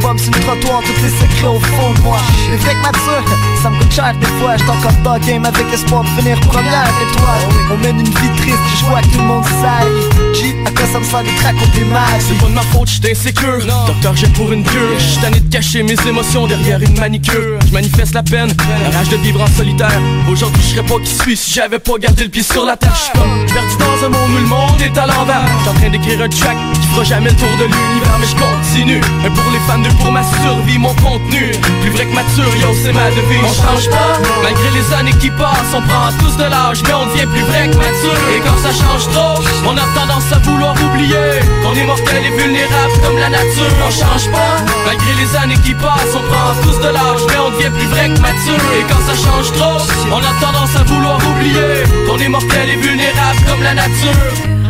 Bombes 0.00 0.18
sur 0.18 0.32
le 0.32 0.40
trottoir, 0.40 0.82
tous 0.82 1.02
les 1.02 1.10
secrets 1.10 1.48
au 1.48 1.60
fond 1.60 1.92
de 1.94 2.00
moi. 2.00 2.18
Les 2.50 2.58
que 2.58 2.82
mature, 2.82 3.24
ça 3.62 3.70
me 3.70 3.78
coûte 3.78 3.92
cher 3.92 4.14
des 4.20 4.26
fois. 4.38 4.56
J'suis 4.56 4.70
encore 4.70 4.92
dans 5.04 5.18
game 5.18 5.44
avec 5.44 5.66
espoir 5.72 6.02
de 6.04 6.08
finir 6.20 6.40
première 6.40 6.88
étoile. 7.04 7.48
On 7.72 7.76
mène 7.78 8.00
une 8.00 8.06
vie 8.06 8.36
triste, 8.36 8.58
je 8.78 8.84
vois 8.86 9.00
que 9.00 9.08
tout 9.08 9.18
le 9.18 9.24
monde 9.24 9.44
saille. 9.44 10.34
G, 10.34 10.54
à 10.66 10.70
quoi 10.70 10.86
ça 10.92 10.98
me 10.98 11.04
sert 11.04 11.22
de 11.22 11.28
te 11.28 11.44
raconter 11.44 11.84
ma 11.84 11.98
vie? 12.18 12.24
C'est 12.28 12.38
pas 12.38 12.46
de 12.46 12.54
ma 12.54 12.62
faute, 12.62 12.88
j'étais 12.88 13.12
insécure 13.12 13.58
Docteur, 13.86 14.16
j'ai 14.16 14.28
pour 14.28 14.52
une 14.52 14.62
cure 14.62 14.98
J'suis 14.98 15.20
tanné 15.20 15.40
de 15.40 15.52
cacher 15.52 15.82
mes 15.82 15.96
émotions 16.06 16.46
derrière 16.46 16.80
une 16.80 16.98
manicure 16.98 17.58
Je 17.66 17.72
manifeste 17.72 18.14
la 18.14 18.22
peine, 18.22 18.52
la 18.82 18.98
rage 18.98 19.08
de 19.08 19.16
vivre 19.16 19.42
en 19.42 19.46
solitaire 19.46 20.00
Aujourd'hui, 20.30 20.62
je 20.62 20.76
serais 20.76 20.86
pas 20.86 20.98
qui 21.00 21.14
suis 21.14 21.36
si 21.36 21.54
j'avais 21.54 21.78
pas 21.78 21.98
gardé 21.98 22.24
le 22.24 22.30
pied 22.30 22.42
sur 22.42 22.64
la 22.64 22.76
terre 22.76 22.94
J'suis 22.94 23.12
comme 23.12 23.46
perdu 23.46 23.76
dans 23.78 24.06
un 24.06 24.08
monde 24.10 24.30
où 24.30 24.38
le 24.38 24.46
monde 24.46 24.80
est 24.80 24.96
à 24.98 25.06
l'envers 25.06 25.42
J'suis 25.58 25.68
en 25.68 25.74
train 25.74 25.90
d'écrire 25.90 26.22
un 26.22 26.28
track 26.28 26.56
qui 26.80 26.86
fera 26.88 27.04
jamais 27.04 27.30
le 27.30 27.36
tour 27.36 27.48
de 27.58 27.64
l'univers 27.64 28.18
Mais 28.20 28.26
je 28.26 28.36
continue, 28.36 29.00
un 29.26 29.30
pour 29.30 29.50
les 29.52 29.60
fans, 29.66 29.89
pour 29.98 30.12
ma 30.12 30.22
survie, 30.22 30.78
mon 30.78 30.94
contenu. 30.94 31.52
Plus 31.82 31.90
vrai 31.90 32.06
que 32.06 32.14
mature, 32.14 32.54
yo, 32.56 32.68
c'est 32.82 32.92
ma 32.92 33.10
devise. 33.10 33.44
On 33.44 33.54
change 33.54 33.88
pas, 33.90 34.18
malgré 34.42 34.70
les 34.70 34.92
années 34.94 35.16
qui 35.20 35.30
passent 35.30 35.74
On 35.74 35.82
prend 35.82 36.10
tous 36.18 36.36
de 36.36 36.44
l'âge, 36.44 36.82
mais 36.86 36.94
on 36.94 37.06
devient 37.06 37.26
plus 37.26 37.42
vrai 37.42 37.68
que 37.68 37.76
mature. 37.76 38.20
Et 38.34 38.40
quand 38.40 38.58
ça 38.58 38.72
change 38.72 39.08
trop, 39.12 39.42
on 39.66 39.76
a 39.76 39.86
tendance 39.98 40.30
à 40.32 40.38
vouloir 40.38 40.74
oublier 40.82 41.40
Qu'on 41.62 41.74
est 41.74 41.84
mortel 41.84 42.22
et 42.24 42.42
vulnérable 42.42 42.94
comme 43.02 43.18
la 43.18 43.30
nature. 43.30 43.72
On 43.86 43.90
change 43.90 44.30
pas, 44.30 44.56
malgré 44.86 45.12
les 45.14 45.36
années 45.36 45.60
qui 45.64 45.74
passent 45.74 46.14
On 46.14 46.24
prend 46.30 46.54
tous 46.62 46.78
de 46.78 46.90
l'âge, 46.92 47.22
mais 47.28 47.38
on 47.38 47.50
devient 47.50 47.70
plus 47.70 47.88
vrai 47.88 48.08
que 48.08 48.20
mature. 48.20 48.62
Et 48.78 48.84
quand 48.88 49.02
ça 49.06 49.16
change 49.16 49.52
trop, 49.52 49.78
on 50.12 50.18
a 50.18 50.32
tendance 50.40 50.76
à 50.76 50.82
vouloir 50.84 51.18
oublier 51.30 51.84
Qu'on 52.06 52.18
est 52.18 52.28
mortel 52.28 52.68
et 52.68 52.76
vulnérable 52.76 53.40
comme 53.48 53.62
la 53.62 53.74
nature 53.74 54.69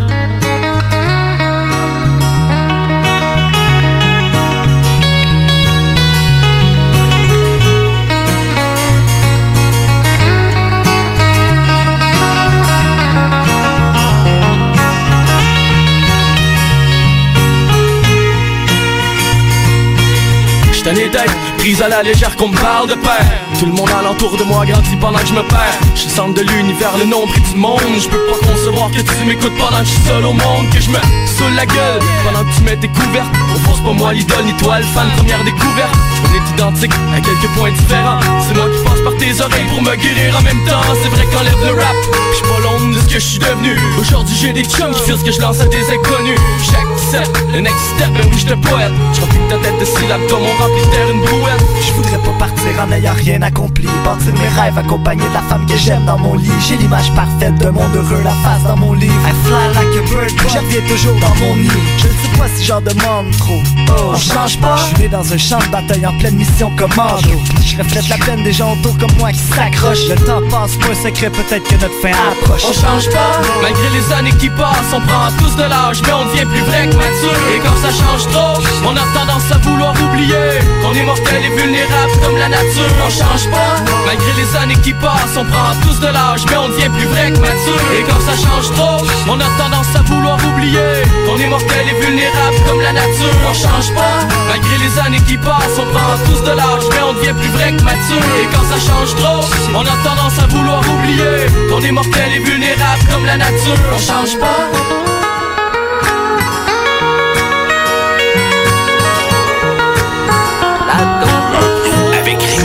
J'suis 20.81 20.95
tanné 20.95 21.11
d'être 21.11 21.50
prise 21.61 21.83
à 21.83 21.89
la 21.89 22.03
légère 22.03 22.35
qu'on 22.37 22.49
me 22.49 22.57
parle 22.57 22.89
de 22.89 22.95
père 22.95 23.21
Tout 23.59 23.67
le 23.67 23.73
monde 23.73 23.91
alentour 23.91 24.35
de 24.39 24.45
moi 24.45 24.65
grandit 24.65 24.97
pendant 24.97 25.19
que 25.19 25.27
je 25.27 25.35
me 25.35 25.43
perds. 25.43 25.79
Je 25.95 26.01
suis 26.01 26.11
centre 26.11 26.33
de 26.33 26.41
l'univers, 26.41 26.97
le 26.99 27.05
nombre 27.05 27.33
du 27.35 27.55
monde 27.55 27.81
Je 28.01 28.09
peux 28.09 28.25
pas 28.31 28.39
concevoir 28.47 28.91
que 28.91 29.01
tu 29.01 29.25
m'écoutes 29.27 29.57
pendant 29.59 29.81
que 29.81 29.85
je 29.85 29.91
suis 29.91 30.09
seul 30.09 30.25
au 30.25 30.33
monde 30.33 30.71
Que 30.73 30.81
je 30.81 30.89
me 30.89 30.97
saoule 31.37 31.55
la 31.55 31.67
gueule. 31.67 32.01
Pendant 32.25 32.45
que 32.45 32.57
tu 32.57 32.63
mets 32.63 32.77
tes 32.77 32.89
couvertes 32.89 33.29
Au 33.55 33.59
fond 33.61 33.75
c'est 33.77 33.85
pas 33.85 33.93
moi 33.93 34.13
l'idole 34.15 34.45
ni 34.45 34.55
toi 34.55 34.79
le 34.79 34.87
fan. 34.87 35.07
Première 35.19 35.45
découverte 35.45 35.95
On 36.25 36.35
est 36.35 36.51
identique 36.51 36.95
à 37.15 37.21
quelques 37.21 37.51
points 37.55 37.73
différents. 37.73 38.21
C'est 38.49 38.57
moi 38.57 38.67
qui 38.73 38.83
passe 38.83 39.01
par 39.05 39.17
tes 39.19 39.41
oreilles 39.43 39.69
pour 39.69 39.83
me 39.83 39.95
guérir 39.97 40.39
en 40.39 40.43
même 40.43 40.65
temps. 40.65 40.81
C'est 41.03 41.11
vrai 41.11 41.27
qu'enlève 41.31 41.61
le 41.63 41.73
rap 41.77 41.97
J'suis 42.33 42.49
pas 42.49 42.61
l'ombre 42.65 42.95
de 42.97 43.01
ce 43.01 43.07
que 43.07 43.21
je 43.21 43.27
suis 43.37 43.39
devenu. 43.39 43.77
Aujourd'hui 44.01 44.37
j'ai 44.41 44.53
des 44.55 44.65
chums 44.65 44.95
qui 45.05 45.13
ce 45.13 45.25
que 45.25 45.33
je 45.33 45.41
lance 45.41 45.61
à 45.61 45.67
des 45.67 45.85
inconnus. 45.93 46.41
J'accepte 46.65 47.37
le 47.53 47.61
next 47.61 47.85
step, 47.97 48.09
ben 48.17 48.25
oui 48.33 48.39
j'te 48.39 48.57
poète. 48.57 48.93
J'remplis 49.13 49.45
ta 49.51 49.59
tête 49.59 49.79
de 49.79 49.85
syllabes 49.85 50.27
comme 50.31 50.41
on 50.41 50.63
remplit 50.63 50.89
terre 50.91 51.11
une 51.11 51.21
brouette 51.21 51.50
Je 51.81 51.93
voudrais 51.93 52.19
pas 52.19 52.39
partir 52.39 52.71
en 52.81 52.93
ayant 52.93 53.13
rien 53.13 53.43
accompli. 53.43 53.89
Partir 54.05 54.33
mes 54.35 54.49
rêves 54.61 54.79
accompagné 54.79 55.23
de 55.29 55.35
la 55.35 55.43
femme 55.43 55.67
que 55.67 55.77
j'aime 55.77 56.05
dans 56.05 56.19
mon 56.19 56.37
lit. 56.37 56.51
J'ai 56.67 56.77
l'image 56.77 57.13
parfaite 57.15 57.55
d'un 57.57 57.73
monde 57.73 57.95
heureux, 57.95 58.23
la 58.23 58.31
face 58.31 58.63
dans 58.65 58.77
mon 58.77 58.93
livre. 58.93 59.15
I 59.27 59.33
fly 59.45 59.69
like 59.75 59.97
a 59.97 60.03
bird, 60.11 60.31
je 60.31 60.59
reviens 60.59 60.81
toujours 60.89 61.15
dans 61.21 61.35
mon 61.45 61.57
nid. 61.57 61.71
Je 61.99 62.07
ne 62.07 62.13
sais 62.13 62.39
pas 62.39 62.49
si 62.57 62.65
j'en 62.65 62.81
demande 62.81 63.31
trop. 63.39 63.61
Oh, 63.89 64.13
on 64.15 64.17
change 64.17 64.59
pas. 64.61 64.77
Je 64.77 64.85
suis 64.95 65.03
né 65.05 65.09
dans 65.09 65.33
un 65.33 65.39
champ 65.39 65.59
de 65.59 65.67
bataille 65.67 66.07
en 66.07 66.17
pleine 66.19 66.37
mission 66.37 66.71
commando 66.77 67.29
Je 67.65 67.77
reflète 67.77 68.09
la 68.09 68.19
peine 68.19 68.43
des 68.45 68.53
gens 68.53 68.73
autour 68.73 68.97
comme 68.99 69.17
moi 69.19 69.33
qui 69.33 69.39
s'accrochent. 69.39 70.09
Le 70.09 70.17
temps 70.17 70.43
passe, 70.51 70.77
pas 70.77 70.91
un 70.91 70.95
secret, 70.95 71.31
peut-être 71.31 71.65
que 71.69 71.75
notre 71.75 72.01
fin 72.01 72.13
approche. 72.31 72.65
On 72.69 72.73
change 72.73 73.11
pas, 73.11 73.41
malgré 73.63 73.91
les 73.91 74.13
années 74.13 74.37
qui 74.39 74.49
passent 74.51 74.93
On 74.95 75.01
prend 75.01 75.29
tous 75.39 75.57
de 75.57 75.63
l'âge, 75.63 76.01
mais 76.07 76.13
on 76.13 76.27
devient 76.27 76.47
plus 76.47 76.63
vrai 76.63 76.87
que 76.87 76.95
mature. 76.95 77.41
Et 77.55 77.59
quand 77.59 77.77
ça 77.83 77.91
change 77.91 78.27
trop, 78.33 78.63
on 78.87 78.97
a 78.97 79.19
tendance 79.19 79.51
à 79.51 79.59
vouloir 79.59 79.95
oublier 80.03 80.61
Qu'on 80.83 80.95
est 80.95 81.05
mortel 81.05 81.40
et 81.45 81.51
vulnérable 81.51 82.13
comme 82.23 82.37
la 82.37 82.49
nature 82.49 82.91
On 83.05 83.11
change 83.11 83.49
pas, 83.51 83.75
malgré 84.07 84.33
les 84.35 84.57
années 84.57 84.81
qui 84.83 84.93
passent 84.93 85.37
On 85.37 85.45
prend 85.45 85.75
tous 85.83 86.01
de 86.01 86.07
l'âge, 86.07 86.45
mais 86.49 86.57
on 86.57 86.69
devient 86.69 86.91
plus 86.91 87.07
vrai 87.07 87.33
que 87.33 87.39
mature. 87.39 87.85
Et 87.99 88.03
quand 88.03 88.21
ça 88.21 88.37
change 88.37 88.71
trop, 88.77 89.05
on 89.29 89.39
a 89.41 89.51
tendance 89.59 89.95
à 89.95 90.03
vouloir 90.03 90.39
oublier 90.45 91.03
Qu'on 91.27 91.39
est 91.39 91.47
mortel 91.47 91.87
et 91.89 92.05
vulnérable 92.05 92.57
comme 92.67 92.81
la 92.81 92.93
nature 92.93 93.37
On 93.49 93.55
change 93.55 93.93
pas, 93.95 94.19
malgré 94.49 94.79
les 94.79 94.99
années 94.99 95.25
qui 95.27 95.37
passent 95.39 95.79
On 95.79 95.87
prend 95.87 96.17
tous 96.27 96.43
de 96.43 96.53
l'âge, 96.53 96.85
mais 96.91 97.03
on 97.03 97.15
devient 97.15 97.35
plus 97.35 97.51
vrai 97.51 97.73
que 97.77 97.83
mature. 97.83 98.27
Et 98.41 98.47
quand 98.53 98.65
ça 98.71 98.79
change 98.79 99.15
trop, 99.17 99.41
on 99.75 99.83
a 99.83 99.97
tendance 100.05 100.39
à 100.39 100.47
vouloir 100.47 100.81
oublier 100.81 101.47
Qu'on 101.69 101.81
est 101.81 101.93
mortel 101.93 102.33
et 102.37 102.41
vulnérable 102.41 103.03
comme 103.11 103.25
la 103.25 103.37
nature 103.37 103.79
On 103.95 103.99
change 103.99 104.39
pas 104.39 105.00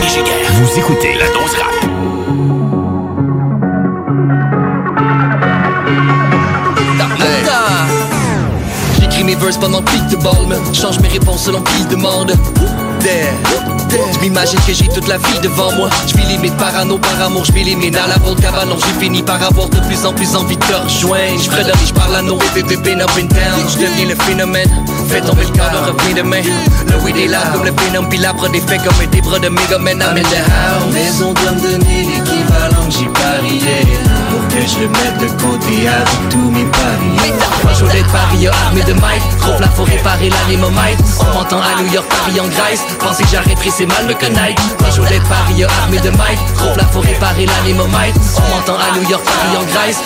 Vous 0.08 0.78
écoutez 0.78 1.14
la 1.14 1.26
dose 1.26 1.52
rap. 1.58 1.74
J'écris 9.00 9.24
mes 9.24 9.34
verses 9.34 9.56
pendant 9.56 9.82
pic 9.82 10.06
de 10.06 10.16
ball. 10.16 10.56
Change 10.72 11.00
mes 11.00 11.08
réponses 11.08 11.46
selon 11.46 11.60
qui 11.60 11.84
demande. 11.86 12.32
Je 13.08 14.20
m'imagine 14.20 14.58
que 14.66 14.72
j'ai 14.72 14.88
toute 14.88 15.06
la 15.06 15.16
vie 15.16 15.38
devant 15.40 15.70
moi. 15.72 15.88
Je 16.08 16.16
vis 16.16 16.26
limite 16.26 16.56
parano 16.56 16.98
par 16.98 17.20
amour, 17.26 17.44
je 17.44 17.52
l'élimine 17.52 17.94
à 17.96 18.08
la 18.08 18.16
volta 18.16 18.48
cabanon. 18.48 18.76
J'ai 18.84 19.00
fini 19.00 19.22
par 19.22 19.40
avoir 19.42 19.68
de 19.68 19.78
plus 19.80 20.04
en 20.04 20.12
plus 20.12 20.34
envie 20.34 20.56
de 20.56 20.64
te 20.64 20.74
rejoindre. 20.74 21.40
Je 21.40 21.48
fredonne 21.50 21.86
je 21.86 21.92
parle 21.92 22.16
à 22.16 22.22
nos 22.22 22.38
bébés 22.54 22.76
been 22.78 23.00
up 23.00 23.10
in 23.16 23.28
town. 23.28 23.64
Je 23.68 23.78
deviens 23.78 24.06
le 24.08 24.16
phénomène. 24.24 24.68
Fais 25.08 25.20
tomber 25.20 25.44
le 25.44 25.52
cadre, 25.52 25.86
reviens 25.86 26.16
demain. 26.16 26.42
Le 26.88 27.04
weed 27.04 27.16
est 27.16 27.28
là 27.28 27.38
comme 27.52 27.64
le 27.64 27.70
venom, 27.70 28.08
puis 28.08 28.18
la 28.18 28.34
prod 28.34 28.52
est 28.54 28.68
fait 28.68 28.78
comme 28.78 29.06
des 29.10 29.20
bras 29.20 29.38
de 29.38 29.48
Megaman. 29.48 30.00
I'm 30.00 30.16
in 30.16 30.22
the 30.22 30.42
house. 30.50 30.92
Maison 30.92 31.32
d'homme 31.32 31.60
de 31.60 31.76
nid, 31.84 32.06
l'équivalent 32.06 32.86
que 32.86 32.92
j'y 32.92 33.06
pariais 33.06 33.86
Pour 34.30 34.48
que 34.48 34.66
je 34.66 34.80
le 34.80 34.88
mets 34.88 35.26
de 35.26 35.30
côté 35.40 35.88
avec 35.88 36.28
tous 36.30 36.50
mes 36.50 36.64
paris 36.64 37.32
je 37.78 37.84
voulais 37.84 38.02
de 38.02 38.08
Paris 38.08 38.46
armé 38.46 38.82
de 38.82 38.92
mic 38.94 39.22
Trop 39.40 39.60
la 39.60 39.68
faut 39.68 39.84
réparer 39.84 40.30
l'anémomite 40.30 40.98
On 41.20 41.34
m'entend 41.34 41.58
à 41.58 41.82
New 41.82 41.92
York, 41.92 42.06
Paris 42.08 42.40
en 42.40 42.48
Grèce 42.48 42.80
Pensez 42.98 43.22
que 43.24 43.30
j'arrêterai 43.30 43.70
c'est 43.70 43.86
mal 43.86 44.06
le 44.06 44.14
Knight 44.14 44.58
Moi 44.80 44.90
je 44.90 45.00
de 45.00 45.28
Paris 45.28 45.64
armé 45.82 45.98
de 45.98 46.10
mic 46.10 46.38
Trop 46.56 46.76
la 46.76 46.84
faut 46.84 47.00
réparer 47.00 47.46
l'anémomite 47.46 48.16
On 48.36 48.56
m'entend 48.56 48.76
à 48.78 48.96
New 48.96 49.08
York, 49.08 49.24
Paris 49.24 49.56
en 49.56 49.64
Grèce 49.64 50.00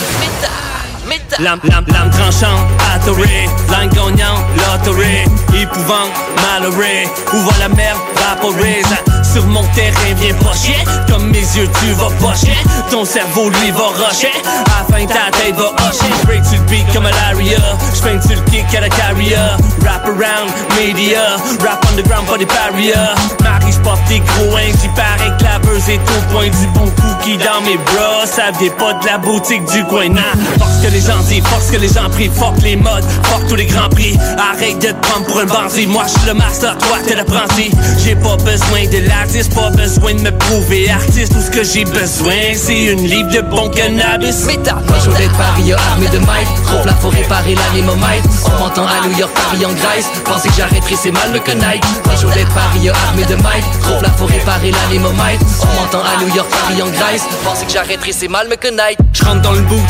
Lame, 1.41 1.59
lame, 1.64 1.86
lame 1.88 2.11
tranchante, 2.11 2.68
atterré 2.95 3.49
Line 3.70 3.91
gagnant, 3.95 4.36
loterie 4.57 5.24
Épouvante, 5.55 6.12
malheureux. 6.36 7.09
Où 7.32 7.49
la 7.59 7.68
merde, 7.68 7.99
vaporise 8.14 8.86
Sur 9.32 9.47
mon 9.47 9.62
terrain, 9.74 10.14
viens 10.16 10.34
pocher 10.34 10.76
Comme 11.09 11.30
mes 11.30 11.38
yeux, 11.38 11.68
tu 11.80 11.93
vas 11.93 12.11
pocher 12.20 12.57
Ton 12.91 13.07
cerveau, 13.07 13.49
lui, 13.49 13.70
va 13.70 13.88
rusher. 13.88 14.32
Afin 14.66 15.07
que 15.07 15.12
ta 15.12 15.30
tête 15.38 15.57
va 15.57 15.72
hocher. 15.88 16.12
Break 16.26 16.45
sur 16.45 16.59
le 16.59 16.64
beat 16.66 16.93
comme 16.93 17.07
à 17.07 17.11
l'aria 17.11 17.59
J'peins 17.95 18.20
sur 18.20 18.36
le 18.36 18.51
kick 18.51 18.74
à 18.74 18.80
la 18.80 18.88
carrière. 18.91 19.57
Rap 19.84 20.05
around, 20.05 20.51
media. 20.78 21.36
Rap 21.64 21.84
underground, 21.91 22.26
pas 22.26 22.38
des 22.38 22.47
parias. 22.47 23.14
Marie, 23.43 23.72
j'porte 23.72 24.07
des 24.09 24.20
gros 24.20 24.59
ings 24.59 24.76
J'y 24.82 24.88
parais 24.88 25.36
que 25.38 25.45
la 25.45 25.59
buzz 25.61 25.88
est 25.88 26.01
au 26.01 26.32
point 26.32 26.49
du 26.49 26.66
bon 26.74 26.91
cookie 26.91 27.38
dans 27.38 27.61
mes 27.62 27.78
bras 27.78 28.26
Ça 28.26 28.51
vient 28.59 28.70
pas 28.72 28.95
de 28.95 29.07
la 29.07 29.18
boutique 29.18 29.64
du 29.72 29.84
coin, 29.84 30.09
nah 30.09 30.20
Parce 30.59 30.78
que 30.78 30.88
les 30.88 31.01
gens 31.01 31.20
disent, 31.31 31.47
force 31.47 31.70
que 31.70 31.76
les 31.76 31.89
gens 31.89 32.09
prient 32.11 32.31
Fuck 32.35 32.62
les 32.62 32.76
modes, 32.76 33.05
fuck 33.24 33.47
tous 33.49 33.55
les 33.55 33.66
grands 33.66 33.89
prix. 33.89 34.18
Arrête 34.39 34.78
de 34.78 34.89
te 34.89 35.07
prendre 35.07 35.26
pour 35.26 35.41
un 35.41 35.47
bandit. 35.47 35.87
Moi 35.87 36.05
j'suis 36.07 36.26
le 36.26 36.35
master, 36.35 36.76
toi 36.78 36.99
t'es 37.07 37.14
l'apprenti. 37.14 37.70
J'ai 38.03 38.14
pas 38.14 38.37
besoin 38.37 38.87
de 38.91 39.09
l'artiste, 39.09 39.55
pas 39.55 39.70
besoin 39.70 40.14
de 40.14 40.20
me 40.20 40.31
prouver 40.31 40.91
artiste. 40.91 41.33
Tout 41.33 41.41
ce 41.41 41.51
que 41.51 41.64
j'ai 41.64 41.85
besoin, 41.85 42.55
c'est 42.55 42.85
une 42.85 43.07
livre 43.07 43.31
de 43.31 43.41
bon 43.41 43.68
cannabis. 43.70 44.45
Métal, 44.47 44.83
moi 44.89 44.99
je 45.05 45.11
voulais 45.11 45.28
de 45.28 45.33
Paris 45.33 45.72
armé 45.72 46.09
de 46.09 46.18
mic 46.18 46.49
Trop 46.66 46.85
la 46.85 46.95
faut 46.95 47.11
réparer 47.11 47.55
l'anémomite 47.55 48.24
On 48.47 48.62
m'entend 48.62 48.87
à 48.87 49.07
New 49.07 49.16
York, 49.18 49.33
Paris 49.35 49.64
en 49.64 49.72
Grèce. 49.72 50.07
Pensez 50.24 50.49
que 50.49 50.55
j'arrêterai 50.57 50.97
c'est 50.97 51.12
mal 51.12 51.33
le 51.33 51.41
je 52.20 52.26
voulais 52.26 52.45
de 52.45 52.51
Paris 52.51 52.89
armé 52.89 53.24
de 53.24 53.35
mic 53.37 53.64
Trop 53.83 54.01
la 54.03 54.11
faut 54.11 54.26
réparer 54.26 54.70
l'anémomite 54.70 55.41
On 55.62 55.81
m'entend 55.81 56.01
à 56.01 56.22
New 56.22 56.35
York, 56.35 56.49
Paris 56.51 56.83
en 56.83 56.91
Grèce. 56.91 57.22
Pensez 57.45 57.66
que 57.66 57.72
j'arrêterai 57.72 58.12
c'est 58.12 58.28
mal 58.28 58.49
le 58.49 58.70
Knight 58.70 58.99
J'rentre 59.12 59.43
dans 59.43 59.53
le 59.53 59.62
boot, 59.62 59.81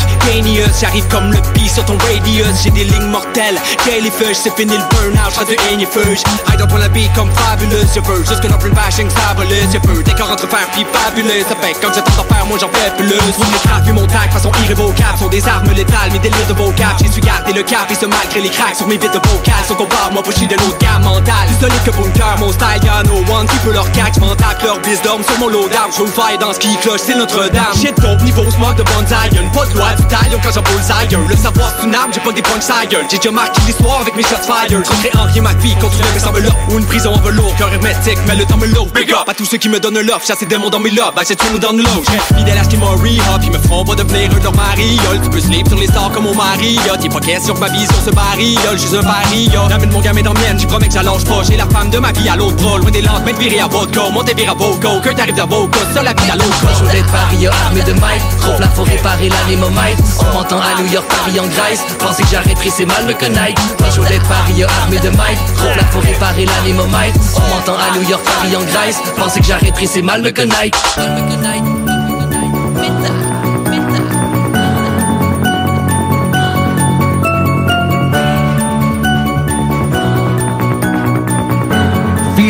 j'arrive 0.81 1.07
comme 1.09 1.30
le 1.31 1.41
pis 1.53 1.69
sur 1.69 1.85
ton 1.85 1.97
radius. 1.99 2.63
J'ai 2.63 2.71
des 2.71 2.85
lignes 2.85 3.11
mortelles, 3.11 3.59
Kelly 3.85 4.11
Fush, 4.11 4.37
c'est 4.43 4.55
fini 4.57 4.77
le 4.77 4.85
burn-out, 4.91 5.33
j'rate 5.35 5.49
de 5.49 5.57
haine 5.71 5.81
et 5.81 5.87
fuge 5.87 6.21
I 6.49 6.57
don't 6.57 6.71
wanna 6.73 6.89
be 6.89 7.09
comme 7.15 7.31
fabulous, 7.33 7.89
je 7.95 8.01
veux 8.01 8.25
Juste 8.25 8.41
que 8.41 8.49
non 8.49 8.59
plus 8.59 8.71
bashing 8.71 9.09
fabulous, 9.11 9.71
je 9.73 9.79
veux 9.89 10.03
Décor 10.03 10.31
entre 10.31 10.49
fer 10.49 10.67
pis 10.75 10.85
fabuleux, 10.93 11.43
ça 11.49 11.57
fait 11.57 11.75
je 11.75 11.81
tente 11.81 11.95
d'en 11.95 12.25
faire, 12.25 12.47
moi 12.47 12.59
j'en 12.61 12.69
fais 12.69 12.91
plus. 12.97 13.15
Vous 13.37 13.45
me 13.45 13.59
craques, 13.67 13.85
vu 13.85 13.93
mon 13.93 14.07
tag, 14.07 14.31
façon 14.33 14.51
irrévocable. 14.65 15.19
Sont 15.19 15.29
des 15.29 15.47
armes 15.47 15.71
létales, 15.75 16.13
mes 16.13 16.19
délires 16.19 16.47
de 16.49 16.55
vocab 16.55 16.97
J'ai 17.01 17.11
su 17.11 17.21
garder 17.21 17.53
le 17.53 17.63
cap 17.63 17.91
et 17.91 17.95
ce 17.95 18.07
malgré 18.07 18.41
les 18.41 18.51
cracks 18.51 18.77
Sur 18.77 18.87
mes 18.87 18.99
vides 18.99 19.13
de 19.13 19.21
vocal, 19.29 19.63
son 19.67 19.75
combat, 19.75 20.11
moi 20.13 20.23
je 20.27 20.47
de 20.47 20.55
l'autre 20.55 20.79
gamme 20.79 21.03
mentale. 21.03 21.47
Plus 21.47 21.67
solide 21.67 21.83
que 21.85 21.91
bunker, 21.91 22.37
mon 22.39 22.53
style, 22.53 22.83
y'a 22.85 23.03
no 23.05 23.19
one 23.33 23.47
qui 23.47 23.57
peut 23.59 23.73
leur 23.73 23.91
cac 23.93 24.15
J'm'en 24.15 24.35
tape 24.35 24.63
leur 24.63 24.79
bis 24.81 25.01
d'homme 25.03 25.23
sur 25.23 25.39
mon 25.39 25.49
load 25.49 25.71
down 25.71 25.91
J'roule 25.95 26.11
fire 26.11 26.39
dans 26.39 26.53
ce 26.53 26.59
qui 26.59 26.77
cloche, 26.79 27.01
c'est 27.05 27.17
Notre-Dame. 27.17 27.75
Shit 27.75 27.95
dope, 28.01 28.23
niveau 28.23 28.49
smoke 28.51 28.77
de 28.77 28.83
bonsaï 28.83 29.31
Y'en 29.33 29.49
pas 29.51 29.67
de 29.67 29.75
loi 29.75 29.95
du 29.95 30.05
quand 30.43 30.53
j'en 30.55 30.63
Le 31.11 31.35
savoir 31.35 31.73
c'est 31.77 31.87
une 31.87 31.97
j'ai 32.13 32.21
pas 32.21 32.33
des 32.33 32.41
punch 32.41 32.63
sa 32.63 32.87
gueule 32.87 33.05
J'ai 33.11 33.17
déjà 33.17 33.33
marqué 33.33 33.61
l'histoire 33.67 34.01
avec 34.01 34.15
mes 34.15 34.23
shots 34.23 34.47
fire. 34.47 34.71
Rentrer 34.71 35.11
Henri 35.19 35.41
McPhee, 35.41 35.75
contre 35.81 35.97
le 36.15 36.21
semble 36.21 36.39
là. 36.39 36.51
Ou 36.71 36.79
une 36.79 36.87
prison 36.87 37.13
en 37.13 37.21
velours, 37.21 37.53
cœur 37.57 37.73
hermétique, 37.73 38.19
mais 38.29 38.37
le 38.37 38.45
temps 38.45 38.57
me 38.57 38.67
low 38.67 38.87
Big 38.95 39.11
up 39.11 39.29
à 39.29 39.35
tous 39.35 39.45
ceux 39.45 39.59
qui 39.59 39.69
me 39.69 39.81
donnent 39.81 40.01
l'offre, 40.01 40.25
chasser 40.25 40.47
des 40.47 40.57
mots 40.57 40.71
dans 40.71 40.79
mes 40.79 40.91
lobes 40.91 41.19
Achète 41.19 41.39
tout 41.39 41.59
dans 41.59 41.73
le 41.73 41.83
low, 41.83 42.05
j'reste 42.09 42.33
fidèle 42.39 42.57
à 42.59 42.63
ce 42.63 42.69
qui 42.69 42.77
m'a 42.77 42.87
re-hop 42.87 43.41
Ils 43.43 43.51
me 43.51 43.59
feront 43.59 43.85
pas 43.85 43.97
devenir 43.97 44.31
eux 44.31 44.41
leur 44.41 44.55
mariole. 44.55 45.21
Tu 45.21 45.31
peux 45.31 45.41
sleep 45.41 45.67
sur 45.67 45.79
les 45.79 45.89
stars 45.89 46.13
comme 46.13 46.27
au 46.27 46.35
Marriott 46.35 47.03
Y'a 47.03 47.11
pas 47.11 47.21
question 47.21 47.55
que 47.55 47.61
ma 47.61 47.69
vision 47.69 47.97
se 48.05 48.11
barriole, 48.11 48.79
j'suis 48.79 48.97
un 48.97 49.03
pariole 49.03 49.69
J'amène 49.69 49.91
mon 49.91 50.01
gamin 50.01 50.23
dans 50.23 50.35
mienne, 50.35 50.61
j'y 50.61 50.67
promets 50.67 50.87
que 50.87 50.95
j'allonge 50.95 51.25
pas. 51.25 51.43
J'ai 51.43 51.57
la 51.57 51.67
femme 51.67 51.91
de 51.91 51.99
ma 51.99 52.13
vie 52.13 52.29
à 52.29 52.37
l'autre 52.37 52.57
bras, 52.57 52.79
loin 52.79 52.91
des 52.91 53.03
lances, 53.03 53.23
mais 53.27 53.33
viré 53.33 53.59
à 53.59 53.67
vodka 53.67 54.09
Monter 54.13 54.35
viré 54.35 54.51
à 54.51 54.55
Boco, 54.55 55.01
que 55.03 55.11
t'arrives 55.11 55.41
à 55.41 55.47
Boco, 55.47 55.79
seul 55.93 56.05
la 56.05 56.13
vie 56.13 56.31
à 56.31 56.37
l'autre 56.37 56.69
je 56.79 56.85
voulais 56.85 57.03
Paris 57.03 57.47
armé 57.47 57.83
de 57.83 57.93
mic 57.95 58.23
Trop 58.41 58.59
la 58.61 58.69
faut 58.69 58.85
réparer 58.85 59.29
l'anémomite 59.29 59.99
On 60.21 60.35
m'entend 60.35 60.61
à 60.61 60.81
New 61.01 61.07
York, 61.07 61.07
Paris 61.09 61.41
en 61.41 61.47
Grèce. 61.47 61.81
Pensez 61.99 62.23
que 62.23 62.29
j'arrêterai 62.29 62.71
c'est 62.71 62.87
mal 62.87 63.07
le 63.07 63.15
Knight 63.15 63.59
Moi 63.79 63.89
je 63.91 64.01
voulais 64.01 64.19
de 64.19 64.25
Paris 64.25 64.65
armé 64.83 64.99
de 64.99 65.09
mic 65.09 65.39
Trop 65.57 65.69
la 65.69 65.85
faut 65.85 66.01
réparer 66.01 66.47
l'anémomite. 66.47 67.15
On 67.37 67.55
m'entend 67.55 67.75
à 67.75 67.97
New 67.97 68.09
York, 68.09 68.23
Paris 68.25 68.57
en 68.57 68.65
Grèce. 68.65 68.99
Pensez 69.17 69.41
que 69.41 69.47
j'arrêterai 69.47 69.87
c'est 69.87 70.03
mal 70.03 70.23
le 70.23 70.31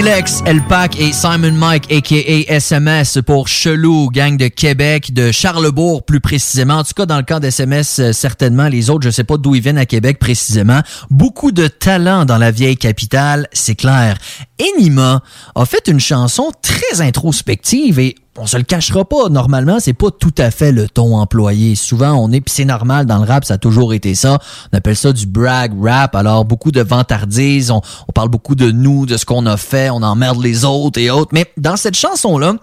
Felix, 0.02 0.42
Elpac 0.46 0.98
et 0.98 1.12
Simon 1.12 1.52
Mike, 1.52 1.92
a.k.a. 1.92 2.54
SMS 2.54 3.18
pour 3.26 3.48
Chelou, 3.48 4.08
gang 4.08 4.38
de 4.38 4.48
Québec, 4.48 5.12
de 5.12 5.30
Charlebourg 5.30 6.06
plus 6.06 6.20
précisément. 6.20 6.76
En 6.76 6.84
tout 6.84 6.94
cas, 6.96 7.04
dans 7.04 7.18
le 7.18 7.22
cas 7.22 7.38
d'SMS, 7.38 7.98
euh, 7.98 8.12
certainement. 8.14 8.68
Les 8.68 8.88
autres, 8.88 9.04
je 9.04 9.10
sais 9.10 9.24
pas 9.24 9.36
d'où 9.36 9.54
ils 9.54 9.60
viennent 9.60 9.76
à 9.76 9.84
Québec 9.84 10.18
précisément. 10.18 10.80
Beaucoup 11.10 11.52
de 11.52 11.68
talent 11.68 12.24
dans 12.24 12.38
la 12.38 12.50
vieille 12.50 12.78
capitale, 12.78 13.46
c'est 13.52 13.74
clair. 13.74 14.16
Enima 14.58 15.22
a 15.54 15.66
fait 15.66 15.86
une 15.86 16.00
chanson 16.00 16.50
très 16.62 17.02
introspective 17.02 17.98
et 17.98 18.14
on 18.40 18.46
se 18.46 18.56
le 18.56 18.62
cachera 18.62 19.04
pas. 19.04 19.28
Normalement, 19.28 19.78
c'est 19.80 19.92
pas 19.92 20.10
tout 20.10 20.34
à 20.38 20.50
fait 20.50 20.72
le 20.72 20.88
ton 20.88 21.16
employé. 21.16 21.74
Souvent, 21.74 22.12
on 22.12 22.32
est, 22.32 22.40
puis 22.40 22.52
c'est 22.54 22.64
normal 22.64 23.06
dans 23.06 23.18
le 23.18 23.24
rap, 23.24 23.44
ça 23.44 23.54
a 23.54 23.58
toujours 23.58 23.92
été 23.92 24.14
ça. 24.14 24.38
On 24.72 24.76
appelle 24.76 24.96
ça 24.96 25.12
du 25.12 25.26
brag 25.26 25.72
rap. 25.80 26.14
Alors, 26.14 26.44
beaucoup 26.44 26.72
de 26.72 26.80
vantardises, 26.80 27.70
on, 27.70 27.82
on 28.08 28.12
parle 28.12 28.28
beaucoup 28.30 28.54
de 28.54 28.70
nous, 28.70 29.06
de 29.06 29.16
ce 29.16 29.24
qu'on 29.24 29.46
a 29.46 29.56
fait, 29.56 29.90
on 29.90 30.02
emmerde 30.02 30.42
les 30.42 30.64
autres 30.64 30.98
et 30.98 31.10
autres. 31.10 31.30
Mais 31.32 31.46
dans 31.56 31.76
cette 31.76 31.96
chanson-là, 31.96 32.54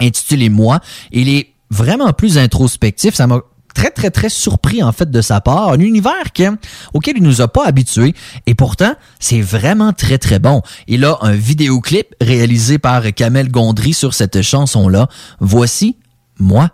intitulée 0.00 0.48
Moi, 0.48 0.80
il 1.12 1.28
est 1.28 1.52
vraiment 1.70 2.12
plus 2.12 2.38
introspectif. 2.38 3.14
Ça 3.14 3.26
m'a 3.26 3.40
très, 3.74 3.90
très, 3.90 4.10
très 4.10 4.28
surpris, 4.28 4.82
en 4.82 4.92
fait, 4.92 5.10
de 5.10 5.20
sa 5.20 5.40
part. 5.40 5.70
Un 5.70 5.80
univers 5.80 6.32
que, 6.34 6.56
auquel 6.94 7.16
il 7.16 7.22
nous 7.22 7.40
a 7.40 7.48
pas 7.48 7.66
habitués. 7.66 8.14
Et 8.46 8.54
pourtant, 8.54 8.94
c'est 9.18 9.40
vraiment 9.40 9.92
très, 9.92 10.18
très 10.18 10.38
bon. 10.38 10.62
Il 10.86 11.04
a 11.04 11.18
un 11.22 11.32
vidéoclip 11.32 12.14
réalisé 12.20 12.78
par 12.78 13.02
Kamel 13.14 13.50
Gondry 13.50 13.92
sur 13.92 14.14
cette 14.14 14.42
chanson-là. 14.42 15.08
Voici 15.40 15.96
Moi. 16.38 16.70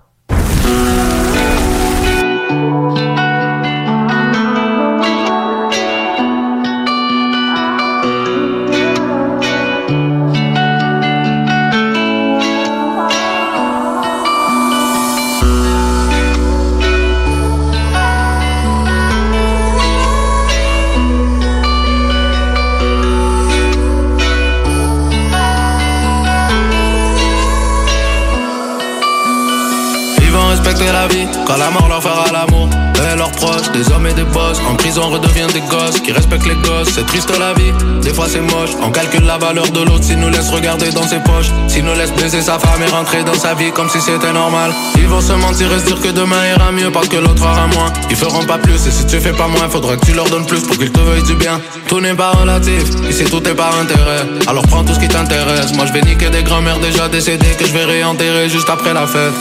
Leur 31.89 32.03
fera 32.03 32.27
l'amour. 32.33 32.69
Eux 32.99 33.13
et 33.13 33.17
leurs 33.17 33.31
proches, 33.33 33.71
des 33.73 33.91
hommes 33.93 34.07
et 34.07 34.15
des 34.15 34.25
boss. 34.25 34.59
En 34.69 34.75
prison, 34.75 35.03
on 35.05 35.11
redevient 35.11 35.47
des 35.53 35.61
gosses 35.61 36.01
qui 36.01 36.13
respectent 36.13 36.47
les 36.47 36.55
gosses. 36.57 36.91
C'est 36.95 37.07
triste 37.07 37.31
la 37.39 37.53
vie, 37.55 37.73
des 38.03 38.15
fois 38.15 38.27
c'est 38.29 38.41
moche. 38.41 38.71
On 38.83 38.91
calcule 38.91 39.25
la 39.25 39.39
valeur 39.39 39.69
de 39.71 39.81
l'autre 39.81 40.05
s'il 40.05 40.19
nous 40.19 40.31
laisse 40.31 40.49
regarder 40.51 40.91
dans 40.91 41.07
ses 41.07 41.19
poches. 41.19 41.51
S'il 41.69 41.85
nous 41.85 41.95
laisse 41.95 42.13
baiser 42.13 42.41
sa 42.41 42.59
femme 42.59 42.83
et 42.83 42.91
rentrer 42.91 43.25
dans 43.25 43.35
sa 43.35 43.55
vie 43.55 43.71
comme 43.73 43.91
si 43.91 44.01
c'était 44.01 44.33
normal. 44.33 44.73
Ils 44.97 45.09
vont 45.09 45.21
se 45.21 45.33
mentir 45.33 45.73
et 45.73 45.81
se 45.81 45.87
dire 45.87 46.01
que 46.01 46.09
demain 46.09 46.47
ira 46.47 46.73
mieux 46.73 46.91
parce 46.91 47.09
que 47.09 47.17
l'autre 47.17 47.43
aura 47.43 47.67
moins. 47.67 47.93
Ils 48.11 48.17
feront 48.17 48.45
pas 48.45 48.59
plus 48.59 48.87
et 48.87 48.91
si 48.91 49.07
tu 49.07 49.21
fais 49.21 49.33
pas 49.33 49.49
moins, 49.49 49.69
faudra 49.69 49.97
que 49.97 50.07
tu 50.07 50.13
leur 50.13 50.29
donnes 50.31 50.47
plus 50.47 50.63
pour 50.63 50.79
qu'ils 50.79 50.93
te 50.93 51.01
veuillent 51.01 51.23
du 51.25 51.35
bien. 51.35 51.61
Tout 51.89 52.01
n'est 52.01 52.15
pas 52.15 52.31
relatif, 52.31 52.85
ici 53.09 53.25
tout 53.25 53.47
est 53.47 53.55
par 53.55 53.79
intérêt. 53.79 54.27
Alors 54.47 54.67
prends 54.67 54.85
tout 54.85 54.95
ce 54.95 55.01
qui 55.01 55.09
t'intéresse. 55.09 55.75
Moi 55.75 55.87
je 55.87 55.93
vais 55.93 56.03
niquer 56.03 56.31
des 56.31 56.43
grands-mères 56.43 56.79
déjà 56.79 57.09
décédées 57.09 57.55
que 57.59 57.67
je 57.67 57.73
vais 57.73 57.85
réenterrer 57.85 58.49
juste 58.49 58.71
après 58.71 58.95
la 58.95 59.07
fête. 59.07 59.35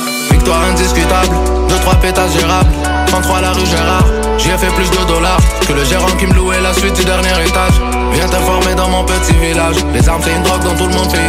Victoire 0.46 0.70
indiscutable, 0.70 1.36
2-3 1.70 2.00
pétasses 2.02 2.38
gérables. 2.38 2.70
33 3.08 3.41
la 3.41 3.52
rue 3.54 3.66
Gérard, 3.66 4.06
j'y 4.38 4.50
ai 4.50 4.58
fait 4.60 4.72
plus 4.76 4.91
de 4.91 5.04
dollars 5.08 5.39
Que 5.68 5.74
le 5.74 5.84
gérant 5.84 6.12
qui 6.20 6.28
me 6.28 6.36
louait 6.36 6.62
la 6.62 6.72
suite 6.72 6.93
du 6.93 7.04
dernier 7.04 7.32
étage 7.48 7.82
Viens 8.16 8.28
te 8.28 8.38
former 8.38 8.76
dans 8.76 8.89
mon 8.89 9.03
petit 9.03 9.34
village. 9.34 9.76
Les 9.93 10.07
armes, 10.07 10.22
c'est 10.24 10.32
une 10.32 10.43
drogue 10.43 10.63
dont 10.63 10.76
tout 10.76 10.88
le 10.89 10.95
monde 10.95 11.11
fait. 11.11 11.20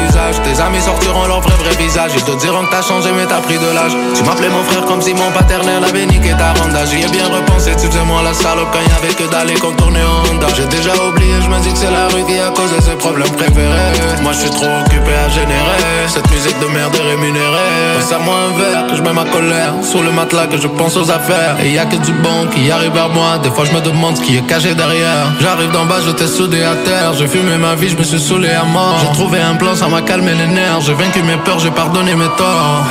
Tes 0.44 0.60
amis 0.60 0.80
sortiront 0.80 1.26
leur 1.26 1.40
vrai, 1.40 1.54
vrai 1.62 1.74
visage. 1.76 2.12
Ils 2.16 2.22
te 2.22 2.34
diront 2.40 2.64
que 2.64 2.70
t'as 2.70 2.82
changé, 2.82 3.10
mais 3.16 3.26
t'as 3.26 3.40
pris 3.40 3.58
de 3.58 3.70
l'âge. 3.74 3.92
Tu 4.14 4.22
m'appelais 4.22 4.48
mon 4.48 4.62
frère 4.64 4.84
comme 4.86 5.02
si 5.02 5.12
mon 5.14 5.30
paternel 5.32 5.82
avait 5.84 6.06
niqué 6.06 6.30
ta 6.38 6.52
ronda. 6.60 6.84
J'y 6.86 7.02
ai 7.02 7.08
bien 7.08 7.26
repensé, 7.26 7.72
tu 7.72 7.86
faisais 7.86 8.04
moi 8.06 8.22
la 8.22 8.34
salope 8.34 8.68
quand 8.72 8.84
y'avait 8.86 9.14
que 9.14 9.30
d'aller 9.30 9.54
contourner 9.54 10.00
en 10.02 10.30
Honda. 10.30 10.46
J'ai 10.56 10.66
déjà 10.66 10.94
oublié, 10.94 11.34
je 11.42 11.48
me 11.48 11.58
dis 11.60 11.72
que 11.72 11.78
c'est 11.78 11.90
la 11.90 12.06
rue 12.08 12.24
qui 12.24 12.38
a 12.38 12.50
causé 12.50 12.80
ses 12.80 12.96
problèmes 12.96 13.34
préférés. 13.34 14.22
Moi, 14.22 14.32
je 14.32 14.38
suis 14.46 14.50
trop 14.50 14.70
occupé 14.86 15.12
à 15.14 15.28
générer 15.28 16.06
cette 16.06 16.30
musique 16.30 16.58
de 16.60 16.66
merde 16.66 16.96
rémunérée. 16.96 17.98
Passe-moi 17.98 18.34
un 18.34 18.58
verre, 18.58 18.86
que 18.88 18.96
je 18.96 19.02
mets 19.02 19.12
ma 19.12 19.24
colère. 19.24 19.74
Sur 19.82 20.02
le 20.02 20.12
matelas, 20.12 20.46
que 20.46 20.56
je 20.56 20.68
pense 20.68 20.96
aux 20.96 21.10
affaires. 21.10 21.56
Et 21.62 21.70
y 21.70 21.78
a 21.78 21.84
que 21.84 21.96
du 21.96 22.12
bon 22.12 22.46
qui 22.54 22.70
arrive 22.70 22.92
vers 22.92 23.08
moi. 23.08 23.38
Des 23.42 23.50
fois, 23.50 23.64
je 23.64 23.72
me 23.72 23.80
demande 23.80 24.16
ce 24.16 24.22
qui 24.22 24.36
est 24.36 24.46
caché 24.46 24.74
derrière. 24.74 25.32
J'arrive 25.40 25.72
d'en 25.72 25.84
bas, 25.84 26.00
je 26.04 26.10
t'ai 26.10 26.26
soudé 26.26 26.62
à 26.62 26.75
terre. 26.84 27.12
J'ai 27.18 27.26
fumé 27.28 27.56
ma 27.58 27.74
vie, 27.74 27.88
je 27.88 27.96
me 27.96 28.02
suis 28.04 28.20
saoulé 28.20 28.50
à 28.50 28.64
mort. 28.64 28.98
J'ai 29.00 29.12
trouvé 29.18 29.40
un 29.40 29.54
plan, 29.54 29.74
ça 29.74 29.88
m'a 29.88 30.02
calmé 30.02 30.32
les 30.34 30.46
nerfs. 30.46 30.80
J'ai 30.82 30.94
vaincu 30.94 31.22
mes 31.22 31.36
peurs, 31.38 31.58
j'ai 31.58 31.70
pardonné 31.70 32.14
mes 32.14 32.28
torts. 32.36 32.84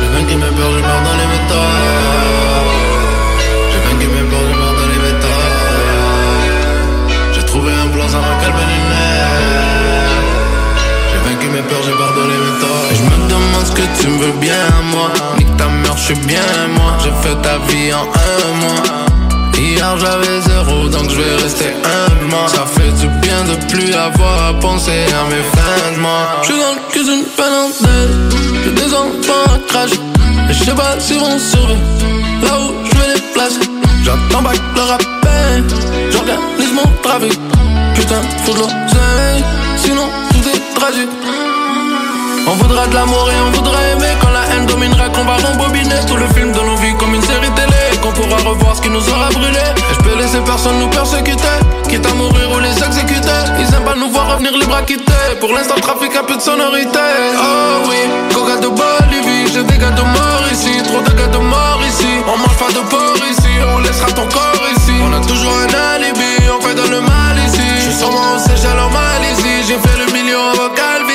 J'ai 0.00 0.08
vaincu 0.16 0.36
mes 0.36 0.52
peurs, 0.56 0.72
j'ai 0.74 0.82
pardonné 0.82 1.24
mes 1.32 1.42
torts. 1.50 1.74
J'ai 3.70 3.80
vaincu 3.86 4.06
mes 4.14 4.24
peurs, 4.30 4.46
j'ai 4.48 4.58
pardonné 4.64 4.96
mes 5.04 5.16
torts. 5.22 5.54
J'ai 7.34 7.44
trouvé 7.44 7.70
un 7.72 7.88
plan, 7.88 8.08
ça 8.08 8.18
m'a 8.18 8.34
calmé 8.42 8.64
les 8.72 8.82
nerfs. 8.92 10.14
J'ai 11.10 11.20
vaincu 11.28 11.46
mes 11.54 11.62
peurs, 11.68 11.82
j'ai 11.86 11.96
pardonné 12.04 12.34
mes 12.44 12.54
torts. 12.60 12.86
Et 12.90 12.94
je 12.96 13.02
me 13.02 13.16
demande 13.28 13.66
ce 13.66 13.72
que 13.72 13.86
tu 14.00 14.06
me 14.08 14.18
veux 14.18 14.36
bien, 14.40 14.64
moi. 14.92 15.08
Nique 15.38 15.56
ta 15.56 15.66
mère, 15.66 15.96
je 15.96 16.02
suis 16.02 16.20
bien, 16.26 16.48
moi. 16.76 16.92
J'ai 17.02 17.14
fait 17.22 17.36
ta 17.42 17.58
vie 17.68 17.92
en 17.92 18.02
un 18.02 18.54
mois. 18.60 18.82
Hier 19.56 19.98
j'avais 19.98 20.40
zéro 20.40 20.88
donc 20.88 21.10
je 21.10 21.16
vais 21.16 21.36
rester 21.42 21.72
humblement 21.84 22.48
Ça 22.48 22.64
fait 22.66 22.90
du 23.00 23.08
bien 23.20 23.44
de 23.44 23.54
plus 23.72 23.92
avoir 23.94 24.48
à 24.48 24.54
penser 24.54 24.90
à 24.90 25.24
mes 25.30 25.42
fins 25.42 25.92
de 25.94 26.00
mois. 26.00 26.40
Je 26.42 26.52
suis 26.52 26.60
dans 26.60 26.74
le 26.74 26.90
cuisine 26.90 27.24
finlandaise 27.36 28.16
J'ai 28.64 28.70
des 28.72 28.94
enfants 28.94 29.54
à 29.54 29.58
cracher. 29.68 30.00
Et 30.50 30.52
je 30.52 30.64
sais 30.64 30.74
pas 30.74 30.98
si 30.98 31.14
vont 31.14 31.38
survivre 31.38 31.80
Là 32.42 32.58
où 32.60 32.74
je 32.84 32.98
vais 32.98 33.14
les 33.14 33.20
placer 33.32 33.60
J'attends 34.04 34.42
back 34.42 34.60
le 34.74 34.82
rappel 34.82 35.64
J'organise 36.10 36.72
mon 36.74 36.90
trafic. 37.02 37.38
Putain 37.94 38.22
faut 38.44 38.52
de 38.52 38.58
l'oseille. 38.58 39.44
Sinon 39.76 40.08
tout 40.30 40.48
est 40.48 40.78
tragique. 40.78 41.10
On 42.46 42.54
voudra 42.56 42.86
de 42.86 42.94
l'amour 42.94 43.30
et 43.30 43.40
on 43.46 43.50
voudra 43.52 43.78
aimer. 43.92 44.14
Quand 44.20 44.30
la 44.30 44.44
haine 44.54 44.66
dominera 44.66 45.08
qu'on 45.08 45.24
va 45.24 45.36
rembobiner 45.36 45.94
Tout 46.06 46.16
le 46.16 46.26
film 46.28 46.52
de 46.52 46.60
nos 46.60 46.76
vies 46.76 46.94
comme 46.98 47.14
une 47.14 47.22
série 47.22 47.50
télé 47.54 47.63
Qu'on 48.14 48.22
pourra 48.22 48.36
revoir 48.48 48.76
ce 48.76 48.82
qui 48.82 48.90
nous 48.90 49.08
aura 49.10 49.28
brûlé. 49.30 49.58
Et 49.58 49.94
je 49.94 50.00
peux 50.02 50.16
laisser 50.16 50.38
personne 50.46 50.78
nous 50.78 50.88
persécuter 50.88 51.58
Quitte 51.88 52.06
à 52.06 52.14
mourir 52.14 52.50
ou 52.54 52.60
les 52.60 52.76
exécuter. 52.82 53.42
Ils 53.58 53.74
aiment 53.74 53.84
pas 53.84 53.96
nous 53.96 54.10
voir 54.10 54.32
revenir 54.32 54.56
les 54.56 54.66
bras 54.66 54.82
quitter. 54.82 55.34
Pour 55.40 55.52
l'instant 55.52 55.74
trafic 55.80 56.14
a 56.16 56.22
peu 56.22 56.36
de 56.36 56.40
sonorité. 56.40 56.98
Oh 57.36 57.88
oui, 57.88 57.96
coca 58.32 58.56
de 58.56 58.68
Bolivie. 58.68 59.52
J'ai 59.52 59.64
des 59.64 59.78
gars 59.78 59.90
de 59.90 60.02
mort 60.02 60.44
ici 60.52 60.82
Trop 60.84 61.00
de 61.00 61.10
gars 61.10 61.26
de 61.26 61.38
mort 61.38 61.80
ici. 61.86 62.06
On 62.26 62.38
mange 62.38 62.56
pas 62.56 62.72
de 62.72 62.82
porc 62.88 63.18
ici 63.30 63.50
On 63.74 63.78
laissera 63.80 64.10
ton 64.12 64.26
corps 64.28 64.66
ici. 64.76 64.92
On 65.02 65.12
a 65.12 65.20
toujours 65.26 65.52
un 65.64 65.94
alibi 65.94 66.34
On 66.56 66.60
fait 66.60 66.74
dans 66.74 66.90
le 66.90 67.00
mal 67.00 67.36
ici. 67.46 67.66
Je 67.76 67.82
suis 67.82 67.98
sûrement 67.98 68.36
au 68.36 68.38
Seychelles 68.38 68.78
en 68.78 68.90
Malaisie. 68.90 69.66
J'ai 69.66 69.78
fait 69.78 69.98
le 69.98 70.12
million 70.12 70.52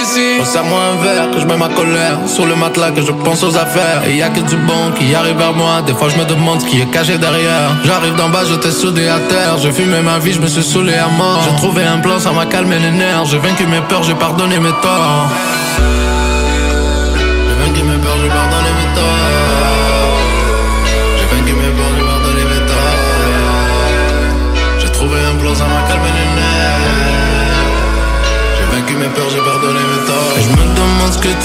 avant 0.09 0.15
Calvicie 0.15 0.39
On 0.41 0.45
serre-moi 0.45 0.79
un 0.79 1.03
verre 1.03 1.31
que 1.31 1.39
je 1.39 1.45
mets 1.45 1.57
ma 1.57 1.69
colère 1.69 2.17
Sur 2.27 2.45
le 2.45 2.55
matelas 2.55 2.91
que 2.91 3.01
je 3.01 3.11
pense 3.11 3.43
aux 3.43 3.55
affaires. 3.55 4.03
Et 4.07 4.15
y 4.15 4.21
a 4.21 4.29
que 4.29 4.41
du 4.41 4.55
bon 4.57 4.91
qui 4.97 5.13
arrive 5.13 5.37
vers 5.37 5.53
moi. 5.53 5.81
Des 5.85 5.93
fois 5.93 6.09
je 6.09 6.17
me 6.17 6.25
demande 6.25 6.61
ce 6.61 6.65
qui 6.65 6.81
est 6.81 6.91
caché 6.91 7.17
derrière. 7.17 7.71
J'arrive 7.85 8.15
d'en 8.15 8.29
bas, 8.29 8.43
je 8.49 8.55
t'ai 8.55 8.71
soudé 8.71 9.07
à 9.07 9.19
terre. 9.19 9.57
J'ai 9.61 9.71
fumé 9.71 10.01
ma 10.01 10.19
vie, 10.19 10.33
je 10.33 10.39
me 10.39 10.47
suis 10.47 10.63
saoulé 10.63 10.93
à 10.93 11.07
mort. 11.07 11.41
J'ai 11.43 11.55
trouvé 11.55 11.83
un 11.83 11.99
plan, 11.99 12.19
ça 12.19 12.31
m'a 12.31 12.45
calmé 12.45 12.77
les 12.79 12.91
nerfs. 12.91 13.25
J'ai 13.25 13.37
vaincu 13.37 13.65
mes 13.65 13.81
peurs, 13.81 14.03
j'ai 14.03 14.15
pardonné 14.15 14.59
mes 14.59 14.71
torts 14.81 15.29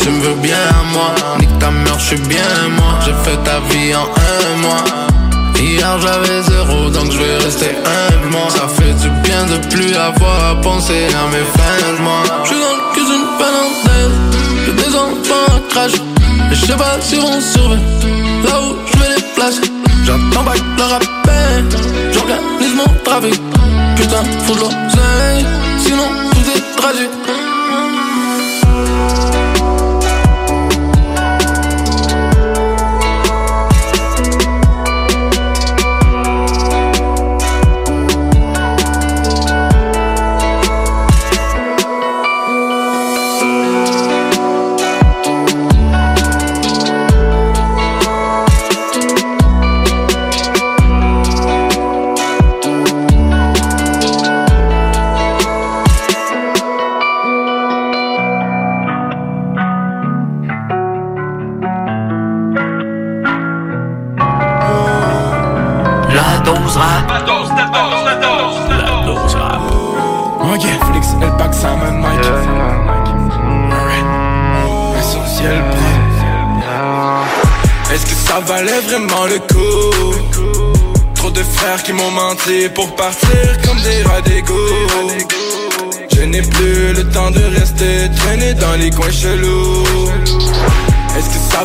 tu 0.04 0.10
me 0.10 0.20
veux 0.20 0.34
bien 0.34 0.66
moi. 0.92 1.14
Nique 1.40 1.58
ta 1.58 1.70
mère, 1.70 1.98
je 1.98 2.04
suis 2.04 2.28
bien 2.28 2.52
moi. 2.76 2.98
J'ai 3.04 3.16
fait 3.24 3.38
ta 3.42 3.58
vie 3.70 3.94
en 3.94 4.04
un 4.04 4.56
mois. 4.60 4.84
Hier 5.58 5.98
j'avais 5.98 6.42
zéro 6.42 6.90
donc 6.90 7.10
je 7.10 7.18
vais 7.18 7.36
rester 7.38 7.70
humblement 7.86 8.50
Ça 8.50 8.68
fait 8.68 8.92
du 9.00 9.08
bien 9.22 9.46
de 9.46 9.56
plus 9.68 9.94
avoir 9.94 10.50
à 10.50 10.60
penser 10.60 11.06
à 11.06 11.26
mes 11.32 11.44
fins 11.56 11.92
de 11.96 12.02
mois 12.02 12.22
Je 12.42 12.48
suis 12.48 12.60
dans 12.60 12.76
le 12.76 12.92
cuisine 12.92 13.26
finlandaise 13.38 14.16
J'ai 14.66 14.72
des 14.72 14.94
enfants 14.94 15.56
à 15.56 15.72
cracher. 15.72 16.02
Et 16.52 16.54
je 16.54 16.66
sais 16.66 16.76
pas 16.76 16.96
si 17.00 17.16
vont 17.16 17.40
survivre 17.40 17.82
Là 18.44 18.60
où 18.60 18.76
je 18.92 18.98
vais 18.98 19.14
les 19.16 19.22
placer 19.34 19.62
J'attends 20.04 20.44
back 20.44 20.60
le 20.76 20.84
rappel. 20.84 21.64
J'organise 22.12 22.74
mon 22.76 22.94
trafic. 23.04 23.40
Putain 23.96 24.22
faut 24.44 24.54
de 24.54 24.60
l'oseille 24.60 25.46
Sinon 25.78 26.08
tout 26.32 26.50
est 26.50 26.76
tragique 26.76 27.33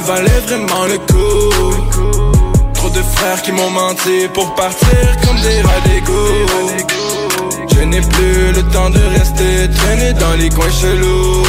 valait 0.09 0.41
vraiment 0.47 0.85
le 0.85 0.97
coup? 1.09 1.75
Trop 2.73 2.89
de 2.89 3.03
frères 3.15 3.41
qui 3.43 3.51
m'ont 3.51 3.69
menti 3.69 4.27
pour 4.33 4.55
partir 4.55 4.99
comme 5.23 5.39
des 5.41 5.61
rats 5.61 5.83
d'égo. 5.85 6.23
Je 7.73 7.81
n'ai 7.81 8.01
plus 8.01 8.51
le 8.57 8.63
temps 8.73 8.89
de 8.89 8.99
rester 9.17 9.69
traîné 9.77 10.13
dans 10.13 10.35
les 10.39 10.49
coins 10.49 10.75
chelous. 10.81 11.43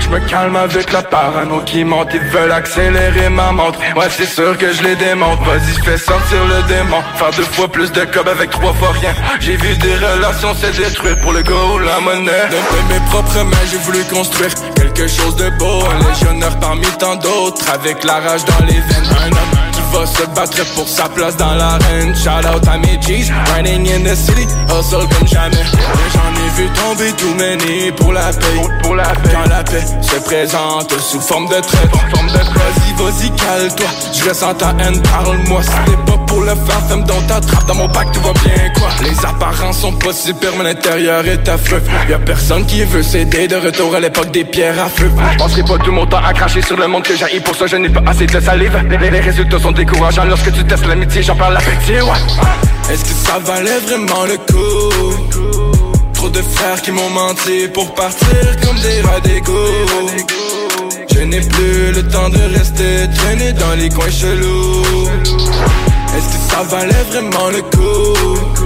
Je 0.00 0.08
me 0.14 0.20
calme 0.20 0.56
avec 0.56 0.90
la 0.90 1.02
parano 1.02 1.60
qui 1.66 1.84
monte, 1.84 2.08
ils 2.14 2.28
veulent 2.34 2.52
accélérer 2.52 3.28
ma 3.28 3.52
montre. 3.52 3.78
Ouais, 3.94 4.08
c'est 4.16 4.32
sûr 4.38 4.56
que 4.56 4.72
je 4.72 4.82
les 4.82 4.96
démonte. 4.96 5.38
Vas-y, 5.40 5.74
fais 5.84 5.98
sortir 5.98 6.42
le 6.46 6.62
démon. 6.66 7.02
Faire 7.16 7.32
deux 7.36 7.50
fois 7.56 7.68
plus 7.68 7.92
de 7.92 8.04
cob 8.06 8.26
avec 8.26 8.48
trois 8.50 8.72
fois 8.72 8.92
rien. 8.92 9.12
J'ai 9.38 9.56
vu 9.56 9.76
des 9.76 9.96
relations 9.96 10.54
se 10.54 10.68
détruire 10.68 11.20
pour 11.20 11.32
le 11.32 11.42
go, 11.42 11.78
la 11.78 12.00
monnaie. 12.00 12.48
De 12.50 12.94
mes 12.94 13.00
propres 13.10 13.42
mains, 13.44 13.66
j'ai 13.70 13.76
voulu 13.78 14.02
construire 14.04 14.54
quelque 14.98 15.08
chose 15.10 15.36
de 15.36 15.48
beau. 15.58 15.80
Un 15.90 16.10
légionnaire 16.10 16.58
parmi 16.58 16.86
tant 16.98 17.14
d'autres, 17.16 17.64
avec 17.72 18.02
la 18.04 18.14
rage 18.14 18.44
dans 18.44 18.64
les 18.66 18.74
veines. 18.74 19.08
Un 19.22 19.30
homme 19.30 19.72
qui 19.72 19.80
va 19.92 20.06
se 20.06 20.26
battre 20.34 20.64
pour 20.74 20.88
sa 20.88 21.08
place 21.08 21.36
dans 21.36 21.54
l'arène. 21.54 22.14
Shout 22.16 22.46
out 22.52 22.66
à 22.66 22.78
mes 22.78 22.98
G's, 22.98 23.30
riding 23.54 23.86
in 23.88 24.02
the 24.02 24.16
city, 24.16 24.46
hustle 24.68 25.06
comme 25.14 25.28
jamais. 25.28 25.64
J'en 26.12 26.32
ai 26.34 26.48
vu 26.56 26.68
tomber 26.70 27.12
tout 27.12 27.34
many 27.34 27.92
pour 27.92 28.12
la 28.12 28.32
paix. 28.32 28.60
Pour 28.82 28.96
la 28.96 29.04
paix. 29.04 29.30
Quand 29.32 29.48
la 29.48 29.62
paix 29.62 29.84
se 30.02 30.16
présente 30.24 30.92
sous 31.00 31.20
forme 31.20 31.46
de 31.46 31.60
trait. 31.60 31.88
Forme 32.14 32.28
de 32.28 32.38
Vas-y, 32.38 32.92
vas-y, 32.98 33.30
cale-toi. 33.36 33.86
Je 34.12 34.28
ressens 34.28 34.54
ta 34.54 34.74
haine, 34.80 35.00
parle-moi. 35.02 35.62
Si 35.62 35.70
t'es 35.86 35.96
pas 36.10 36.18
pour 36.28 36.42
le 36.42 36.54
faire, 36.54 36.82
femme 36.88 37.04
dans 37.04 37.20
ta 37.22 37.40
trappe. 37.40 37.66
Dans 37.66 37.74
mon 37.74 37.88
bac, 37.88 38.12
tout 38.12 38.20
va 38.20 38.32
bien, 38.32 38.70
quoi. 38.78 38.88
Les 39.02 39.26
apparences 39.26 39.80
sont 39.80 39.92
pas 39.92 40.12
super, 40.12 40.50
mais 40.56 40.64
l'intérieur 40.64 41.26
est 41.26 41.48
affreux. 41.48 41.82
Y'a 42.08 42.18
personne 42.18 42.64
qui 42.66 42.84
veut 42.84 43.02
s'aider 43.02 43.48
de 43.48 43.56
retour 43.56 43.94
à 43.94 44.00
l'époque 44.00 44.30
des 44.30 44.44
pierres 44.44 44.80
à 44.80 44.88
feu. 44.88 45.10
Je 45.32 45.38
passerai 45.38 45.62
pas 45.62 45.78
tout 45.78 45.92
mon 45.92 46.06
temps 46.06 46.22
à 46.24 46.32
cracher 46.32 46.62
sur 46.62 46.76
le 46.76 46.86
monde 46.86 47.02
que 47.02 47.16
j'ai. 47.16 47.40
Pour 47.40 47.56
ça, 47.56 47.66
je 47.66 47.76
n'ai 47.76 47.88
pas 47.88 48.02
assez 48.06 48.26
de 48.26 48.40
salive. 48.40 48.78
Les, 48.88 49.10
les 49.10 49.20
résultats 49.20 49.58
sont 49.58 49.72
décourageant 49.72 50.24
lorsque 50.24 50.52
tu 50.52 50.64
testes 50.64 50.86
l'amitié, 50.86 51.22
j'en 51.22 51.34
perds 51.34 51.50
l'appétit, 51.50 52.00
ouais. 52.00 52.92
Est-ce 52.92 53.04
que 53.04 53.14
ça 53.26 53.38
valait 53.38 53.80
vraiment 53.80 54.24
le 54.24 54.36
coup? 54.36 55.48
Trop 56.14 56.28
de 56.28 56.42
frères 56.42 56.82
qui 56.82 56.90
m'ont 56.90 57.10
menti 57.10 57.68
pour 57.72 57.94
partir 57.94 58.28
comme 58.64 58.78
des 58.80 59.00
rats 59.02 59.20
Je 61.14 61.20
n'ai 61.20 61.40
plus 61.40 61.92
le 61.92 62.08
temps 62.08 62.28
de 62.28 62.58
rester 62.58 63.08
traîné 63.14 63.52
dans 63.52 63.74
les 63.74 63.88
coins 63.88 64.10
chelous. 64.10 65.08
Est-ce 66.16 66.28
que 66.28 66.52
ça 66.52 66.62
valait 66.62 67.04
vraiment 67.10 67.48
le 67.50 67.62
coup? 67.62 68.56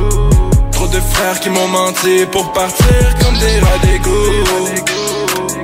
Trop 0.73 0.87
de 0.87 1.01
frères 1.01 1.41
qui 1.41 1.51
m'ont 1.51 1.69
menti 1.69 2.27
pour 2.31 2.53
partir 2.53 2.87
comme 3.21 3.39
des 3.39 3.59
rats 3.61 3.81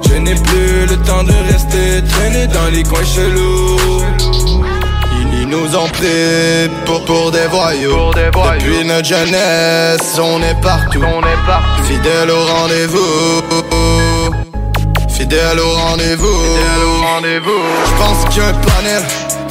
Je 0.08 0.14
n'ai 0.14 0.34
plus 0.34 0.86
le 0.86 0.96
temps 1.04 1.22
de 1.22 1.32
rester 1.52 2.04
traîné 2.10 2.46
dans 2.48 2.68
les 2.72 2.82
coins 2.82 3.04
chelous. 3.04 3.76
Ils 5.40 5.48
nous 5.48 5.76
ont 5.76 5.88
pris 5.88 6.68
pour, 6.84 7.04
pour 7.04 7.30
des 7.30 7.46
voyous. 7.46 8.10
Depuis 8.14 8.84
notre 8.84 9.08
jeunesse, 9.08 10.18
on 10.20 10.42
est 10.42 10.60
partout. 10.60 11.00
On 11.02 11.20
est 11.20 11.46
partout. 11.46 11.84
Fidèle 11.84 12.30
au 12.30 12.44
rendez-vous. 12.44 13.42
Fidèle 15.08 15.58
au 15.58 15.72
rendez-vous. 15.72 16.42
rendez-vous. 17.14 17.62
Je 17.86 18.02
pense 18.02 18.34
qu'il 18.34 18.42
y 18.42 18.46
a 18.46 18.48
un 18.48 18.54
panel 18.54 19.02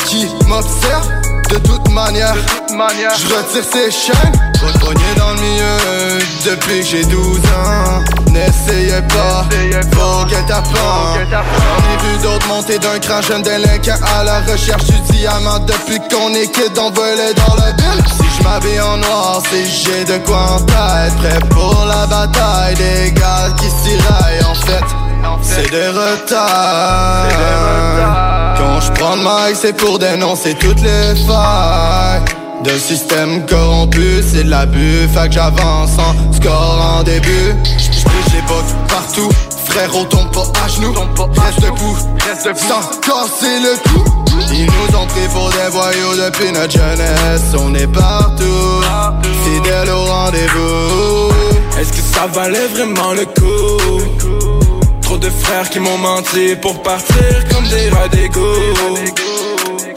qui 0.05 0.27
m'observe 0.47 1.16
de 1.49 1.57
toute 1.59 1.89
manière. 1.89 2.35
Je 2.69 3.27
retire 3.33 3.63
ces 3.71 3.91
chaînes, 3.91 4.31
pogné 4.79 5.13
dans 5.17 5.31
le 5.31 5.41
milieu 5.41 6.19
depuis 6.45 6.79
que 6.81 6.85
j'ai 6.85 7.03
12 7.05 7.37
ans. 7.37 8.03
N'essayez 8.31 9.01
pas, 9.09 9.45
faut 9.93 10.27
get 10.27 10.51
up 10.53 10.65
J'en 10.73 11.15
ai 11.15 11.97
vu 12.03 12.17
d'autres 12.21 12.47
monter 12.47 12.77
d'un 12.79 12.99
cran 12.99 13.21
jeune 13.21 13.41
délinquant 13.41 13.97
à 14.19 14.23
la 14.23 14.41
recherche 14.41 14.85
du 14.85 14.99
diamant. 15.11 15.59
Depuis 15.59 15.99
qu'on 16.09 16.33
est 16.33 16.51
kid, 16.51 16.77
on 16.77 16.91
volait 16.91 17.33
dans 17.33 17.55
la 17.55 17.71
ville. 17.71 18.03
Si 18.05 18.25
je 18.37 18.43
m'habille 18.43 18.79
en 18.79 18.97
noir, 18.97 19.41
c'est 19.49 19.65
j'ai 19.65 20.05
de 20.05 20.17
quoi 20.25 20.55
en 20.55 20.59
tête. 20.59 21.15
Prêt 21.17 21.39
pour 21.49 21.85
la 21.85 22.05
bataille 22.05 22.75
des 22.75 23.11
gars 23.13 23.49
qui 23.57 23.69
s'y 23.69 23.97
en 24.45 24.55
fait. 24.55 24.83
C'est 25.41 25.69
des 25.71 25.87
retards. 25.87 27.27
Quand 28.57 28.81
je 28.81 28.91
prends 28.93 29.15
le 29.15 29.21
mic, 29.21 29.55
c'est 29.55 29.73
pour 29.73 29.99
dénoncer 29.99 30.55
toutes 30.55 30.81
les 30.81 31.15
failles. 31.27 32.21
De 32.63 32.71
système 32.77 33.45
corrompu, 33.45 34.23
c'est 34.27 34.43
de 34.43 34.49
l'abus. 34.49 35.07
Fait 35.13 35.27
que 35.27 35.33
j'avance 35.35 35.91
en 35.99 36.33
score 36.33 36.97
en 36.97 37.03
début. 37.03 37.53
J'pige 37.77 38.33
les 38.33 38.41
bottes 38.47 38.75
partout. 38.87 39.29
Frérot, 39.65 40.05
tombe 40.05 40.31
pas 40.31 40.51
à 40.65 40.67
genoux. 40.67 40.93
Reste 41.43 41.61
debout, 41.61 41.97
reste 42.27 42.47
debout. 42.47 42.59
Sans 42.67 42.81
casser 43.01 43.59
le 43.61 43.77
cou. 43.89 44.03
Ils 44.51 44.65
nous 44.65 44.97
ont 44.97 45.05
pris 45.07 45.27
pour 45.33 45.49
des 45.49 45.69
voyous 45.71 46.15
depuis 46.25 46.51
notre 46.51 46.71
jeunesse. 46.71 47.53
On 47.59 47.73
est 47.75 47.87
partout, 47.87 48.81
fidèles 49.43 49.89
au 49.89 50.05
rendez-vous. 50.05 51.33
Est-ce 51.79 51.91
que 51.91 52.01
ça 52.01 52.27
valait 52.27 52.67
vraiment 52.67 53.13
le 53.13 53.25
coup? 53.25 54.03
Trop 55.19 55.29
de 55.29 55.31
frères 55.31 55.69
qui 55.71 55.79
m'ont 55.79 55.97
menti 55.97 56.55
pour 56.61 56.83
partir 56.83 57.47
comme 57.51 57.67
des 57.69 57.89
rats 57.89 58.07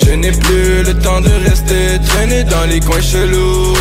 Je 0.02 0.12
n'ai 0.12 0.30
plus 0.30 0.82
le 0.82 0.98
temps 0.98 1.20
de 1.20 1.28
rester 1.46 2.00
traîné 2.08 2.42
dans 2.44 2.64
les 2.64 2.80
coins 2.80 3.02
chelous. 3.02 3.74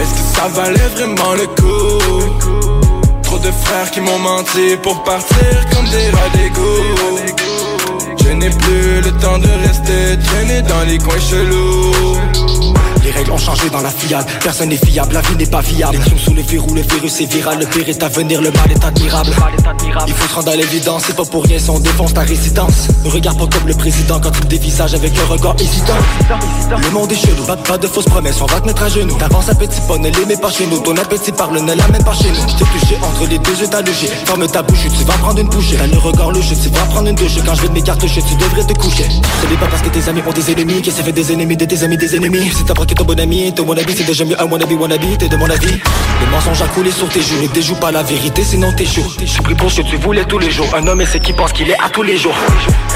Est-ce 0.00 0.14
que 0.14 0.36
ça 0.36 0.46
valait 0.54 0.90
vraiment 0.94 1.34
le 1.34 1.46
coup? 1.58 3.22
Trop 3.24 3.38
de 3.40 3.50
frères 3.50 3.90
qui 3.90 4.00
m'ont 4.02 4.20
menti 4.20 4.76
pour 4.84 5.02
partir 5.02 5.66
comme 5.72 5.86
des 5.86 6.10
rats 6.10 6.30
Je 8.24 8.28
n'ai 8.30 8.50
plus 8.50 9.00
le 9.00 9.10
temps 9.20 9.38
de 9.38 9.48
rester 9.66 10.16
traîné 10.26 10.62
dans 10.62 10.84
les 10.86 10.98
coins 10.98 11.18
chelous. 11.18 11.83
Les 13.24 13.30
règles 13.30 13.32
ont 13.32 13.38
changé 13.38 13.70
dans 13.70 13.80
la 13.80 13.90
fiade, 13.90 14.26
personne 14.42 14.68
n'est 14.68 14.76
fiable, 14.76 15.14
la 15.14 15.20
vie 15.22 15.36
n'est 15.36 15.46
pas 15.46 15.60
viable. 15.60 15.98
Les 16.12 16.18
sous 16.18 16.34
les 16.34 16.42
verrous, 16.42 16.74
le 16.74 16.82
virus 16.82 17.20
est 17.20 17.32
viral, 17.32 17.58
le 17.58 17.66
pire 17.66 17.88
est 17.88 18.02
à 18.02 18.08
venir, 18.08 18.42
le 18.42 18.50
mal 18.50 18.70
est 18.70 18.84
admirable. 18.84 19.30
Il 20.06 20.12
faut 20.12 20.28
se 20.28 20.34
rendre 20.34 20.50
à 20.50 20.56
l'évidence, 20.56 21.04
c'est 21.06 21.16
pas 21.16 21.24
pour 21.24 21.44
rien 21.44 21.58
si 21.58 21.70
on 21.70 21.78
défonce 21.78 22.12
ta 22.12 22.20
résidence. 22.20 22.88
Ne 23.04 23.10
regarde 23.10 23.38
pas 23.38 23.46
comme 23.46 23.66
le 23.66 23.74
président 23.74 24.20
quand 24.20 24.32
il 24.42 24.48
dévisage 24.48 24.94
avec 24.94 25.12
un 25.18 25.24
regard 25.26 25.54
hésitant. 25.58 25.94
Le 26.82 26.90
monde 26.90 27.12
est 27.12 27.16
chelou, 27.16 27.44
pas, 27.46 27.56
pas 27.56 27.78
de 27.78 27.86
fausses 27.86 28.04
promesses, 28.04 28.40
on 28.42 28.46
va 28.46 28.60
te 28.60 28.66
mettre 28.66 28.82
à 28.82 28.88
genoux. 28.88 29.16
T'avances 29.18 29.48
un 29.48 29.54
petit 29.54 29.80
pas, 29.88 29.96
ne 29.96 30.10
mets 30.26 30.36
pas 30.36 30.50
chez 30.50 30.66
nous. 30.66 30.80
Ton 30.80 30.96
appétit 30.96 31.32
parle, 31.32 31.60
ne 31.60 31.74
l'amène 31.74 32.04
pas 32.04 32.14
chez 32.14 32.30
nous. 32.30 32.44
T'es 32.58 32.64
touché 32.64 32.98
entre 33.02 33.26
les 33.26 33.38
deux 33.38 33.58
yeux, 33.58 33.68
t'as 33.70 33.80
logé. 33.80 34.08
Ferme 34.26 34.46
ta 34.46 34.62
bouche, 34.62 34.86
tu 34.98 35.04
vas 35.04 35.14
prendre 35.14 35.40
une 35.40 35.48
bouchée. 35.48 35.76
T'as 35.76 35.86
le 35.86 35.98
regard 35.98 36.30
le 36.30 36.42
jeu, 36.42 36.56
tu 36.60 36.68
vas 36.68 36.84
prendre 36.86 37.08
une 37.08 37.16
douche. 37.16 37.36
Quand 37.46 37.54
je 37.54 37.62
vais 37.62 37.68
te 37.68 37.72
m'écarter, 37.72 38.06
tu 38.06 38.34
devrais 38.34 38.64
te 38.64 38.74
coucher. 38.74 39.04
Ce 39.04 39.48
n'est 39.48 39.56
pas 39.56 39.66
parce 39.68 39.82
que 39.82 39.88
tes 39.88 40.08
amis 40.08 40.22
ont 40.26 40.32
des 40.32 40.52
ennemis 40.52 40.82
que 40.82 40.90
ça 40.90 41.02
fait 41.02 41.12
des 41.12 41.32
ennemis 41.32 41.56
de 41.56 41.64
tes 41.64 41.82
amis 41.84 41.96
des 41.96 42.16
ennemis. 42.16 42.50
C'est 42.54 42.66
que 42.66 42.94
ton 42.94 43.13
bon 43.14 43.22
ami, 43.22 43.52
ton 43.52 43.64
mon 43.64 43.76
avis, 43.76 43.94
c'est 43.96 44.04
déjà 44.04 44.24
mieux 44.24 44.40
un 44.40 44.46
wannabe, 44.46 44.72
wannabe, 44.72 45.18
t'es 45.18 45.28
de 45.28 45.36
mon 45.36 45.48
avis. 45.48 45.66
Les 46.20 46.26
mensonges 46.30 46.62
à 46.62 46.66
couler 46.68 46.90
sur 46.90 47.08
tes 47.08 47.20
joues, 47.20 47.40
ne 47.42 47.46
déjoue 47.48 47.76
pas 47.76 47.92
la 47.92 48.02
vérité, 48.02 48.42
sinon 48.42 48.72
t'es 48.76 48.86
chaud. 48.86 49.06
J'ai 49.24 49.42
pris 49.42 49.54
pour 49.54 49.70
ce 49.70 49.82
que 49.82 49.86
tu 49.86 49.96
voulais 49.96 50.24
tous 50.24 50.38
les 50.38 50.50
jours. 50.50 50.66
Un 50.74 50.86
homme 50.86 51.00
est 51.00 51.06
ce 51.06 51.18
qui 51.18 51.32
pense 51.32 51.52
qu'il 51.52 51.70
est 51.70 51.78
à 51.78 51.90
tous 51.90 52.02
les 52.02 52.16
jours. 52.16 52.34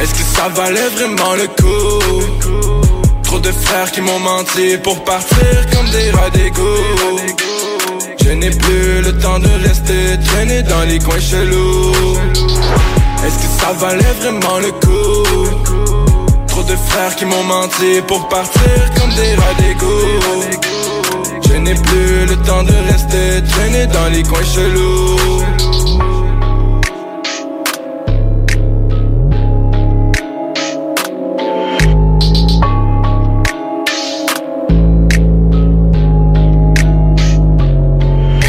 Est-ce 0.02 0.14
que 0.14 0.22
ça 0.22 0.48
valait 0.48 0.88
vraiment 0.96 1.34
le 1.34 1.46
coup? 1.46 2.82
Trop 3.22 3.38
de 3.38 3.52
frères 3.52 3.90
qui 3.92 4.00
m'ont 4.00 4.18
menti 4.18 4.76
pour 4.82 5.04
partir 5.04 5.38
comme 5.72 5.88
des 5.90 6.10
rats 6.10 6.30
Je 8.24 8.30
n'ai 8.30 8.50
plus 8.50 9.02
le 9.02 9.18
temps 9.18 9.38
de 9.38 9.68
rester 9.68 10.18
traîné 10.26 10.62
dans 10.62 10.82
les 10.88 10.98
coins 10.98 11.20
chelous. 11.20 11.92
Est-ce 13.24 13.38
que 13.38 13.60
ça 13.60 13.72
valait 13.72 14.14
vraiment 14.20 14.58
le 14.58 14.72
coup? 14.84 15.47
De 16.68 16.76
frères 16.76 17.16
qui 17.16 17.24
m'ont 17.24 17.44
menti 17.44 18.02
pour 18.06 18.28
partir 18.28 18.60
comme 19.00 19.08
des 19.14 19.34
rats 19.36 19.56
Je 21.48 21.54
n'ai 21.54 21.72
plus 21.72 22.26
le 22.26 22.36
temps 22.44 22.62
de 22.62 22.74
rester 22.92 23.42
traîné 23.48 23.86
dans 23.86 24.08
les 24.12 24.22
coins 24.22 24.44
chelous. 24.44 25.16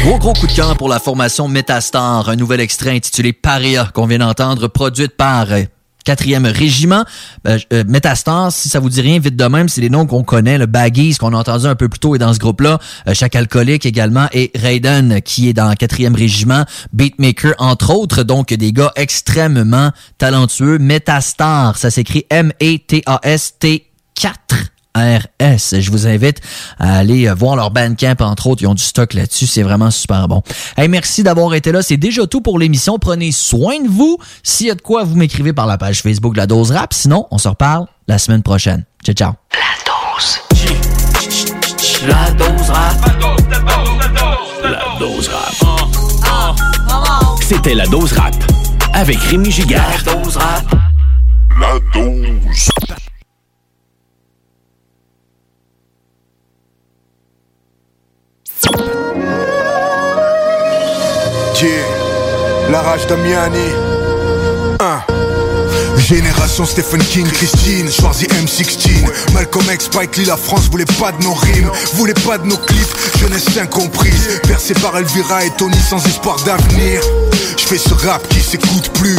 Gros 0.04 0.18
gros 0.18 0.32
coup 0.34 0.46
de 0.46 0.52
cœur 0.52 0.76
pour 0.76 0.90
la 0.90 0.98
formation 0.98 1.48
Metastar, 1.48 2.28
un 2.28 2.36
nouvel 2.36 2.60
extrait 2.60 2.90
intitulé 2.90 3.32
Paria 3.32 3.88
qu'on 3.94 4.04
vient 4.04 4.18
d'entendre, 4.18 4.68
produite 4.68 5.16
par 5.16 5.46
quatrième 6.04 6.46
régiment. 6.46 7.04
Euh, 7.46 7.58
euh, 7.72 7.84
Metastar, 7.86 8.52
si 8.52 8.68
ça 8.68 8.80
vous 8.80 8.88
dit 8.88 9.00
rien, 9.00 9.18
vite 9.18 9.36
de 9.36 9.44
même, 9.44 9.68
c'est 9.68 9.80
les 9.80 9.90
noms 9.90 10.06
qu'on 10.06 10.22
connaît. 10.22 10.58
Le 10.58 10.66
Baggies, 10.66 11.16
qu'on 11.16 11.32
a 11.34 11.38
entendu 11.38 11.66
un 11.66 11.74
peu 11.74 11.88
plus 11.88 11.98
tôt, 11.98 12.14
est 12.14 12.18
dans 12.18 12.32
ce 12.32 12.38
groupe-là. 12.38 12.78
Euh, 13.08 13.14
Chaque 13.14 13.36
également. 13.86 14.26
Et 14.32 14.50
Raiden, 14.54 15.20
qui 15.22 15.48
est 15.48 15.52
dans 15.52 15.72
quatrième 15.74 16.14
régiment. 16.14 16.64
Beatmaker, 16.92 17.54
entre 17.58 17.94
autres. 17.94 18.22
Donc, 18.22 18.52
des 18.52 18.72
gars 18.72 18.92
extrêmement 18.96 19.90
talentueux. 20.18 20.78
Metastar, 20.78 21.76
ça 21.76 21.90
s'écrit 21.90 22.26
M-E-T-A-S-T 22.30 23.86
4 24.14 24.69
RS. 24.94 25.80
Je 25.80 25.90
vous 25.90 26.06
invite 26.06 26.40
à 26.78 26.98
aller 26.98 27.28
euh, 27.28 27.34
voir 27.34 27.56
leur 27.56 27.70
Bandcamp, 27.70 28.16
entre 28.20 28.46
autres. 28.48 28.62
Ils 28.62 28.66
ont 28.66 28.74
du 28.74 28.82
stock 28.82 29.14
là-dessus. 29.14 29.46
C'est 29.46 29.62
vraiment 29.62 29.90
super 29.90 30.28
bon. 30.28 30.42
Hey, 30.76 30.88
merci 30.88 31.22
d'avoir 31.22 31.54
été 31.54 31.72
là. 31.72 31.82
C'est 31.82 31.96
déjà 31.96 32.26
tout 32.26 32.40
pour 32.40 32.58
l'émission. 32.58 32.98
Prenez 32.98 33.32
soin 33.32 33.80
de 33.80 33.88
vous. 33.88 34.18
S'il 34.42 34.66
y 34.66 34.70
a 34.70 34.74
de 34.74 34.82
quoi, 34.82 35.04
vous 35.04 35.16
m'écrivez 35.16 35.52
par 35.52 35.66
la 35.66 35.78
page 35.78 36.02
Facebook 36.02 36.34
de 36.34 36.38
La 36.38 36.46
Dose 36.46 36.70
Rap. 36.72 36.92
Sinon, 36.92 37.26
on 37.30 37.38
se 37.38 37.48
reparle 37.48 37.86
la 38.08 38.18
semaine 38.18 38.42
prochaine. 38.42 38.84
Ciao, 39.04 39.14
ciao. 39.14 39.32
La 39.54 39.60
dose. 39.86 40.40
La 42.06 42.30
dose 42.30 42.70
rap. 42.70 42.96
La 44.62 44.98
dose 44.98 45.28
rap. 45.28 45.54
C'était 47.42 47.74
la 47.74 47.86
dose 47.86 48.12
rap 48.12 48.34
avec 48.94 49.18
Rémi 49.18 49.50
Gigard. 49.50 49.82
La 50.06 50.14
dose 50.14 50.36
rap. 50.36 50.64
La 51.60 51.78
dose. 51.92 52.70
Yeah, 61.60 62.70
la 62.70 62.80
rage 62.80 63.06
d'Amiani. 63.06 63.58
Un. 64.80 65.02
Génération 65.98 66.64
Stephen 66.64 67.00
King, 67.02 67.26
Christine, 67.28 67.90
Schwarzy 67.90 68.26
M16 68.26 69.32
Malcolm 69.32 69.66
X, 69.72 69.84
Spike 69.84 70.16
Lee, 70.16 70.24
la 70.24 70.36
France 70.36 70.68
voulait 70.70 70.84
pas 70.98 71.12
de 71.12 71.22
nos 71.22 71.34
rimes 71.34 71.70
Voulait 71.94 72.14
pas 72.14 72.38
de 72.38 72.46
nos 72.46 72.56
clips, 72.56 72.96
jeunesse 73.20 73.56
incomprise 73.58 74.40
Percé 74.42 74.74
par 74.74 74.96
Elvira 74.96 75.44
et 75.44 75.50
Tony 75.58 75.78
sans 75.78 76.04
espoir 76.06 76.42
d'avenir 76.44 77.02
Je 77.56 77.64
fais 77.64 77.78
ce 77.78 77.94
rap 77.94 78.26
qui 78.28 78.40
s'écoute 78.40 78.90
plus 78.94 79.16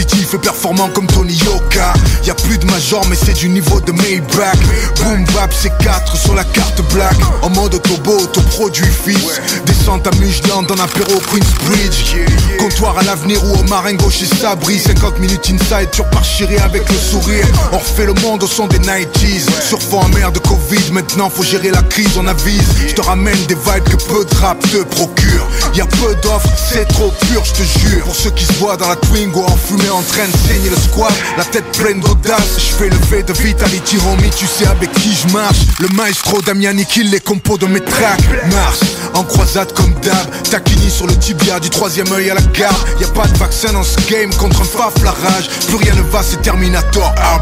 positif 0.00 0.34
et 0.34 0.38
performant 0.38 0.88
comme 0.94 1.06
Tony 1.06 1.34
Yoka. 1.34 1.92
Y 2.24 2.30
a 2.30 2.34
plus 2.34 2.58
de 2.58 2.66
major, 2.66 3.04
mais 3.08 3.16
c'est 3.16 3.34
du 3.34 3.48
niveau 3.48 3.80
de 3.80 3.92
Maybach. 3.92 4.58
Boom 4.96 5.24
bap, 5.34 5.52
c'est 5.52 5.76
4 5.78 6.16
sur 6.16 6.34
la 6.34 6.44
carte 6.44 6.80
black. 6.92 7.16
En 7.42 7.50
mode 7.50 7.74
autobo, 7.74 8.18
autoproduit 8.18 8.86
fils. 8.86 9.40
Descente 9.66 10.06
à 10.06 10.10
Mujdan 10.16 10.62
dans 10.62 10.78
apéro 10.82 11.20
Queensbridge. 11.30 12.16
Comptoir 12.58 12.98
à 12.98 13.02
l'avenir 13.02 13.42
ou 13.44 13.60
au 13.60 13.62
marin 13.64 13.94
gauche 13.94 14.18
chez 14.18 14.26
Sabri. 14.26 14.78
50 14.78 15.18
minutes 15.18 15.50
inside, 15.50 15.90
tu 15.92 16.00
repars 16.02 16.24
chiré 16.24 16.56
avec 16.58 16.88
le 16.88 16.96
sourire. 16.96 17.46
On 17.72 17.78
refait 17.78 18.06
le 18.06 18.14
monde 18.14 18.42
au 18.42 18.46
son 18.46 18.66
des 18.68 18.78
90s. 18.78 19.48
Sur 19.68 19.82
fond 19.82 20.02
amer 20.02 20.32
de 20.32 20.38
Covid, 20.38 20.92
maintenant 20.92 21.30
faut 21.30 21.44
gérer 21.44 21.70
la 21.70 21.82
crise, 21.82 22.16
on 22.16 22.26
avise. 22.26 22.68
Je 22.88 22.94
te 22.94 23.02
ramène 23.02 23.38
des 23.46 23.54
vibes 23.54 23.84
que 23.84 23.96
peu 23.96 24.24
de 24.24 24.34
rap 24.36 24.58
te 24.60 24.82
procure. 24.84 25.46
Y 25.74 25.80
a 25.80 25.86
peu 25.86 26.14
d'offres, 26.22 26.48
c'est 26.56 26.86
trop 26.88 27.12
pur, 27.28 27.44
je 27.44 27.52
te 27.52 27.78
jure. 27.78 28.04
Pour 28.04 28.14
ceux 28.14 28.30
qui 28.30 28.44
se 28.44 28.52
voient 28.54 28.76
dans 28.76 28.88
la 28.88 28.96
Twingo 28.96 29.44
en 29.44 29.56
fumée 29.56 29.89
en 29.90 30.02
train 30.02 30.26
de 30.26 30.48
saigner 30.48 30.70
le 30.70 30.76
squat, 30.76 31.12
la 31.36 31.44
tête 31.44 31.64
pleine 31.78 32.00
d'audace. 32.00 32.58
Je 32.58 32.74
fais 32.74 32.88
le 32.88 32.96
V 33.10 33.22
de 33.22 33.32
Vitality 33.32 33.98
Romy, 33.98 34.30
tu 34.36 34.46
sais 34.46 34.66
avec 34.66 34.92
qui 34.92 35.14
je 35.14 35.32
marche. 35.32 35.58
Le 35.80 35.88
maestro 35.88 36.40
Damiani 36.42 36.84
kill 36.84 37.10
les 37.10 37.20
compos 37.20 37.58
de 37.58 37.66
mes 37.66 37.80
tracks. 37.80 38.20
Mars, 38.52 38.80
en 39.14 39.24
croisade 39.24 39.72
comme 39.72 39.92
d'hab. 40.02 40.26
Taquini 40.50 40.90
sur 40.90 41.06
le 41.06 41.16
tibia 41.16 41.60
du 41.60 41.70
troisième 41.70 42.10
œil 42.12 42.30
à 42.30 42.34
la 42.34 42.42
garde. 42.42 42.76
Y 43.00 43.04
a 43.04 43.08
pas 43.08 43.26
de 43.26 43.36
vaccin 43.38 43.72
dans 43.72 43.82
ce 43.82 43.96
game 44.10 44.32
contre 44.34 44.60
un 44.62 44.64
faf 44.64 44.94
la 45.02 45.10
rage. 45.10 45.48
Plus 45.66 45.76
rien 45.76 45.94
ne 45.94 46.02
va, 46.10 46.22
c'est 46.22 46.40
Terminator. 46.42 47.12
I'll. 47.18 47.40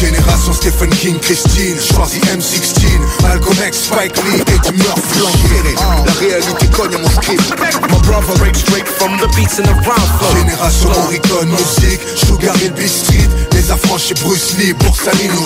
Génération 0.00 0.52
Stephen 0.52 0.90
King, 0.90 1.18
Christine. 1.18 1.76
Choisis 1.92 2.22
M16. 2.22 3.22
Malcolm 3.22 3.56
X, 3.66 3.78
Spike 3.84 4.16
Lee 4.24 4.40
et 4.40 4.60
tu 4.66 4.72
meurs 4.74 4.98
flanqué. 4.98 5.74
La 6.06 6.12
réalité 6.12 6.66
cogne 6.68 6.94
à 6.94 6.98
mon 6.98 7.10
script. 7.10 7.42
My 7.90 7.98
brother 8.06 8.34
break 8.38 8.54
straight 8.54 8.86
from 8.86 9.16
the 9.18 9.26
beats 9.34 9.58
in 9.58 9.64
the 9.64 9.82
floor. 9.82 9.98
Génération 10.38 10.88
Morricone, 10.90 11.47
musique, 11.48 12.00
Sugar 12.16 12.54
Beat 12.54 12.88
Street 12.88 13.28
Les 13.52 13.70
affranchis 13.70 14.14
Bruce 14.14 14.56
Lee, 14.58 14.74
pour 14.74 14.96
salir 14.96 15.32
nos 15.34 15.44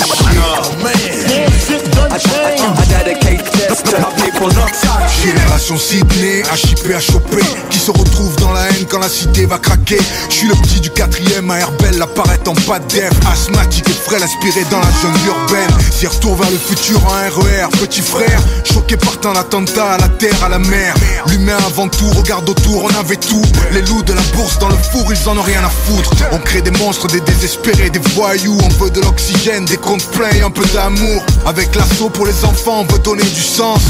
I 2.14 2.84
dedicate 2.86 3.44
this 3.52 3.82
to 3.82 3.98
my 3.98 4.10
people 4.16 4.52
northside. 4.54 5.08
Génération 5.22 5.78
Sydney, 5.78 6.42
HIP 6.42 6.94
à 6.94 7.00
choper 7.00 7.42
Qui 7.70 7.78
se 7.78 7.90
retrouve 7.90 8.34
dans 8.36 8.52
la 8.52 8.68
haine 8.68 8.86
quand 8.88 8.98
la 8.98 9.08
cité 9.08 9.46
va 9.46 9.58
craquer. 9.58 9.98
Je 10.28 10.34
suis 10.34 10.48
le 10.48 10.54
petit 10.54 10.80
du 10.80 10.90
quatrième 10.90 11.50
à 11.50 11.60
Herbel 11.60 12.00
apparaît 12.02 12.40
en 12.46 12.54
pas 12.54 12.80
def 12.80 13.12
Asthmatique 13.32 13.88
et 13.88 13.92
frêle 13.92 14.22
aspiré 14.22 14.64
dans 14.70 14.80
la 14.80 14.90
jungle 15.00 15.26
urbaine. 15.26 15.70
Si 15.90 16.06
retour 16.06 16.36
vers 16.36 16.50
le 16.50 16.58
futur 16.58 17.00
en 17.06 17.40
RER 17.40 17.68
Petit 17.80 18.02
frère, 18.02 18.40
choqué 18.64 18.96
par 18.96 19.18
tant 19.20 19.32
d'attentats 19.32 19.92
à 19.92 19.98
la 19.98 20.08
terre, 20.08 20.36
à 20.44 20.48
la 20.48 20.58
mer. 20.58 20.94
L'humain 21.28 21.58
avant 21.66 21.88
tout, 21.88 22.10
regarde 22.16 22.48
autour, 22.48 22.84
on 22.84 23.00
avait 23.00 23.16
tout. 23.16 23.42
Les 23.72 23.82
loups 23.82 24.02
de 24.02 24.12
la 24.12 24.22
bourse 24.34 24.58
dans 24.58 24.68
le 24.68 24.76
four, 24.76 25.12
ils 25.12 25.28
en 25.28 25.36
ont 25.36 25.42
rien 25.42 25.62
à 25.64 25.70
foutre 25.70 25.91
On 26.32 26.38
crée 26.38 26.62
des 26.62 26.70
monstres, 26.70 27.06
des 27.08 27.20
désespérés, 27.20 27.90
des 27.90 27.98
voyous. 28.14 28.56
On 28.64 28.68
veut 28.82 28.90
de 28.90 29.00
l'oxygène, 29.00 29.64
des 29.64 29.76
comptes 29.76 30.06
pleins 30.06 30.44
un 30.44 30.50
peu 30.50 30.64
d'amour. 30.66 31.22
Avec 31.46 31.74
l'assaut 31.74 32.08
pour 32.08 32.26
les 32.26 32.44
enfants, 32.44 32.86
on 32.88 32.92
veut 32.92 32.98
donner 33.00 33.22
du 33.24 33.42
sens. 33.42 33.80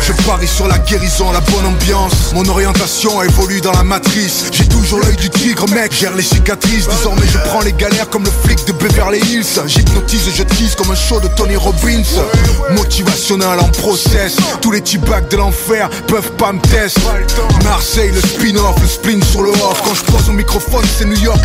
Je 0.00 0.12
parie 0.24 0.46
sur 0.46 0.66
la 0.68 0.78
guérison, 0.78 1.30
la 1.32 1.40
bonne 1.40 1.66
ambiance. 1.66 2.32
Mon 2.34 2.48
orientation 2.48 3.22
évolue 3.22 3.60
dans 3.60 3.72
la 3.72 3.84
matrice. 3.84 4.46
J'ai 4.52 4.66
toujours 4.68 5.00
l'œil 5.00 5.16
du 5.16 5.28
tigre 5.30 5.68
mec, 5.70 5.92
gère 5.92 6.14
les 6.14 6.22
cicatrices. 6.22 6.88
Désormais 6.88 7.26
je 7.26 7.38
prends 7.50 7.60
les 7.60 7.72
galères 7.72 8.08
comme 8.08 8.24
le 8.24 8.30
flic 8.30 8.64
de 8.66 8.72
Beverly 8.72 9.18
Hills. 9.18 9.60
J'hypnotise 9.66 10.28
et 10.28 10.36
je 10.36 10.42
tease 10.42 10.74
comme 10.74 10.90
un 10.90 10.94
show 10.94 11.20
de 11.20 11.28
Tony 11.28 11.56
Robbins. 11.56 12.02
Motivationnel 12.70 13.58
en 13.60 13.68
process. 13.68 14.36
Tous 14.60 14.70
les 14.70 14.80
t-bags 14.80 15.28
de 15.28 15.36
l'enfer 15.36 15.90
peuvent 16.06 16.32
pas 16.32 16.52
me 16.52 16.60
test. 16.60 16.98
Marseille, 17.64 18.10
le 18.12 18.20
spin-off, 18.20 18.80
le 18.80 18.88
spleen 18.88 19.22
sur 19.22 19.42
le 19.42 19.50
off. 19.50 19.82
Quand 19.84 19.94
je 19.94 20.04
pose 20.04 20.28
au 20.28 20.32
microphone, 20.32 20.84
c'est 20.96 21.04
New 21.04 21.18
York, 21.18 21.44